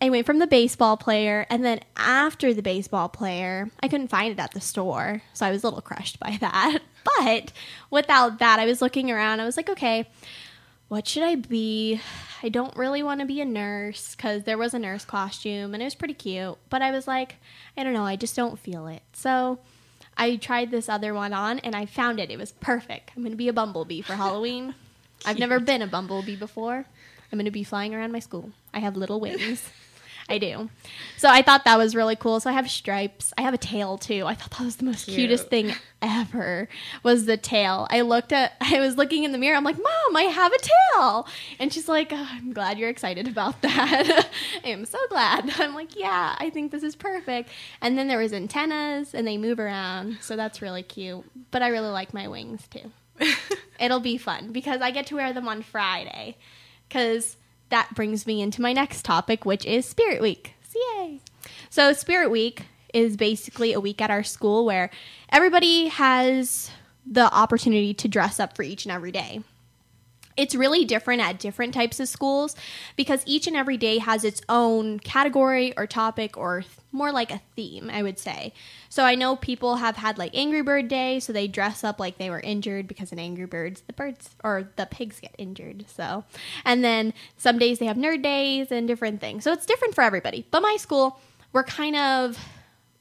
I 0.01 0.09
went 0.09 0.25
from 0.25 0.39
the 0.39 0.47
baseball 0.47 0.95
player, 0.95 1.45
and 1.49 1.63
then 1.63 1.81
after 1.97 2.53
the 2.53 2.61
baseball 2.61 3.09
player, 3.09 3.69
I 3.81 3.89
couldn't 3.89 4.07
find 4.07 4.31
it 4.31 4.39
at 4.39 4.51
the 4.51 4.61
store. 4.61 5.21
So 5.33 5.45
I 5.45 5.51
was 5.51 5.63
a 5.63 5.67
little 5.67 5.81
crushed 5.81 6.19
by 6.19 6.37
that. 6.41 6.79
But 7.03 7.51
without 7.89 8.39
that, 8.39 8.59
I 8.59 8.65
was 8.65 8.81
looking 8.81 9.11
around. 9.11 9.39
I 9.41 9.45
was 9.45 9.57
like, 9.57 9.69
okay, 9.69 10.07
what 10.87 11.07
should 11.07 11.23
I 11.23 11.35
be? 11.35 12.01
I 12.41 12.49
don't 12.49 12.75
really 12.75 13.03
want 13.03 13.19
to 13.19 13.25
be 13.25 13.41
a 13.41 13.45
nurse 13.45 14.15
because 14.15 14.43
there 14.43 14.57
was 14.57 14.73
a 14.73 14.79
nurse 14.79 15.05
costume 15.05 15.73
and 15.73 15.83
it 15.83 15.85
was 15.85 15.95
pretty 15.95 16.13
cute. 16.13 16.57
But 16.69 16.81
I 16.81 16.91
was 16.91 17.07
like, 17.07 17.35
I 17.77 17.83
don't 17.83 17.93
know, 17.93 18.05
I 18.05 18.15
just 18.15 18.35
don't 18.35 18.57
feel 18.57 18.87
it. 18.87 19.01
So 19.13 19.59
I 20.17 20.37
tried 20.37 20.71
this 20.71 20.89
other 20.89 21.13
one 21.13 21.33
on 21.33 21.59
and 21.59 21.75
I 21.75 21.85
found 21.85 22.19
it. 22.19 22.31
It 22.31 22.39
was 22.39 22.53
perfect. 22.53 23.11
I'm 23.15 23.23
going 23.23 23.31
to 23.31 23.37
be 23.37 23.49
a 23.49 23.53
bumblebee 23.53 24.01
for 24.01 24.13
Halloween. 24.13 24.73
I've 25.25 25.37
never 25.39 25.59
been 25.59 25.81
a 25.81 25.87
bumblebee 25.87 26.37
before. 26.37 26.85
I'm 27.31 27.37
going 27.37 27.45
to 27.45 27.51
be 27.51 27.63
flying 27.63 27.93
around 27.93 28.11
my 28.11 28.19
school. 28.19 28.51
I 28.73 28.79
have 28.79 28.95
little 28.95 29.19
wings. 29.19 29.69
I 30.29 30.37
do. 30.37 30.69
So 31.17 31.27
I 31.27 31.41
thought 31.41 31.65
that 31.65 31.77
was 31.77 31.95
really 31.95 32.15
cool. 32.15 32.39
So 32.39 32.49
I 32.49 32.53
have 32.53 32.69
stripes. 32.69 33.33
I 33.37 33.41
have 33.41 33.53
a 33.53 33.57
tail 33.57 33.97
too. 33.97 34.25
I 34.25 34.35
thought 34.35 34.51
that 34.51 34.63
was 34.63 34.75
the 34.77 34.85
most 34.85 35.05
Cute. 35.05 35.15
cutest 35.17 35.49
thing 35.49 35.73
ever 36.01 36.69
was 37.03 37.25
the 37.25 37.35
tail. 37.35 37.87
I 37.89 38.01
looked 38.01 38.31
at 38.31 38.53
I 38.61 38.79
was 38.79 38.95
looking 38.95 39.23
in 39.23 39.31
the 39.31 39.37
mirror. 39.37 39.57
I'm 39.57 39.63
like, 39.63 39.77
"Mom, 39.77 40.15
I 40.15 40.23
have 40.23 40.53
a 40.53 40.59
tail." 40.59 41.27
And 41.59 41.73
she's 41.73 41.89
like, 41.89 42.09
oh, 42.13 42.27
"I'm 42.31 42.53
glad 42.53 42.77
you're 42.77 42.89
excited 42.89 43.27
about 43.27 43.61
that." 43.63 44.29
I 44.63 44.67
am 44.69 44.85
so 44.85 44.99
glad. 45.09 45.49
I'm 45.59 45.73
like, 45.73 45.95
"Yeah, 45.95 46.35
I 46.39 46.49
think 46.51 46.71
this 46.71 46.83
is 46.83 46.95
perfect." 46.95 47.49
And 47.81 47.97
then 47.97 48.07
there 48.07 48.19
was 48.19 48.31
antennas 48.31 49.13
and 49.15 49.27
they 49.27 49.37
move 49.37 49.59
around. 49.59 50.19
So 50.21 50.35
that's 50.35 50.61
really 50.61 50.83
cute. 50.83 51.25
But 51.51 51.63
I 51.63 51.69
really 51.69 51.89
like 51.89 52.13
my 52.13 52.27
wings 52.27 52.67
too. 52.69 52.91
It'll 53.79 53.99
be 53.99 54.17
fun 54.17 54.51
because 54.51 54.81
I 54.81 54.91
get 54.91 55.07
to 55.07 55.15
wear 55.15 55.33
them 55.33 55.47
on 55.47 55.63
Friday. 55.63 56.37
Cuz 56.89 57.35
that 57.69 57.93
brings 57.95 58.27
me 58.27 58.41
into 58.41 58.61
my 58.61 58.73
next 58.73 59.03
topic, 59.03 59.45
which 59.45 59.65
is 59.65 59.85
Spirit 59.85 60.21
Week. 60.21 60.55
Yay! 60.75 61.19
So, 61.69 61.93
Spirit 61.93 62.29
Week 62.29 62.63
is 62.93 63.17
basically 63.17 63.73
a 63.73 63.79
week 63.79 64.01
at 64.01 64.09
our 64.09 64.23
school 64.23 64.65
where 64.65 64.89
everybody 65.29 65.87
has 65.87 66.71
the 67.05 67.33
opportunity 67.33 67.93
to 67.93 68.07
dress 68.07 68.39
up 68.39 68.55
for 68.55 68.63
each 68.63 68.85
and 68.85 68.91
every 68.91 69.11
day. 69.11 69.41
It's 70.39 70.55
really 70.55 70.85
different 70.85 71.21
at 71.21 71.37
different 71.37 71.73
types 71.73 71.99
of 71.99 72.07
schools 72.07 72.55
because 72.95 73.21
each 73.25 73.45
and 73.45 73.57
every 73.57 73.75
day 73.75 73.97
has 73.97 74.23
its 74.23 74.41
own 74.47 74.97
category 74.99 75.77
or 75.77 75.85
topic 75.85 76.37
or 76.37 76.61
th- 76.61 76.71
more 76.93 77.11
like 77.11 77.29
a 77.29 77.41
theme, 77.57 77.89
I 77.91 78.01
would 78.01 78.17
say. 78.17 78.53
So 78.87 79.03
I 79.03 79.15
know 79.15 79.35
people 79.35 79.75
have 79.75 79.97
had 79.97 80.17
like 80.17 80.31
Angry 80.33 80.61
Bird 80.61 80.87
Day, 80.87 81.19
so 81.19 81.33
they 81.33 81.49
dress 81.49 81.83
up 81.83 81.99
like 81.99 82.17
they 82.17 82.29
were 82.29 82.39
injured 82.39 82.87
because 82.87 83.11
in 83.11 83.19
Angry 83.19 83.45
Birds 83.47 83.83
the 83.85 83.91
birds 83.91 84.29
or 84.41 84.69
the 84.77 84.85
pigs 84.85 85.19
get 85.19 85.35
injured. 85.37 85.85
So, 85.89 86.23
and 86.63 86.85
then 86.85 87.13
some 87.37 87.59
days 87.59 87.79
they 87.79 87.85
have 87.87 87.97
nerd 87.97 88.23
days 88.23 88.71
and 88.71 88.87
different 88.87 89.19
things. 89.19 89.43
So 89.43 89.51
it's 89.51 89.65
different 89.65 89.93
for 89.93 90.05
everybody. 90.05 90.45
But 90.51 90.61
my 90.61 90.77
school, 90.79 91.19
we're 91.51 91.63
kind 91.63 91.97
of 91.97 92.39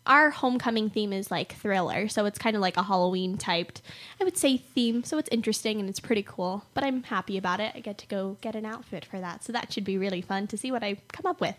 our 0.08 0.30
homecoming 0.30 0.90
theme 0.90 1.12
is 1.12 1.30
like 1.30 1.54
thriller, 1.54 2.08
so 2.08 2.24
it's 2.24 2.38
kind 2.38 2.56
of 2.56 2.62
like 2.62 2.76
a 2.76 2.82
Halloween 2.82 3.36
typed, 3.36 3.82
I 4.20 4.24
would 4.24 4.36
say, 4.36 4.56
theme. 4.56 5.04
So 5.04 5.18
it's 5.18 5.28
interesting 5.30 5.78
and 5.78 5.88
it's 5.88 6.00
pretty 6.00 6.24
cool. 6.24 6.64
But 6.74 6.82
I'm 6.82 7.04
happy 7.04 7.38
about 7.38 7.60
it. 7.60 7.72
I 7.74 7.80
get 7.80 7.98
to 7.98 8.06
go 8.06 8.38
get 8.40 8.56
an 8.56 8.64
outfit 8.64 9.04
for 9.04 9.20
that, 9.20 9.44
so 9.44 9.52
that 9.52 9.72
should 9.72 9.84
be 9.84 9.98
really 9.98 10.22
fun 10.22 10.46
to 10.48 10.58
see 10.58 10.72
what 10.72 10.82
I 10.82 10.96
come 11.12 11.26
up 11.26 11.40
with. 11.40 11.56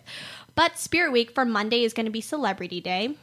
But 0.56 0.78
Spirit 0.78 1.12
Week 1.12 1.32
for 1.32 1.46
Monday 1.46 1.84
is 1.84 1.94
going 1.94 2.08
to 2.08 2.12
be 2.12 2.22
Celebrity 2.22 2.82
Day, 2.82 3.16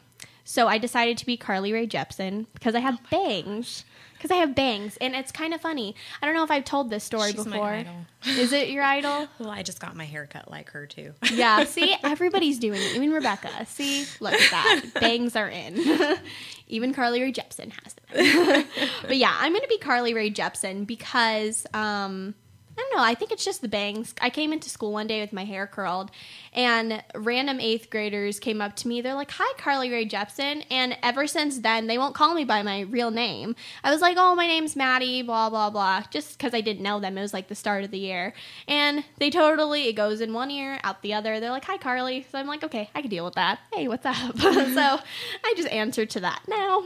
so 0.48 0.68
I 0.68 0.78
decided 0.78 1.18
to 1.18 1.26
be 1.26 1.36
Carly 1.36 1.72
Rae 1.72 1.88
Jepsen 1.88 2.46
because 2.54 2.76
I 2.76 2.78
have 2.78 3.00
bangs. 3.10 3.84
Because 4.14 4.30
I 4.30 4.36
have 4.36 4.54
bangs, 4.54 4.96
and 4.98 5.14
it's 5.14 5.30
kind 5.30 5.52
of 5.52 5.60
funny. 5.60 5.94
I 6.22 6.26
don't 6.26 6.34
know 6.34 6.44
if 6.44 6.50
I've 6.50 6.64
told 6.64 6.88
this 6.88 7.04
story 7.04 7.32
She's 7.32 7.44
before. 7.44 7.84
Is 8.24 8.52
it 8.52 8.70
your 8.70 8.82
idol? 8.82 9.28
Well, 9.38 9.50
I 9.50 9.62
just 9.62 9.78
got 9.78 9.94
my 9.94 10.04
hair 10.06 10.26
cut 10.26 10.50
like 10.50 10.70
her 10.70 10.86
too. 10.86 11.12
Yeah, 11.32 11.64
see, 11.66 11.94
everybody's 12.02 12.58
doing 12.58 12.80
it. 12.80 12.96
Even 12.96 13.10
Rebecca. 13.12 13.66
See, 13.66 14.06
look 14.20 14.32
at 14.32 14.50
that. 14.52 15.00
Bangs 15.00 15.36
are 15.36 15.50
in. 15.50 16.16
Even 16.68 16.94
Carly 16.94 17.20
Rae 17.20 17.32
Jepsen 17.32 17.72
has 17.82 17.94
them. 17.94 18.66
but 19.02 19.16
yeah, 19.16 19.36
I'm 19.38 19.52
going 19.52 19.62
to 19.62 19.68
be 19.68 19.78
Carly 19.78 20.14
Rae 20.14 20.30
Jepsen 20.30 20.86
because 20.86 21.66
um, 21.74 22.34
I 22.76 22.82
don't 22.82 22.96
know. 22.96 23.02
I 23.02 23.14
think 23.14 23.32
it's 23.32 23.44
just 23.44 23.62
the 23.62 23.68
bangs. 23.68 24.14
I 24.20 24.28
came 24.28 24.52
into 24.52 24.68
school 24.68 24.92
one 24.92 25.06
day 25.06 25.22
with 25.22 25.32
my 25.32 25.44
hair 25.44 25.66
curled, 25.66 26.10
and 26.52 27.02
random 27.14 27.58
eighth 27.58 27.88
graders 27.88 28.38
came 28.38 28.60
up 28.60 28.76
to 28.76 28.88
me. 28.88 29.00
They're 29.00 29.14
like, 29.14 29.30
"Hi, 29.30 29.52
Carly 29.56 29.90
Rae 29.90 30.06
Jepsen," 30.06 30.62
and 30.70 30.96
ever 31.02 31.26
since 31.26 31.58
then, 31.60 31.86
they 31.86 31.96
won't 31.96 32.14
call 32.14 32.34
me 32.34 32.44
by 32.44 32.62
my 32.62 32.80
real 32.80 33.10
name. 33.10 33.56
I 33.82 33.90
was 33.90 34.02
like, 34.02 34.18
"Oh, 34.18 34.34
my 34.34 34.46
name's 34.46 34.76
Maddie," 34.76 35.22
blah 35.22 35.48
blah 35.48 35.70
blah, 35.70 36.02
just 36.10 36.36
because 36.36 36.52
I 36.52 36.60
didn't 36.60 36.82
know 36.82 37.00
them. 37.00 37.16
It 37.16 37.22
was 37.22 37.32
like 37.32 37.48
the 37.48 37.54
start 37.54 37.82
of 37.82 37.90
the 37.90 37.98
year, 37.98 38.34
and 38.68 39.04
they 39.18 39.30
totally 39.30 39.88
it 39.88 39.94
goes 39.94 40.20
in 40.20 40.34
one 40.34 40.50
ear, 40.50 40.78
out 40.84 41.00
the 41.00 41.14
other. 41.14 41.40
They're 41.40 41.50
like, 41.50 41.64
"Hi, 41.64 41.78
Carly," 41.78 42.26
so 42.30 42.38
I'm 42.38 42.46
like, 42.46 42.62
"Okay, 42.62 42.90
I 42.94 43.00
can 43.00 43.10
deal 43.10 43.24
with 43.24 43.34
that." 43.34 43.60
Hey, 43.72 43.88
what's 43.88 44.04
up? 44.04 44.38
so 44.38 45.00
I 45.44 45.54
just 45.56 45.68
answer 45.68 46.04
to 46.04 46.20
that 46.20 46.42
now. 46.46 46.84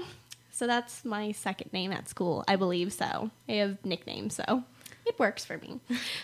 So 0.52 0.66
that's 0.66 1.04
my 1.04 1.32
second 1.32 1.72
name 1.72 1.90
at 1.90 2.08
school, 2.08 2.44
I 2.46 2.54
believe. 2.56 2.92
So 2.92 3.30
I 3.48 3.52
have 3.52 3.84
nicknames, 3.84 4.36
so 4.36 4.62
it 5.10 5.18
works 5.18 5.44
for 5.44 5.58
me. 5.58 5.80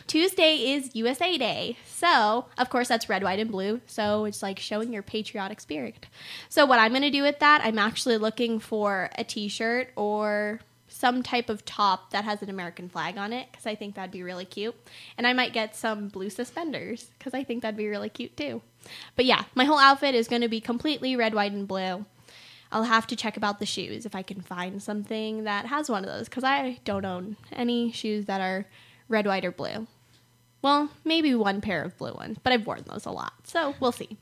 Tuesday 0.06 0.72
is 0.72 0.94
USA 0.94 1.36
Day. 1.36 1.76
So, 1.84 2.46
of 2.56 2.70
course, 2.70 2.88
that's 2.88 3.08
red, 3.08 3.22
white, 3.22 3.38
and 3.38 3.50
blue. 3.50 3.80
So, 3.86 4.24
it's 4.24 4.42
like 4.42 4.58
showing 4.58 4.92
your 4.92 5.02
patriotic 5.02 5.60
spirit. 5.60 6.06
So, 6.48 6.64
what 6.64 6.78
I'm 6.78 6.92
going 6.92 7.02
to 7.02 7.10
do 7.10 7.22
with 7.22 7.40
that, 7.40 7.60
I'm 7.64 7.78
actually 7.78 8.16
looking 8.16 8.58
for 8.60 9.10
a 9.18 9.24
t 9.24 9.48
shirt 9.48 9.88
or 9.96 10.60
some 10.88 11.22
type 11.22 11.50
of 11.50 11.64
top 11.64 12.10
that 12.12 12.24
has 12.24 12.42
an 12.42 12.48
American 12.48 12.88
flag 12.88 13.18
on 13.18 13.32
it 13.32 13.48
because 13.50 13.66
I 13.66 13.74
think 13.74 13.94
that'd 13.94 14.10
be 14.10 14.22
really 14.22 14.46
cute. 14.46 14.74
And 15.18 15.26
I 15.26 15.32
might 15.34 15.52
get 15.52 15.76
some 15.76 16.08
blue 16.08 16.30
suspenders 16.30 17.10
because 17.18 17.34
I 17.34 17.44
think 17.44 17.62
that'd 17.62 17.76
be 17.76 17.88
really 17.88 18.08
cute 18.08 18.36
too. 18.36 18.62
But 19.14 19.26
yeah, 19.26 19.44
my 19.54 19.64
whole 19.64 19.78
outfit 19.78 20.14
is 20.14 20.28
going 20.28 20.42
to 20.42 20.48
be 20.48 20.60
completely 20.60 21.16
red, 21.16 21.34
white, 21.34 21.52
and 21.52 21.68
blue. 21.68 22.06
I'll 22.72 22.84
have 22.84 23.06
to 23.08 23.16
check 23.16 23.36
about 23.36 23.58
the 23.58 23.66
shoes 23.66 24.06
if 24.06 24.14
I 24.14 24.22
can 24.22 24.40
find 24.40 24.82
something 24.82 25.44
that 25.44 25.66
has 25.66 25.88
one 25.88 26.04
of 26.04 26.10
those 26.10 26.28
because 26.28 26.44
I 26.44 26.78
don't 26.84 27.04
own 27.04 27.36
any 27.52 27.92
shoes 27.92 28.26
that 28.26 28.40
are 28.40 28.66
red, 29.08 29.26
white, 29.26 29.44
or 29.44 29.52
blue. 29.52 29.86
Well, 30.62 30.90
maybe 31.04 31.34
one 31.34 31.60
pair 31.60 31.82
of 31.82 31.96
blue 31.96 32.14
ones, 32.14 32.38
but 32.42 32.52
I've 32.52 32.66
worn 32.66 32.84
those 32.86 33.06
a 33.06 33.10
lot, 33.10 33.32
so 33.44 33.74
we'll 33.78 33.92
see. 33.92 34.16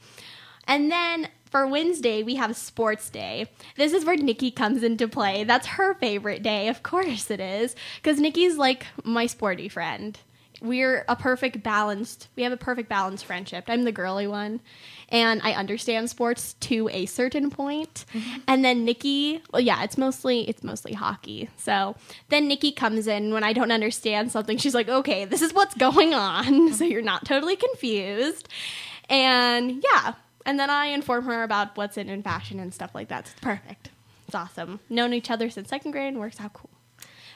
And 0.66 0.90
then 0.90 1.28
for 1.50 1.66
Wednesday, 1.66 2.22
we 2.22 2.34
have 2.34 2.56
Sports 2.56 3.08
Day. 3.10 3.50
This 3.76 3.92
is 3.92 4.04
where 4.04 4.16
Nikki 4.16 4.50
comes 4.50 4.82
into 4.82 5.08
play. 5.08 5.44
That's 5.44 5.66
her 5.68 5.94
favorite 5.94 6.42
day. 6.42 6.68
Of 6.68 6.82
course 6.82 7.30
it 7.30 7.40
is, 7.40 7.74
because 7.96 8.18
Nikki's 8.18 8.56
like 8.56 8.86
my 9.04 9.26
sporty 9.26 9.68
friend. 9.68 10.18
We're 10.62 11.04
a 11.08 11.16
perfect 11.16 11.62
balanced, 11.62 12.28
we 12.36 12.42
have 12.42 12.52
a 12.52 12.56
perfect 12.56 12.88
balanced 12.88 13.24
friendship. 13.24 13.64
I'm 13.68 13.84
the 13.84 13.92
girly 13.92 14.26
one, 14.26 14.60
and 15.08 15.40
I 15.42 15.52
understand 15.52 16.10
sports 16.10 16.54
to 16.60 16.88
a 16.92 17.06
certain 17.06 17.50
point. 17.50 18.04
Mm-hmm. 18.12 18.40
And 18.46 18.64
then 18.64 18.84
Nikki, 18.84 19.42
well, 19.52 19.60
yeah, 19.60 19.82
it's 19.82 19.98
mostly 19.98 20.48
it's 20.48 20.62
mostly 20.62 20.92
hockey. 20.92 21.50
So 21.56 21.96
then 22.28 22.48
Nikki 22.48 22.72
comes 22.72 23.06
in 23.06 23.32
when 23.32 23.44
I 23.44 23.52
don't 23.52 23.72
understand 23.72 24.32
something. 24.32 24.58
She's 24.58 24.74
like, 24.74 24.88
"Okay, 24.88 25.24
this 25.24 25.42
is 25.42 25.52
what's 25.52 25.74
going 25.74 26.14
on, 26.14 26.72
so 26.74 26.84
you're 26.84 27.02
not 27.02 27.24
totally 27.24 27.56
confused." 27.56 28.48
And 29.08 29.82
yeah, 29.82 30.14
and 30.46 30.58
then 30.58 30.70
I 30.70 30.86
inform 30.86 31.24
her 31.26 31.42
about 31.42 31.76
what's 31.76 31.96
in 31.96 32.08
in 32.08 32.22
fashion 32.22 32.60
and 32.60 32.72
stuff 32.72 32.94
like 32.94 33.08
that. 33.08 33.26
It's 33.26 33.40
perfect. 33.40 33.90
It's 34.26 34.34
awesome. 34.34 34.80
Known 34.88 35.12
each 35.12 35.30
other 35.30 35.50
since 35.50 35.68
second 35.68 35.92
grade 35.92 36.08
and 36.08 36.18
works 36.18 36.40
out 36.40 36.52
cool. 36.52 36.70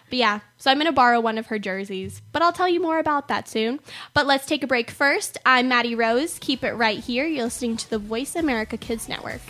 But 0.09 0.19
yeah, 0.19 0.41
so 0.57 0.71
I'm 0.71 0.79
going 0.79 0.87
to 0.87 0.93
borrow 0.93 1.21
one 1.21 1.37
of 1.39 1.47
her 1.47 1.59
jerseys, 1.59 2.23
but 2.33 2.41
I'll 2.43 2.53
tell 2.53 2.69
you 2.69 2.81
more 2.81 2.99
about 2.99 3.29
that 3.29 3.49
soon. 3.49 3.81
But 4.15 4.27
let's 4.27 4.47
take 4.47 4.63
a 4.63 4.67
break 4.67 4.91
first. 4.91 5.37
I'm 5.45 5.69
Maddie 5.69 5.95
Rose. 5.95 6.39
Keep 6.39 6.65
it 6.65 6.73
right 6.73 6.99
here. 6.99 7.27
You're 7.27 7.45
listening 7.45 7.77
to 7.77 7.91
the 7.91 7.99
Voice 7.99 8.35
America 8.35 8.77
Kids 8.77 9.09
Network. 9.09 9.43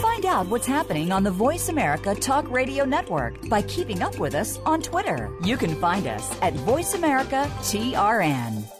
Find 0.00 0.26
out 0.26 0.46
what's 0.48 0.66
happening 0.66 1.10
on 1.12 1.24
the 1.24 1.30
Voice 1.30 1.68
America 1.68 2.14
Talk 2.14 2.48
Radio 2.50 2.84
Network 2.84 3.48
by 3.48 3.62
keeping 3.62 4.02
up 4.02 4.18
with 4.18 4.34
us 4.34 4.58
on 4.66 4.82
Twitter. 4.82 5.30
You 5.42 5.56
can 5.56 5.74
find 5.80 6.06
us 6.06 6.38
at 6.42 6.54
Voice 6.54 6.94
America 6.94 7.50
TRN. 7.60 8.79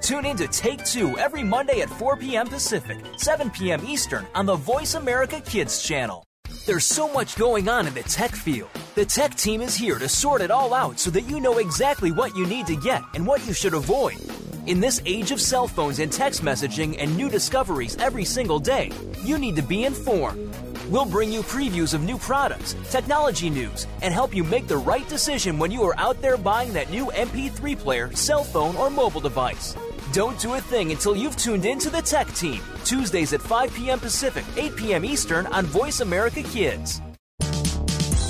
Tune 0.00 0.26
in 0.26 0.36
to 0.36 0.48
Take 0.48 0.84
Two 0.84 1.18
every 1.18 1.42
Monday 1.42 1.80
at 1.80 1.90
4 1.90 2.16
p.m. 2.16 2.46
Pacific, 2.46 2.98
7 3.16 3.50
p.m. 3.50 3.84
Eastern 3.86 4.26
on 4.34 4.46
the 4.46 4.54
Voice 4.54 4.94
America 4.94 5.40
Kids 5.40 5.82
channel. 5.82 6.24
There's 6.66 6.84
so 6.84 7.12
much 7.12 7.36
going 7.36 7.68
on 7.68 7.86
in 7.86 7.94
the 7.94 8.02
tech 8.04 8.34
field. 8.34 8.70
The 8.94 9.04
tech 9.04 9.34
team 9.34 9.60
is 9.60 9.74
here 9.74 9.98
to 9.98 10.08
sort 10.08 10.40
it 10.40 10.50
all 10.50 10.72
out 10.72 10.98
so 10.98 11.10
that 11.10 11.22
you 11.22 11.40
know 11.40 11.58
exactly 11.58 12.12
what 12.12 12.36
you 12.36 12.46
need 12.46 12.66
to 12.66 12.76
get 12.76 13.02
and 13.14 13.26
what 13.26 13.46
you 13.46 13.52
should 13.52 13.74
avoid. 13.74 14.18
In 14.66 14.80
this 14.80 15.00
age 15.06 15.30
of 15.30 15.40
cell 15.40 15.66
phones 15.66 15.98
and 15.98 16.12
text 16.12 16.42
messaging 16.42 16.96
and 16.98 17.16
new 17.16 17.28
discoveries 17.28 17.96
every 17.96 18.24
single 18.24 18.58
day, 18.58 18.92
you 19.24 19.38
need 19.38 19.56
to 19.56 19.62
be 19.62 19.84
informed. 19.84 20.54
We'll 20.88 21.06
bring 21.06 21.32
you 21.32 21.42
previews 21.42 21.92
of 21.92 22.02
new 22.02 22.18
products, 22.18 22.74
technology 22.90 23.50
news, 23.50 23.86
and 24.00 24.14
help 24.14 24.34
you 24.34 24.44
make 24.44 24.68
the 24.68 24.76
right 24.76 25.06
decision 25.08 25.58
when 25.58 25.70
you 25.70 25.82
are 25.84 25.98
out 25.98 26.20
there 26.22 26.36
buying 26.36 26.72
that 26.74 26.90
new 26.90 27.06
MP3 27.06 27.78
player, 27.78 28.14
cell 28.14 28.44
phone, 28.44 28.76
or 28.76 28.88
mobile 28.88 29.20
device. 29.20 29.76
Don't 30.12 30.40
do 30.40 30.54
a 30.54 30.60
thing 30.60 30.90
until 30.90 31.14
you've 31.14 31.36
tuned 31.36 31.66
into 31.66 31.90
the 31.90 32.00
Tech 32.00 32.32
Team, 32.32 32.62
Tuesdays 32.82 33.34
at 33.34 33.42
5 33.42 33.74
p.m. 33.74 34.00
Pacific, 34.00 34.44
8 34.56 34.74
p.m. 34.74 35.04
Eastern 35.04 35.46
on 35.48 35.66
Voice 35.66 36.00
America 36.00 36.42
Kids. 36.42 37.02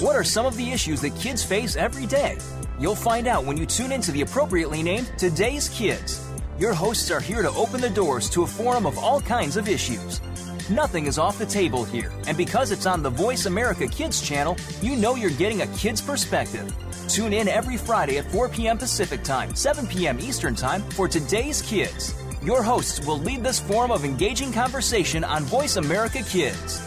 What 0.00 0.16
are 0.16 0.24
some 0.24 0.44
of 0.44 0.56
the 0.56 0.72
issues 0.72 1.00
that 1.02 1.14
kids 1.14 1.44
face 1.44 1.76
every 1.76 2.06
day? 2.06 2.36
You'll 2.80 2.96
find 2.96 3.28
out 3.28 3.44
when 3.44 3.56
you 3.56 3.64
tune 3.64 3.92
into 3.92 4.10
the 4.10 4.22
appropriately 4.22 4.82
named 4.82 5.12
Today's 5.18 5.68
Kids. 5.68 6.28
Your 6.58 6.74
hosts 6.74 7.12
are 7.12 7.20
here 7.20 7.42
to 7.42 7.50
open 7.50 7.80
the 7.80 7.90
doors 7.90 8.28
to 8.30 8.42
a 8.42 8.46
forum 8.46 8.84
of 8.84 8.98
all 8.98 9.20
kinds 9.20 9.56
of 9.56 9.68
issues. 9.68 10.20
Nothing 10.68 11.06
is 11.06 11.16
off 11.16 11.38
the 11.38 11.46
table 11.46 11.84
here, 11.84 12.12
and 12.26 12.36
because 12.36 12.72
it's 12.72 12.86
on 12.86 13.04
the 13.04 13.10
Voice 13.10 13.46
America 13.46 13.86
Kids 13.86 14.20
channel, 14.20 14.56
you 14.82 14.96
know 14.96 15.14
you're 15.14 15.30
getting 15.30 15.62
a 15.62 15.66
kid's 15.68 16.00
perspective. 16.00 16.74
Tune 17.08 17.32
in 17.32 17.48
every 17.48 17.78
Friday 17.78 18.18
at 18.18 18.30
4 18.30 18.50
p.m. 18.50 18.76
Pacific 18.76 19.24
Time, 19.24 19.54
7 19.54 19.86
p.m. 19.86 20.20
Eastern 20.20 20.54
Time 20.54 20.82
for 20.90 21.08
Today's 21.08 21.62
Kids. 21.62 22.14
Your 22.42 22.62
hosts 22.62 23.04
will 23.04 23.18
lead 23.18 23.42
this 23.42 23.58
forum 23.58 23.90
of 23.90 24.04
engaging 24.04 24.52
conversation 24.52 25.24
on 25.24 25.42
Voice 25.44 25.76
America 25.76 26.22
Kids. 26.22 26.82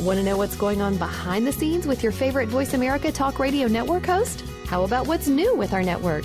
Want 0.00 0.18
to 0.18 0.22
know 0.22 0.36
what's 0.36 0.54
going 0.54 0.82
on 0.82 0.98
behind 0.98 1.46
the 1.46 1.52
scenes 1.52 1.86
with 1.86 2.02
your 2.02 2.12
favorite 2.12 2.48
Voice 2.50 2.74
America 2.74 3.10
Talk 3.10 3.38
Radio 3.38 3.68
Network 3.68 4.04
host? 4.04 4.44
How 4.66 4.84
about 4.84 5.06
what's 5.06 5.28
new 5.28 5.56
with 5.56 5.72
our 5.72 5.82
network? 5.82 6.24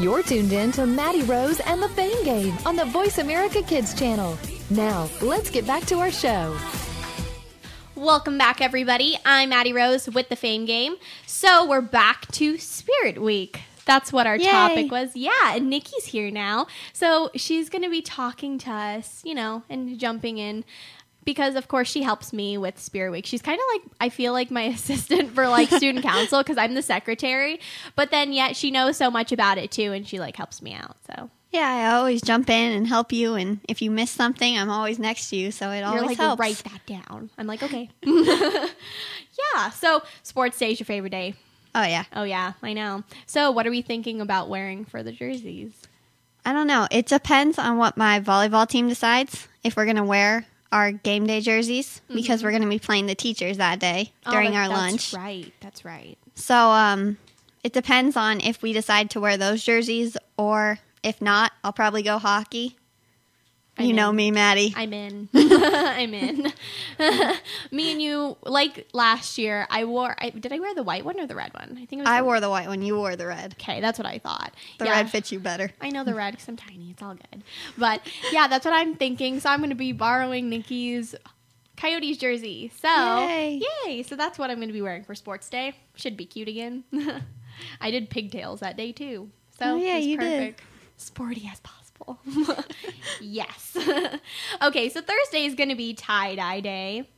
You're 0.00 0.22
tuned 0.22 0.52
in 0.52 0.72
to 0.72 0.86
Maddie 0.86 1.22
Rose 1.22 1.60
and 1.60 1.80
the 1.80 1.88
Fame 1.88 2.24
Game 2.24 2.56
on 2.66 2.74
the 2.74 2.84
Voice 2.84 3.18
America 3.18 3.62
Kids 3.62 3.94
channel. 3.94 4.36
Now, 4.70 5.08
let's 5.22 5.50
get 5.50 5.66
back 5.66 5.84
to 5.86 5.98
our 6.00 6.10
show. 6.10 6.56
Welcome 7.94 8.36
back, 8.36 8.60
everybody. 8.60 9.16
I'm 9.24 9.50
Maddie 9.50 9.72
Rose 9.72 10.08
with 10.08 10.28
the 10.30 10.36
Fame 10.36 10.64
Game. 10.64 10.96
So 11.26 11.64
we're 11.66 11.80
back 11.80 12.26
to 12.32 12.58
Spirit 12.58 13.22
Week. 13.22 13.60
That's 13.86 14.12
what 14.12 14.26
our 14.26 14.36
Yay. 14.36 14.50
topic 14.50 14.90
was. 14.90 15.14
Yeah, 15.14 15.54
and 15.54 15.70
Nikki's 15.70 16.06
here 16.06 16.30
now. 16.30 16.66
So 16.92 17.30
she's 17.36 17.68
going 17.68 17.84
to 17.84 17.90
be 17.90 18.02
talking 18.02 18.58
to 18.58 18.70
us, 18.70 19.22
you 19.24 19.34
know, 19.34 19.62
and 19.70 19.96
jumping 19.98 20.38
in 20.38 20.64
because 21.24 21.54
of 21.56 21.68
course 21.68 21.88
she 21.90 22.02
helps 22.02 22.32
me 22.32 22.56
with 22.58 22.78
Spirit 22.78 23.10
Week. 23.12 23.26
She's 23.26 23.42
kind 23.42 23.58
of 23.58 23.64
like 23.74 23.92
I 24.00 24.08
feel 24.08 24.32
like 24.32 24.50
my 24.50 24.62
assistant 24.76 25.30
for 25.30 25.48
like 25.48 25.68
student 25.70 26.04
council 26.04 26.42
because 26.42 26.58
I'm 26.58 26.74
the 26.74 26.82
secretary, 26.82 27.60
but 27.96 28.10
then 28.10 28.32
yet 28.32 28.56
she 28.56 28.70
knows 28.70 28.96
so 28.96 29.10
much 29.10 29.32
about 29.32 29.58
it 29.58 29.70
too, 29.70 29.92
and 29.92 30.06
she 30.06 30.18
like 30.20 30.36
helps 30.36 30.60
me 30.62 30.74
out. 30.74 30.96
So 31.06 31.30
Yeah, 31.50 31.68
I 31.68 31.96
always 31.96 32.20
jump 32.22 32.50
in 32.50 32.72
and 32.72 32.86
help 32.86 33.12
you, 33.12 33.34
and 33.34 33.60
if 33.68 33.80
you 33.82 33.90
miss 33.90 34.10
something, 34.10 34.58
I'm 34.58 34.70
always 34.70 34.98
next 34.98 35.30
to 35.30 35.36
you, 35.36 35.50
so 35.50 35.70
it 35.70 35.78
you're 35.80 35.88
always 35.88 36.04
like 36.06 36.16
helps. 36.18 36.40
write 36.40 36.62
that 36.70 36.84
down. 36.86 37.30
I'm 37.38 37.46
like 37.46 37.62
okay, 37.62 37.90
yeah. 38.02 39.70
So 39.70 40.02
sports 40.22 40.58
day 40.58 40.72
is 40.72 40.80
your 40.80 40.86
favorite 40.86 41.10
day. 41.10 41.34
Oh 41.74 41.82
yeah, 41.82 42.04
Oh 42.12 42.22
yeah, 42.22 42.52
I 42.62 42.72
know. 42.72 43.02
So 43.26 43.50
what 43.50 43.66
are 43.66 43.70
we 43.70 43.82
thinking 43.82 44.20
about 44.20 44.48
wearing 44.48 44.84
for 44.84 45.02
the 45.02 45.10
jerseys? 45.12 45.72
I 46.46 46.52
don't 46.52 46.66
know. 46.66 46.86
It 46.90 47.06
depends 47.06 47.58
on 47.58 47.78
what 47.78 47.96
my 47.96 48.20
volleyball 48.20 48.68
team 48.68 48.88
decides 48.88 49.48
if 49.64 49.76
we're 49.76 49.86
gonna 49.86 50.04
wear 50.04 50.44
our 50.74 50.92
game 50.92 51.26
day 51.26 51.40
jerseys 51.40 52.02
because 52.12 52.42
we're 52.44 52.50
gonna 52.52 52.68
be 52.68 52.78
playing 52.78 53.06
the 53.06 53.14
teachers 53.14 53.56
that 53.56 53.78
day 53.78 54.12
during 54.30 54.48
Mm-hmm. 54.52 54.56
Oh, 54.56 54.60
our 54.60 54.68
that- 54.68 54.74
lunch. 54.74 55.12
That's 55.12 55.14
right. 55.14 55.52
That's 55.60 55.84
right. 55.86 56.18
So 56.34 56.54
um, 56.54 57.16
it 57.62 57.72
depends 57.72 58.16
on 58.16 58.40
if 58.40 58.60
we 58.60 58.72
decide 58.74 59.08
to 59.10 59.20
wear 59.20 59.36
those 59.38 59.62
jerseys 59.64 60.16
or 60.36 60.78
if 61.02 61.22
not, 61.22 61.52
I'll 61.62 61.72
probably 61.72 62.02
go 62.02 62.18
hockey. 62.18 62.76
I'm 63.76 63.86
you 63.86 63.92
know 63.92 64.12
me, 64.12 64.30
Maddie. 64.30 64.72
I'm 64.76 64.92
in. 64.92 65.28
I'm 65.34 66.14
in. 66.14 66.52
Me 67.72 67.90
and 67.92 68.00
you, 68.00 68.36
like 68.44 68.86
last 68.92 69.36
year, 69.36 69.66
I 69.68 69.84
wore. 69.84 70.14
I, 70.18 70.30
did 70.30 70.52
I 70.52 70.60
wear 70.60 70.74
the 70.76 70.84
white 70.84 71.04
one 71.04 71.18
or 71.18 71.26
the 71.26 71.34
red 71.34 71.52
one? 71.54 71.72
I 71.72 71.84
think 71.86 71.92
it 71.94 71.96
was. 72.02 72.06
I 72.08 72.18
the, 72.18 72.24
wore 72.24 72.38
the 72.40 72.48
white 72.50 72.68
one. 72.68 72.82
You 72.82 72.96
wore 72.96 73.16
the 73.16 73.26
red. 73.26 73.54
Okay, 73.60 73.80
that's 73.80 73.98
what 73.98 74.06
I 74.06 74.18
thought. 74.18 74.54
The 74.78 74.84
Yeah. 74.84 74.92
red 74.92 75.10
fits 75.10 75.32
you 75.32 75.40
better. 75.40 75.70
I 75.80 75.90
know 75.90 76.04
the 76.04 76.14
red 76.22 76.32
because 76.32 76.48
I'm 76.48 76.56
tiny. 76.56 76.90
It's 76.90 77.02
all 77.02 77.14
good. 77.14 77.42
But 77.76 78.00
yeah, 78.32 78.46
that's 78.46 78.64
what 78.64 78.74
I'm 78.74 78.94
thinking. 78.94 79.40
So 79.40 79.50
I'm 79.50 79.58
going 79.58 79.70
to 79.70 79.74
be 79.76 79.90
borrowing 79.92 80.48
Nikki's 80.48 81.16
Coyotes 81.76 82.16
jersey. 82.18 82.70
So 82.80 83.26
Yay. 83.26 83.60
yay! 83.86 84.02
So 84.04 84.14
that's 84.14 84.38
what 84.38 84.50
I'm 84.50 84.58
going 84.58 84.68
to 84.68 84.72
be 84.74 84.82
wearing 84.82 85.02
for 85.02 85.16
sports 85.16 85.48
day. 85.50 85.74
Should 85.96 86.16
be 86.16 86.26
cute 86.26 86.46
again. 86.48 86.84
I 87.80 87.90
did 87.90 88.08
pigtails 88.08 88.60
that 88.60 88.76
day 88.76 88.92
too. 88.92 89.30
So 89.58 89.64
Oh, 89.66 89.76
yeah, 89.78 89.94
it 89.94 89.96
was 89.96 90.06
you 90.06 90.18
did. 90.18 90.38
perfect. 90.54 90.62
Sporty 90.96 91.48
as 91.50 91.58
possible. 91.58 91.80
yes. 93.20 93.76
okay, 94.62 94.88
so 94.88 95.00
Thursday 95.00 95.44
is 95.46 95.54
going 95.54 95.68
to 95.70 95.74
be 95.74 95.94
tie 95.94 96.34
dye 96.34 96.60
day. 96.60 97.08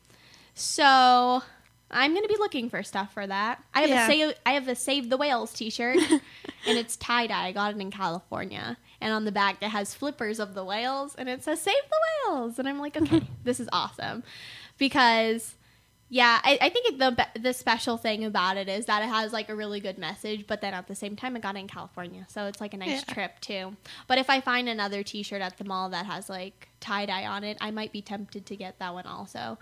So 0.54 1.42
I'm 1.90 2.12
going 2.12 2.22
to 2.22 2.28
be 2.28 2.36
looking 2.38 2.70
for 2.70 2.82
stuff 2.82 3.12
for 3.12 3.26
that. 3.26 3.62
I 3.74 3.80
have 3.82 3.90
Yeah. 3.90 4.04
a 4.04 4.06
save, 4.06 4.34
I 4.44 4.52
have 4.52 4.68
a 4.68 4.74
Save 4.74 5.10
the 5.10 5.16
Whales 5.16 5.52
T-shirt, 5.52 5.96
and 6.66 6.78
it's 6.78 6.96
tie 6.96 7.26
dye. 7.26 7.46
I 7.48 7.52
got 7.52 7.74
it 7.74 7.80
in 7.80 7.90
California, 7.90 8.76
and 9.00 9.12
on 9.12 9.24
the 9.24 9.32
back 9.32 9.62
it 9.62 9.68
has 9.68 9.94
flippers 9.94 10.38
of 10.40 10.54
the 10.54 10.64
whales, 10.64 11.14
and 11.16 11.28
it 11.28 11.44
says 11.44 11.60
Save 11.60 11.74
the 11.90 12.30
Whales, 12.32 12.58
and 12.58 12.68
I'm 12.68 12.78
like, 12.80 12.96
okay, 12.96 13.22
this 13.44 13.60
is 13.60 13.68
awesome, 13.72 14.22
because. 14.78 15.54
Yeah, 16.08 16.40
I, 16.44 16.56
I 16.60 16.68
think 16.68 16.98
the 16.98 17.26
the 17.40 17.52
special 17.52 17.96
thing 17.96 18.24
about 18.24 18.56
it 18.56 18.68
is 18.68 18.86
that 18.86 19.02
it 19.02 19.08
has 19.08 19.32
like 19.32 19.48
a 19.48 19.56
really 19.56 19.80
good 19.80 19.98
message, 19.98 20.46
but 20.46 20.60
then 20.60 20.72
at 20.72 20.86
the 20.86 20.94
same 20.94 21.16
time, 21.16 21.34
I 21.34 21.40
got 21.40 21.56
it 21.56 21.58
in 21.58 21.66
California, 21.68 22.26
so 22.28 22.46
it's 22.46 22.60
like 22.60 22.74
a 22.74 22.76
nice 22.76 23.02
Yeah. 23.08 23.14
trip 23.14 23.40
too. 23.40 23.76
But 24.06 24.18
if 24.18 24.30
I 24.30 24.40
find 24.40 24.68
another 24.68 25.02
T-shirt 25.02 25.42
at 25.42 25.56
the 25.58 25.64
mall 25.64 25.88
that 25.90 26.06
has 26.06 26.28
like 26.30 26.68
tie 26.78 27.06
dye 27.06 27.26
on 27.26 27.42
it, 27.42 27.58
I 27.60 27.72
might 27.72 27.90
be 27.92 28.02
tempted 28.02 28.46
to 28.46 28.56
get 28.56 28.78
that 28.78 28.94
one 28.94 29.04
also. 29.06 29.58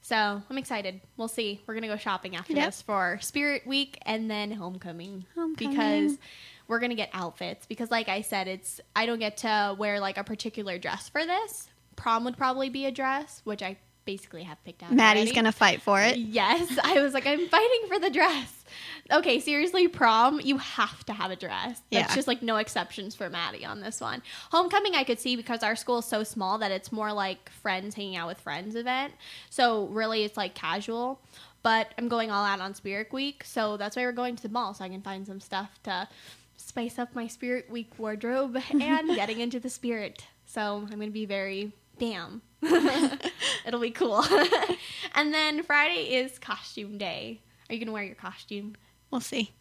So 0.00 0.42
I'm 0.50 0.58
excited. 0.58 1.00
We'll 1.16 1.28
see. 1.28 1.62
We're 1.66 1.74
gonna 1.74 1.86
go 1.86 1.96
shopping 1.96 2.34
after 2.34 2.54
Yep. 2.54 2.66
this 2.66 2.82
for 2.82 3.18
Spirit 3.22 3.64
Week 3.64 3.96
and 4.02 4.28
then 4.30 4.50
Homecoming, 4.50 5.26
Homecoming. 5.36 5.70
because 5.70 6.18
we're 6.66 6.80
gonna 6.80 6.94
get 6.96 7.10
outfits. 7.12 7.66
Because 7.66 7.90
like 7.92 8.08
I 8.08 8.22
said, 8.22 8.48
it's 8.48 8.80
I 8.96 9.06
don't 9.06 9.20
get 9.20 9.36
to 9.38 9.76
wear 9.78 10.00
like 10.00 10.18
a 10.18 10.24
particular 10.24 10.76
dress 10.76 11.08
for 11.08 11.24
this. 11.24 11.68
Prom 11.94 12.24
would 12.24 12.36
probably 12.36 12.68
be 12.68 12.84
a 12.86 12.90
dress, 12.90 13.40
which 13.44 13.62
I 13.62 13.76
basically 14.04 14.42
have 14.44 14.62
picked 14.64 14.82
out. 14.82 14.92
Maddie's 14.92 15.22
already. 15.24 15.34
gonna 15.34 15.52
fight 15.52 15.82
for 15.82 16.00
it. 16.00 16.16
Yes, 16.16 16.78
I 16.84 17.00
was 17.00 17.14
like, 17.14 17.26
I'm 17.26 17.46
fighting 17.48 17.88
for 17.88 17.98
the 17.98 18.10
dress. 18.10 18.64
Okay, 19.12 19.38
seriously, 19.40 19.86
prom, 19.88 20.40
you 20.40 20.58
have 20.58 21.04
to 21.06 21.12
have 21.12 21.30
a 21.30 21.36
dress. 21.36 21.80
That's 21.92 22.08
Yeah. 22.10 22.14
just 22.14 22.26
like 22.26 22.42
no 22.42 22.56
exceptions 22.56 23.14
for 23.14 23.28
Maddie 23.30 23.64
on 23.64 23.80
this 23.80 24.00
one. 24.00 24.22
Homecoming, 24.50 24.94
I 24.94 25.04
could 25.04 25.20
see 25.20 25.36
because 25.36 25.62
our 25.62 25.76
school 25.76 25.98
is 25.98 26.06
so 26.06 26.24
small 26.24 26.58
that 26.58 26.70
it's 26.70 26.90
more 26.90 27.12
like 27.12 27.50
friends 27.50 27.94
hanging 27.94 28.16
out 28.16 28.28
with 28.28 28.40
friends 28.40 28.74
event. 28.74 29.12
So 29.50 29.86
really, 29.86 30.24
it's 30.24 30.36
like 30.36 30.54
casual. 30.54 31.20
But 31.62 31.88
I'm 31.96 32.08
going 32.08 32.30
all 32.30 32.44
out 32.44 32.60
on 32.60 32.74
Spirit 32.74 33.10
Week, 33.12 33.42
so 33.44 33.78
that's 33.78 33.96
why 33.96 34.02
we're 34.02 34.12
going 34.12 34.36
to 34.36 34.42
the 34.42 34.50
mall 34.50 34.74
so 34.74 34.84
I 34.84 34.88
can 34.90 35.00
find 35.00 35.26
some 35.26 35.40
stuff 35.40 35.78
to 35.84 36.08
spice 36.58 36.98
up 36.98 37.14
my 37.14 37.26
Spirit 37.26 37.70
Week 37.70 37.90
wardrobe 37.98 38.58
and 38.70 39.08
getting 39.14 39.40
into 39.40 39.58
the 39.60 39.70
spirit. 39.70 40.26
So 40.46 40.86
I'm 40.90 41.00
to 41.00 41.10
be 41.10 41.24
very 41.26 41.72
bam. 41.98 42.42
It'll 43.66 43.80
be 43.80 43.90
cool. 43.90 44.24
and 45.14 45.32
then 45.32 45.62
Friday 45.62 46.14
is 46.14 46.38
costume 46.38 46.98
day. 46.98 47.40
Are 47.68 47.74
you 47.74 47.80
going 47.80 47.86
to 47.86 47.92
wear 47.92 48.02
your 48.04 48.14
costume? 48.14 48.76
We'll 49.10 49.20
see. 49.20 49.52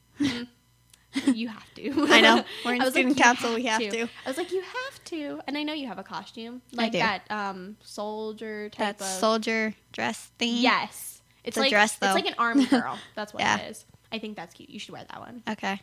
You 1.25 1.47
have 1.47 1.73
to. 1.75 1.91
I 2.09 2.21
know. 2.21 2.43
We're 2.65 2.73
in 2.73 2.81
I 2.81 2.85
was 2.85 2.93
student 2.93 3.17
"You 3.17 3.23
council, 3.23 3.53
we 3.53 3.65
have 3.65 3.79
to." 3.79 4.03
I 4.03 4.07
was 4.29 4.37
like, 4.37 4.51
you 4.51 4.61
have 4.61 5.03
to. 5.05 5.41
And 5.47 5.57
I 5.57 5.63
know 5.63 5.73
you 5.73 5.87
have 5.87 5.99
a 5.99 6.03
costume. 6.03 6.61
Like 6.71 6.93
that 6.93 7.23
um, 7.29 7.77
soldier 7.83 8.69
type 8.69 8.97
That 8.97 9.01
of. 9.05 9.07
soldier 9.07 9.75
dress 9.91 10.31
thing. 10.39 10.55
Yes. 10.57 11.21
It's 11.43 11.57
a 11.57 11.61
like 11.61 11.69
dress, 11.69 11.93
It's 12.01 12.13
like 12.15 12.25
an 12.25 12.35
army 12.37 12.65
girl. 12.65 12.97
That's 13.15 13.33
what 13.33 13.41
Yeah. 13.43 13.59
it 13.59 13.71
is. 13.71 13.85
I 14.11 14.17
think 14.19 14.35
that's 14.37 14.55
cute. 14.55 14.69
You 14.69 14.79
should 14.79 14.93
wear 14.93 15.03
that 15.09 15.19
one. 15.19 15.43
Okay. 15.49 15.79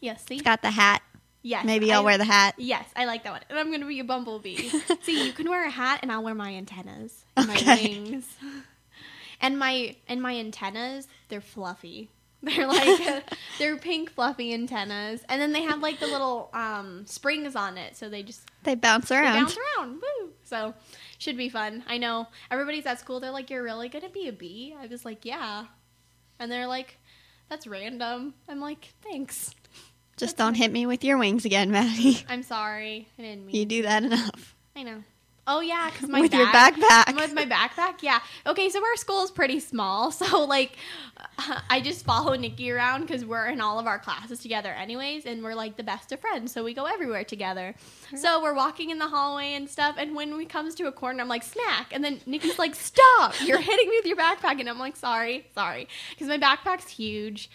Yes. 0.00 0.24
See. 0.26 0.34
It's 0.34 0.42
got 0.42 0.62
the 0.62 0.70
hat. 0.70 1.02
Yes. 1.42 1.64
Maybe 1.64 1.92
I'll 1.92 2.02
I- 2.02 2.04
wear 2.04 2.18
the 2.18 2.24
hat. 2.24 2.54
Yes, 2.56 2.88
I 2.94 3.04
like 3.04 3.24
that 3.24 3.32
one. 3.32 3.40
And 3.50 3.58
I'm 3.58 3.68
going 3.68 3.80
to 3.80 3.86
be 3.86 3.98
a 4.00 4.04
bumblebee. 4.04 4.56
See, 5.02 5.26
you 5.26 5.32
can 5.32 5.48
wear 5.50 5.66
a 5.66 5.70
hat 5.70 6.00
and 6.02 6.12
I'll 6.12 6.22
wear 6.22 6.34
my 6.34 6.54
antennas 6.54 7.24
and 7.36 7.48
my 7.48 7.54
Okay. 7.56 7.88
wings. 8.04 8.26
And 9.44 9.58
my 9.58 9.96
and 10.06 10.22
my 10.22 10.36
antennas, 10.36 11.08
they're 11.28 11.40
fluffy. 11.40 12.10
They're 12.44 12.66
like 12.66 13.24
they're 13.58 13.76
pink 13.76 14.10
fluffy 14.10 14.52
antennas, 14.54 15.20
and 15.28 15.40
then 15.42 15.52
they 15.52 15.62
have 15.62 15.80
like 15.80 15.98
the 15.98 16.06
little 16.06 16.48
um, 16.54 17.06
springs 17.06 17.56
on 17.56 17.76
it, 17.76 17.96
so 17.96 18.08
they 18.08 18.22
just 18.22 18.42
They 18.62 18.74
bounce 18.76 19.08
they 19.08 19.16
around. 19.16 19.42
bounce 19.44 19.56
around. 19.78 19.94
Woo! 19.94 20.30
So 20.44 20.74
should 21.18 21.36
be 21.36 21.48
fun. 21.48 21.82
I 21.88 21.98
know 21.98 22.28
everybody's 22.52 22.86
at 22.86 23.00
school. 23.00 23.18
They're 23.18 23.30
like, 23.32 23.50
"You're 23.50 23.62
really 23.64 23.88
gonna 23.88 24.08
be 24.10 24.28
a 24.28 24.32
bee?" 24.32 24.74
I 24.80 24.86
was 24.86 25.04
like, 25.04 25.24
"Yeah," 25.24 25.66
and 26.40 26.50
they're 26.52 26.66
like, 26.68 26.98
"That's 27.48 27.66
random." 27.66 28.34
I'm 28.48 28.60
like, 28.60 28.92
"Thanks." 29.02 29.54
Just 30.16 30.36
don't 30.36 30.54
hit 30.54 30.70
me 30.70 30.86
with 30.86 31.04
your 31.04 31.18
wings 31.18 31.44
again, 31.44 31.70
Maddie. 31.70 32.24
I'm 32.28 32.42
sorry. 32.42 33.08
I 33.18 33.22
didn't 33.22 33.46
mean. 33.46 33.56
You 33.56 33.64
do 33.64 33.82
that 33.82 34.04
enough. 34.04 34.54
I 34.76 34.82
know. 34.82 35.02
Oh 35.44 35.60
yeah, 35.60 35.90
because 35.90 36.08
my 36.08 36.20
With 36.20 36.32
your 36.32 36.46
backpack. 36.46 37.16
With 37.16 37.34
my 37.34 37.44
backpack, 37.44 37.96
yeah. 38.00 38.20
Okay, 38.46 38.68
so 38.68 38.80
our 38.84 38.94
school 38.94 39.24
is 39.24 39.30
pretty 39.32 39.58
small, 39.58 40.10
so 40.12 40.44
like, 40.44 40.76
I 41.68 41.80
just 41.80 42.04
follow 42.04 42.36
Nikki 42.36 42.70
around 42.70 43.00
because 43.00 43.24
we're 43.24 43.48
in 43.48 43.60
all 43.60 43.80
of 43.80 43.88
our 43.88 43.98
classes 43.98 44.38
together, 44.38 44.70
anyways, 44.70 45.26
and 45.26 45.42
we're 45.42 45.56
like 45.56 45.76
the 45.76 45.82
best 45.82 46.12
of 46.12 46.20
friends, 46.20 46.52
so 46.52 46.62
we 46.62 46.74
go 46.74 46.84
everywhere 46.84 47.24
together. 47.24 47.74
So 48.16 48.40
we're 48.40 48.54
walking 48.54 48.90
in 48.90 48.98
the 48.98 49.08
hallway 49.08 49.54
and 49.54 49.68
stuff, 49.68 49.96
and 49.98 50.14
when 50.14 50.36
we 50.36 50.46
comes 50.46 50.76
to 50.76 50.84
a 50.86 50.92
corner, 50.92 51.20
I'm 51.20 51.28
like 51.28 51.42
snack, 51.42 51.88
and 51.90 52.04
then 52.04 52.20
Nikki's 52.24 52.58
like, 52.60 52.76
"Stop! 52.76 53.34
You're 53.44 53.60
hitting 53.60 53.88
me 53.88 53.96
with 53.96 54.06
your 54.06 54.16
backpack," 54.16 54.60
and 54.60 54.68
I'm 54.68 54.78
like, 54.78 54.94
"Sorry, 54.94 55.46
sorry," 55.56 55.88
because 56.10 56.28
my 56.28 56.38
backpack's 56.38 56.88
huge. 56.88 57.50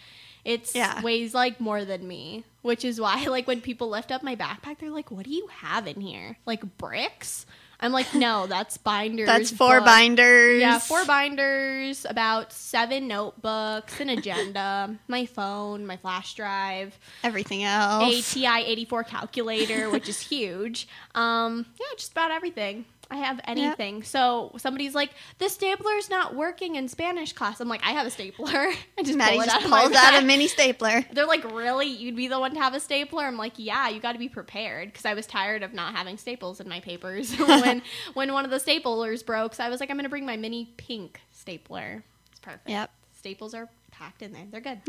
It's 0.48 0.74
Yeah. 0.74 1.02
weighs 1.02 1.34
like 1.34 1.60
more 1.60 1.84
than 1.84 2.08
me, 2.08 2.44
which 2.62 2.84
is 2.84 2.98
why 2.98 3.24
like 3.36 3.46
when 3.46 3.60
people 3.60 3.88
lift 3.90 4.10
up 4.10 4.22
my 4.22 4.34
backpack, 4.34 4.78
they're 4.78 4.90
like, 4.90 5.10
"What 5.10 5.24
do 5.26 5.30
you 5.30 5.46
have 5.48 5.86
in 5.86 6.00
here? 6.00 6.38
Like 6.46 6.78
bricks?" 6.78 7.44
I'm 7.80 7.92
like, 7.92 8.12
"No, 8.14 8.46
that's 8.54 8.78
binders." 8.78 9.26
That's 9.26 9.50
four 9.50 9.80
books." 9.80 9.90
binders. 9.90 10.60
Yeah, 10.60 10.78
four 10.78 11.04
binders, 11.04 12.06
about 12.08 12.52
seven 12.52 13.06
notebooks, 13.06 14.00
an 14.00 14.08
agenda, 14.08 14.96
my 15.06 15.26
phone, 15.26 15.86
my 15.86 15.96
flash 15.98 16.34
drive, 16.34 16.98
Everything 17.22 17.62
else. 17.64 18.02
a 18.34 18.34
TI-84 18.40 19.06
calculator, 19.06 19.90
which 19.90 20.08
is 20.08 20.18
huge. 20.20 20.88
Um, 21.14 21.66
yeah, 21.78 21.86
just 21.96 22.12
about 22.12 22.30
everything. 22.30 22.86
I 23.10 23.16
have 23.16 23.40
anything. 23.44 24.02
So 24.02 24.52
somebody's 24.58 24.94
like, 24.94 25.10
the 25.38 25.46
stapler's 25.46 26.10
not 26.10 26.34
working 26.34 26.76
in 26.76 26.88
Spanish 26.88 27.32
class. 27.32 27.58
I'm 27.60 27.68
like, 27.68 27.82
I 27.82 27.92
have 27.92 28.06
a 28.06 28.10
stapler. 28.10 28.48
I 28.98 29.02
just 29.02 29.16
Maddie 29.16 29.36
pull 29.36 29.46
just 29.46 29.56
out 29.56 29.62
pulls 29.62 29.96
out 29.96 30.22
a 30.22 30.24
mini 30.24 30.46
stapler. 30.46 31.04
They're 31.12 31.26
like, 31.26 31.50
really? 31.50 31.86
You'd 31.86 32.16
be 32.16 32.28
the 32.28 32.38
one 32.38 32.52
to 32.54 32.60
have 32.60 32.74
a 32.74 32.80
stapler? 32.80 33.24
I'm 33.24 33.38
like, 33.38 33.54
yeah, 33.56 33.88
you 33.88 34.00
got 34.00 34.12
to 34.12 34.18
be 34.18 34.28
prepared 34.28 34.88
because 34.88 35.06
I 35.06 35.14
was 35.14 35.26
tired 35.26 35.62
of 35.62 35.72
not 35.72 35.94
having 35.94 36.18
staples 36.18 36.60
in 36.60 36.68
my 36.68 36.80
papers 36.80 37.34
when 37.38 37.82
when 38.12 38.32
one 38.32 38.44
of 38.44 38.50
the 38.50 38.58
staplers 38.58 39.24
broke. 39.24 39.54
So 39.54 39.64
I 39.64 39.70
was 39.70 39.80
like, 39.80 39.90
I'm 39.90 39.96
gonna 39.96 40.10
bring 40.10 40.26
my 40.26 40.36
mini 40.36 40.66
pink 40.76 41.20
stapler. 41.32 42.04
It's 42.30 42.40
perfect. 42.40 42.68
Yep. 42.68 42.90
Staples 43.16 43.54
are 43.54 43.70
packed 43.90 44.20
in 44.20 44.32
there. 44.32 44.44
They're 44.50 44.60
good. 44.60 44.80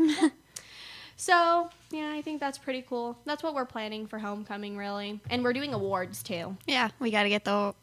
so 1.16 1.70
yeah, 1.90 2.12
I 2.14 2.20
think 2.20 2.38
that's 2.38 2.58
pretty 2.58 2.82
cool. 2.82 3.18
That's 3.24 3.42
what 3.42 3.54
we're 3.54 3.64
planning 3.64 4.06
for 4.06 4.18
homecoming, 4.18 4.76
really, 4.76 5.20
and 5.30 5.42
we're 5.42 5.54
doing 5.54 5.72
awards 5.72 6.22
too. 6.22 6.58
Yeah, 6.66 6.90
we 6.98 7.10
got 7.10 7.22
to 7.22 7.30
get 7.30 7.46
the 7.46 7.74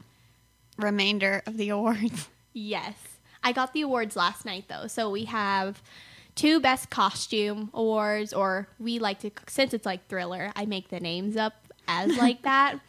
remainder 0.78 1.44
of 1.46 1.58
the 1.58 1.70
awards. 1.78 2.30
Yes. 2.54 2.96
I 3.44 3.52
got 3.52 3.74
the 3.74 3.82
awards 3.82 4.16
last 4.16 4.46
night 4.46 4.66
though. 4.68 4.88
So 4.88 5.10
we 5.10 5.26
have 5.26 5.82
two 6.36 6.60
best 6.60 6.90
costume 6.90 7.70
awards 7.74 8.34
or 8.34 8.68
we 8.80 9.00
like 9.00 9.20
to 9.20 9.32
since 9.48 9.74
it's 9.74 9.86
like 9.86 10.08
thriller, 10.08 10.52
I 10.56 10.66
make 10.66 10.90
the 10.90 11.00
names 11.00 11.38
up 11.38 11.54
as 11.88 12.16
like 12.18 12.44
that. 12.44 12.80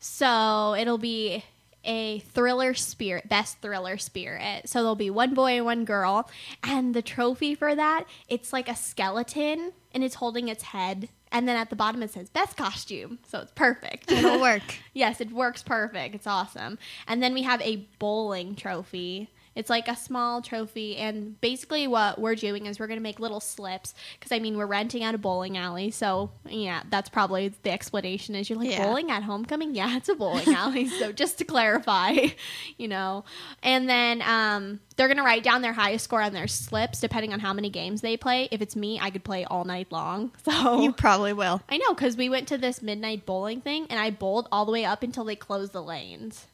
So 0.00 0.74
it'll 0.78 0.98
be 0.98 1.44
a 1.84 2.20
thriller 2.20 2.74
spirit, 2.74 3.28
best 3.28 3.60
thriller 3.60 3.98
spirit. 3.98 4.68
So 4.68 4.80
there'll 4.80 4.94
be 4.94 5.10
one 5.10 5.34
boy 5.34 5.56
and 5.56 5.64
one 5.64 5.84
girl, 5.84 6.28
and 6.62 6.94
the 6.94 7.02
trophy 7.02 7.54
for 7.54 7.74
that, 7.74 8.04
it's 8.28 8.52
like 8.52 8.68
a 8.68 8.76
skeleton 8.76 9.72
and 9.92 10.02
it's 10.02 10.16
holding 10.16 10.48
its 10.48 10.64
head. 10.64 11.08
And 11.34 11.48
then 11.48 11.56
at 11.56 11.68
the 11.68 11.76
bottom 11.76 12.00
it 12.02 12.12
says 12.12 12.30
best 12.30 12.56
costume. 12.56 13.18
So 13.26 13.40
it's 13.40 13.50
perfect. 13.52 14.10
It'll 14.10 14.40
work. 14.40 14.62
Yes, 14.94 15.20
it 15.20 15.32
works 15.32 15.60
perfect. 15.60 16.14
It's 16.14 16.26
awesome. 16.26 16.78
And 17.08 17.20
then 17.20 17.34
we 17.34 17.42
have 17.42 17.60
a 17.62 17.88
bowling 17.98 18.54
trophy. 18.54 19.28
It's 19.54 19.70
like 19.70 19.88
a 19.88 19.96
small 19.96 20.42
trophy, 20.42 20.96
and 20.96 21.40
basically 21.40 21.86
what 21.86 22.20
we're 22.20 22.34
doing 22.34 22.66
is 22.66 22.78
we're 22.80 22.86
gonna 22.88 23.00
make 23.00 23.20
little 23.20 23.40
slips 23.40 23.94
because 24.18 24.32
I 24.32 24.38
mean 24.40 24.56
we're 24.56 24.66
renting 24.66 25.02
out 25.04 25.14
a 25.14 25.18
bowling 25.18 25.56
alley, 25.56 25.90
so 25.90 26.30
yeah, 26.48 26.82
that's 26.90 27.08
probably 27.08 27.48
the 27.62 27.70
explanation. 27.70 28.34
Is 28.34 28.50
you're 28.50 28.58
like 28.58 28.70
Yeah. 28.70 28.84
bowling 28.86 29.10
at 29.10 29.22
homecoming? 29.22 29.74
Yeah, 29.74 29.96
it's 29.96 30.08
a 30.08 30.14
bowling 30.14 30.48
alley. 30.54 30.88
so 30.88 31.12
just 31.24 31.38
to 31.38 31.44
clarify, 31.44 32.16
you 32.78 32.88
know, 32.88 33.24
and 33.62 33.88
then 33.88 34.22
um, 34.22 34.80
they're 34.96 35.08
gonna 35.08 35.22
write 35.22 35.44
down 35.44 35.62
their 35.62 35.72
highest 35.72 36.04
score 36.04 36.22
on 36.22 36.32
their 36.32 36.48
slips 36.48 37.00
depending 37.00 37.32
on 37.32 37.40
how 37.40 37.52
many 37.52 37.70
games 37.70 38.00
they 38.00 38.16
play. 38.16 38.48
If 38.50 38.60
it's 38.60 38.74
me, 38.76 38.98
I 39.00 39.10
could 39.10 39.24
play 39.24 39.44
all 39.44 39.64
night 39.64 39.90
long. 39.92 40.32
So 40.44 40.80
You 40.82 40.92
probably 40.92 41.32
will. 41.32 41.62
I 41.68 41.78
know 41.78 41.94
because 41.94 42.16
we 42.16 42.28
went 42.28 42.48
to 42.48 42.58
this 42.58 42.82
midnight 42.82 43.24
bowling 43.26 43.60
thing 43.60 43.86
and 43.90 43.98
I 44.00 44.10
bowled 44.10 44.48
all 44.52 44.64
the 44.64 44.72
way 44.72 44.84
up 44.84 45.02
until 45.02 45.24
they 45.24 45.36
closed 45.36 45.72
the 45.72 45.82
lanes. 45.82 46.46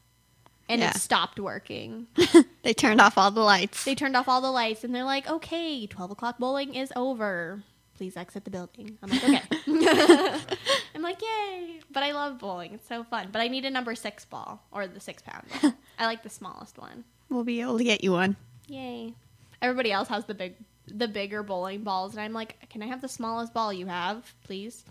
And 0.70 0.80
Yeah. 0.80 0.90
it 0.90 0.96
stopped 0.96 1.38
working. 1.40 2.06
They 2.62 2.74
turned 2.74 3.00
off 3.00 3.16
all 3.16 3.30
the 3.30 3.40
lights. 3.40 3.84
They 3.84 3.94
turned 3.94 4.14
off 4.16 4.28
all 4.28 4.42
the 4.42 4.50
lights 4.50 4.84
and 4.84 4.94
they're 4.94 5.02
like, 5.04 5.26
okay, 5.28 5.86
12 5.86 6.10
o'clock 6.10 6.38
bowling 6.38 6.74
is 6.74 6.92
over. 6.94 7.62
Please 7.96 8.16
exit 8.18 8.44
the 8.44 8.50
building. 8.50 8.98
I'm 9.02 9.08
like, 9.10 9.24
okay. 9.24 9.42
I'm 10.94 11.00
like, 11.02 11.20
yay. 11.22 11.80
But 11.90 12.02
I 12.02 12.12
love 12.12 12.38
bowling. 12.38 12.74
It's 12.74 12.86
so 12.86 13.02
fun. 13.02 13.28
But 13.32 13.40
I 13.40 13.48
need 13.48 13.64
a 13.64 13.70
number 13.70 13.94
six 13.94 14.24
ball 14.26 14.62
or 14.72 14.86
the 14.86 15.00
six 15.00 15.22
pound 15.22 15.44
ball. 15.62 15.72
I 15.98 16.04
like 16.06 16.22
the 16.22 16.28
smallest 16.30 16.76
one. 16.78 17.04
We'll 17.30 17.44
be 17.44 17.60
able 17.62 17.78
to 17.78 17.84
get 17.84 18.04
you 18.04 18.12
one. 18.12 18.36
Yay. 18.68 19.14
Everybody 19.62 19.90
else 19.92 20.08
has 20.08 20.26
the 20.26 20.34
big, 20.34 20.54
the 20.86 21.08
bigger 21.08 21.42
bowling 21.42 21.82
balls. 21.82 22.12
And 22.12 22.20
I'm 22.20 22.32
like, 22.34 22.68
can 22.68 22.82
I 22.82 22.86
have 22.86 23.00
the 23.00 23.08
smallest 23.08 23.54
ball 23.54 23.72
you 23.72 23.86
have, 23.86 24.34
please? 24.44 24.84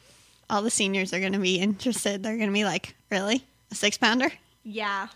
All 0.50 0.62
the 0.64 0.72
seniors 0.72 1.14
are 1.14 1.20
going 1.20 1.34
to 1.34 1.40
be 1.40 1.58
interested. 1.60 2.24
They're 2.24 2.38
going 2.38 2.50
to 2.50 2.54
be 2.54 2.66
like, 2.66 2.96
really? 3.12 3.46
A 3.72 3.76
six 3.76 3.98
pounder? 3.98 4.32
Yeah. 4.64 5.08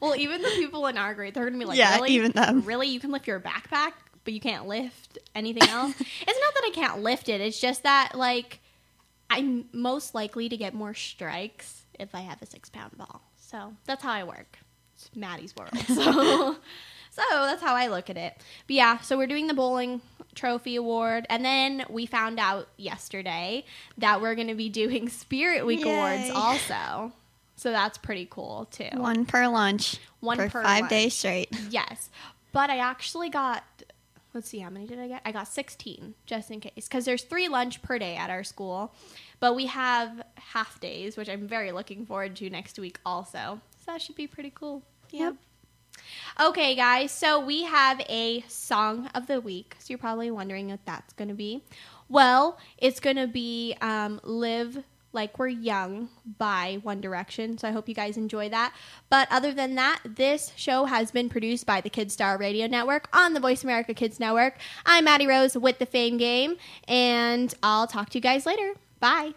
Well, 0.00 0.16
even 0.16 0.42
the 0.42 0.48
people 0.50 0.86
in 0.86 0.98
our 0.98 1.14
grade, 1.14 1.34
they're 1.34 1.44
gonna 1.44 1.58
be 1.58 1.64
like, 1.64 1.78
Yeah, 1.78 1.96
really? 1.96 2.10
even 2.12 2.32
them. 2.32 2.62
Really, 2.62 2.88
you 2.88 3.00
can 3.00 3.10
lift 3.10 3.26
your 3.26 3.40
backpack, 3.40 3.92
but 4.24 4.34
you 4.34 4.40
can't 4.40 4.66
lift 4.66 5.18
anything 5.34 5.68
else. 5.68 5.94
it's 6.00 6.10
not 6.40 6.54
that 6.54 6.64
I 6.66 6.70
can't 6.74 7.02
lift 7.02 7.28
it. 7.28 7.40
It's 7.40 7.60
just 7.60 7.82
that 7.84 8.12
like 8.14 8.60
I'm 9.30 9.66
most 9.72 10.14
likely 10.14 10.48
to 10.48 10.56
get 10.56 10.74
more 10.74 10.94
strikes 10.94 11.84
if 11.98 12.14
I 12.14 12.20
have 12.20 12.40
a 12.42 12.46
six 12.46 12.68
pound 12.68 12.96
ball. 12.98 13.22
So 13.36 13.72
that's 13.86 14.02
how 14.02 14.12
I 14.12 14.24
work. 14.24 14.58
It's 14.94 15.10
Maddie's 15.14 15.54
world. 15.56 15.72
So. 15.86 16.56
So 17.14 17.22
that's 17.30 17.62
how 17.62 17.74
I 17.74 17.88
look 17.88 18.08
at 18.08 18.16
it. 18.16 18.34
But 18.66 18.74
yeah, 18.74 18.98
so 19.00 19.18
we're 19.18 19.26
doing 19.26 19.46
the 19.46 19.52
bowling 19.52 20.00
trophy 20.34 20.76
award, 20.76 21.26
and 21.28 21.44
then 21.44 21.84
we 21.90 22.06
found 22.06 22.40
out 22.40 22.68
yesterday 22.78 23.66
that 23.98 24.22
we're 24.22 24.34
going 24.34 24.48
to 24.48 24.54
be 24.54 24.70
doing 24.70 25.08
Spirit 25.10 25.66
Week 25.66 25.84
awards 25.84 26.30
also. 26.30 27.12
So 27.62 27.70
that's 27.70 27.96
pretty 27.96 28.26
cool 28.28 28.66
too. 28.72 28.88
One 28.94 29.24
per 29.24 29.46
lunch. 29.46 29.98
One 30.18 30.36
for 30.36 30.48
per 30.48 30.62
five 30.64 30.80
lunch. 30.80 30.90
days 30.90 31.14
straight. 31.14 31.48
Yes, 31.70 32.10
but 32.50 32.70
I 32.70 32.78
actually 32.78 33.30
got. 33.30 33.62
Let's 34.34 34.48
see, 34.48 34.58
how 34.58 34.70
many 34.70 34.86
did 34.86 34.98
I 34.98 35.06
get? 35.06 35.22
I 35.26 35.30
got 35.30 35.46
16, 35.46 36.14
just 36.26 36.50
in 36.50 36.58
case. 36.58 36.88
Because 36.88 37.04
there's 37.04 37.22
three 37.22 37.48
lunch 37.48 37.82
per 37.82 37.98
day 37.98 38.16
at 38.16 38.30
our 38.30 38.42
school. 38.42 38.94
But 39.38 39.54
we 39.54 39.66
have 39.66 40.22
half 40.36 40.80
days, 40.80 41.16
which 41.16 41.28
I'm 41.28 41.46
very 41.46 41.70
looking 41.70 42.04
forward 42.04 42.34
to 42.36 42.50
next 42.50 42.78
week 42.78 42.98
also. 43.06 43.60
So 43.78 43.92
that 43.92 44.00
should 44.00 44.16
be 44.16 44.26
pretty 44.26 44.50
cool. 44.54 44.82
Yep. 45.10 45.36
Okay, 46.40 46.74
guys, 46.74 47.12
so 47.12 47.38
we 47.38 47.64
have 47.64 48.00
a 48.08 48.42
song 48.48 49.08
of 49.14 49.26
the 49.26 49.40
week. 49.40 49.76
So 49.78 49.86
you're 49.90 49.98
probably 49.98 50.30
wondering 50.30 50.68
what 50.70 50.80
that's 50.86 51.12
going 51.12 51.28
to 51.28 51.34
be. 51.34 51.62
Well, 52.08 52.58
it's 52.78 53.00
going 53.00 53.16
to 53.16 53.26
be 53.26 53.76
um, 53.82 54.18
Live 54.24 54.82
Like 55.12 55.38
We're 55.38 55.48
Young 55.48 56.08
by 56.38 56.78
One 56.82 57.00
Direction. 57.00 57.58
So 57.58 57.68
I 57.68 57.70
hope 57.70 57.88
you 57.88 57.94
guys 57.94 58.16
enjoy 58.16 58.48
that. 58.48 58.74
But 59.10 59.28
other 59.30 59.52
than 59.52 59.74
that, 59.74 60.00
this 60.04 60.52
show 60.56 60.86
has 60.86 61.10
been 61.10 61.28
produced 61.28 61.66
by 61.66 61.80
the 61.80 61.90
Kidstar 61.90 62.38
Radio 62.38 62.66
Network 62.66 63.08
on 63.12 63.34
the 63.34 63.40
Voice 63.40 63.62
America 63.62 63.94
Kids 63.94 64.18
Network. 64.18 64.56
I'm 64.86 65.04
Maddie 65.04 65.26
Rose 65.26 65.56
with 65.56 65.78
the 65.78 65.86
Fame 65.86 66.16
Game, 66.16 66.56
and 66.88 67.54
I'll 67.62 67.86
talk 67.86 68.10
to 68.10 68.18
you 68.18 68.22
guys 68.22 68.46
later. 68.46 68.74
Bye. 69.00 69.34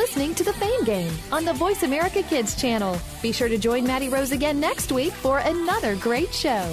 Listening 0.00 0.34
to 0.34 0.42
the 0.42 0.52
Fame 0.54 0.82
Game 0.84 1.12
on 1.30 1.44
the 1.44 1.52
Voice 1.52 1.82
America 1.82 2.22
Kids 2.22 2.58
channel. 2.58 2.98
Be 3.20 3.32
sure 3.32 3.48
to 3.48 3.58
join 3.58 3.84
Maddie 3.86 4.08
Rose 4.08 4.32
again 4.32 4.58
next 4.58 4.92
week 4.92 5.12
for 5.12 5.40
another 5.40 5.94
great 5.96 6.32
show. 6.32 6.64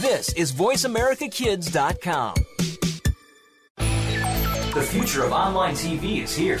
This 0.00 0.32
is 0.34 0.52
VoiceAmericaKids.com. 0.52 2.34
The 3.76 4.88
future 4.88 5.24
of 5.24 5.32
online 5.32 5.74
TV 5.74 6.22
is 6.22 6.32
here. 6.32 6.60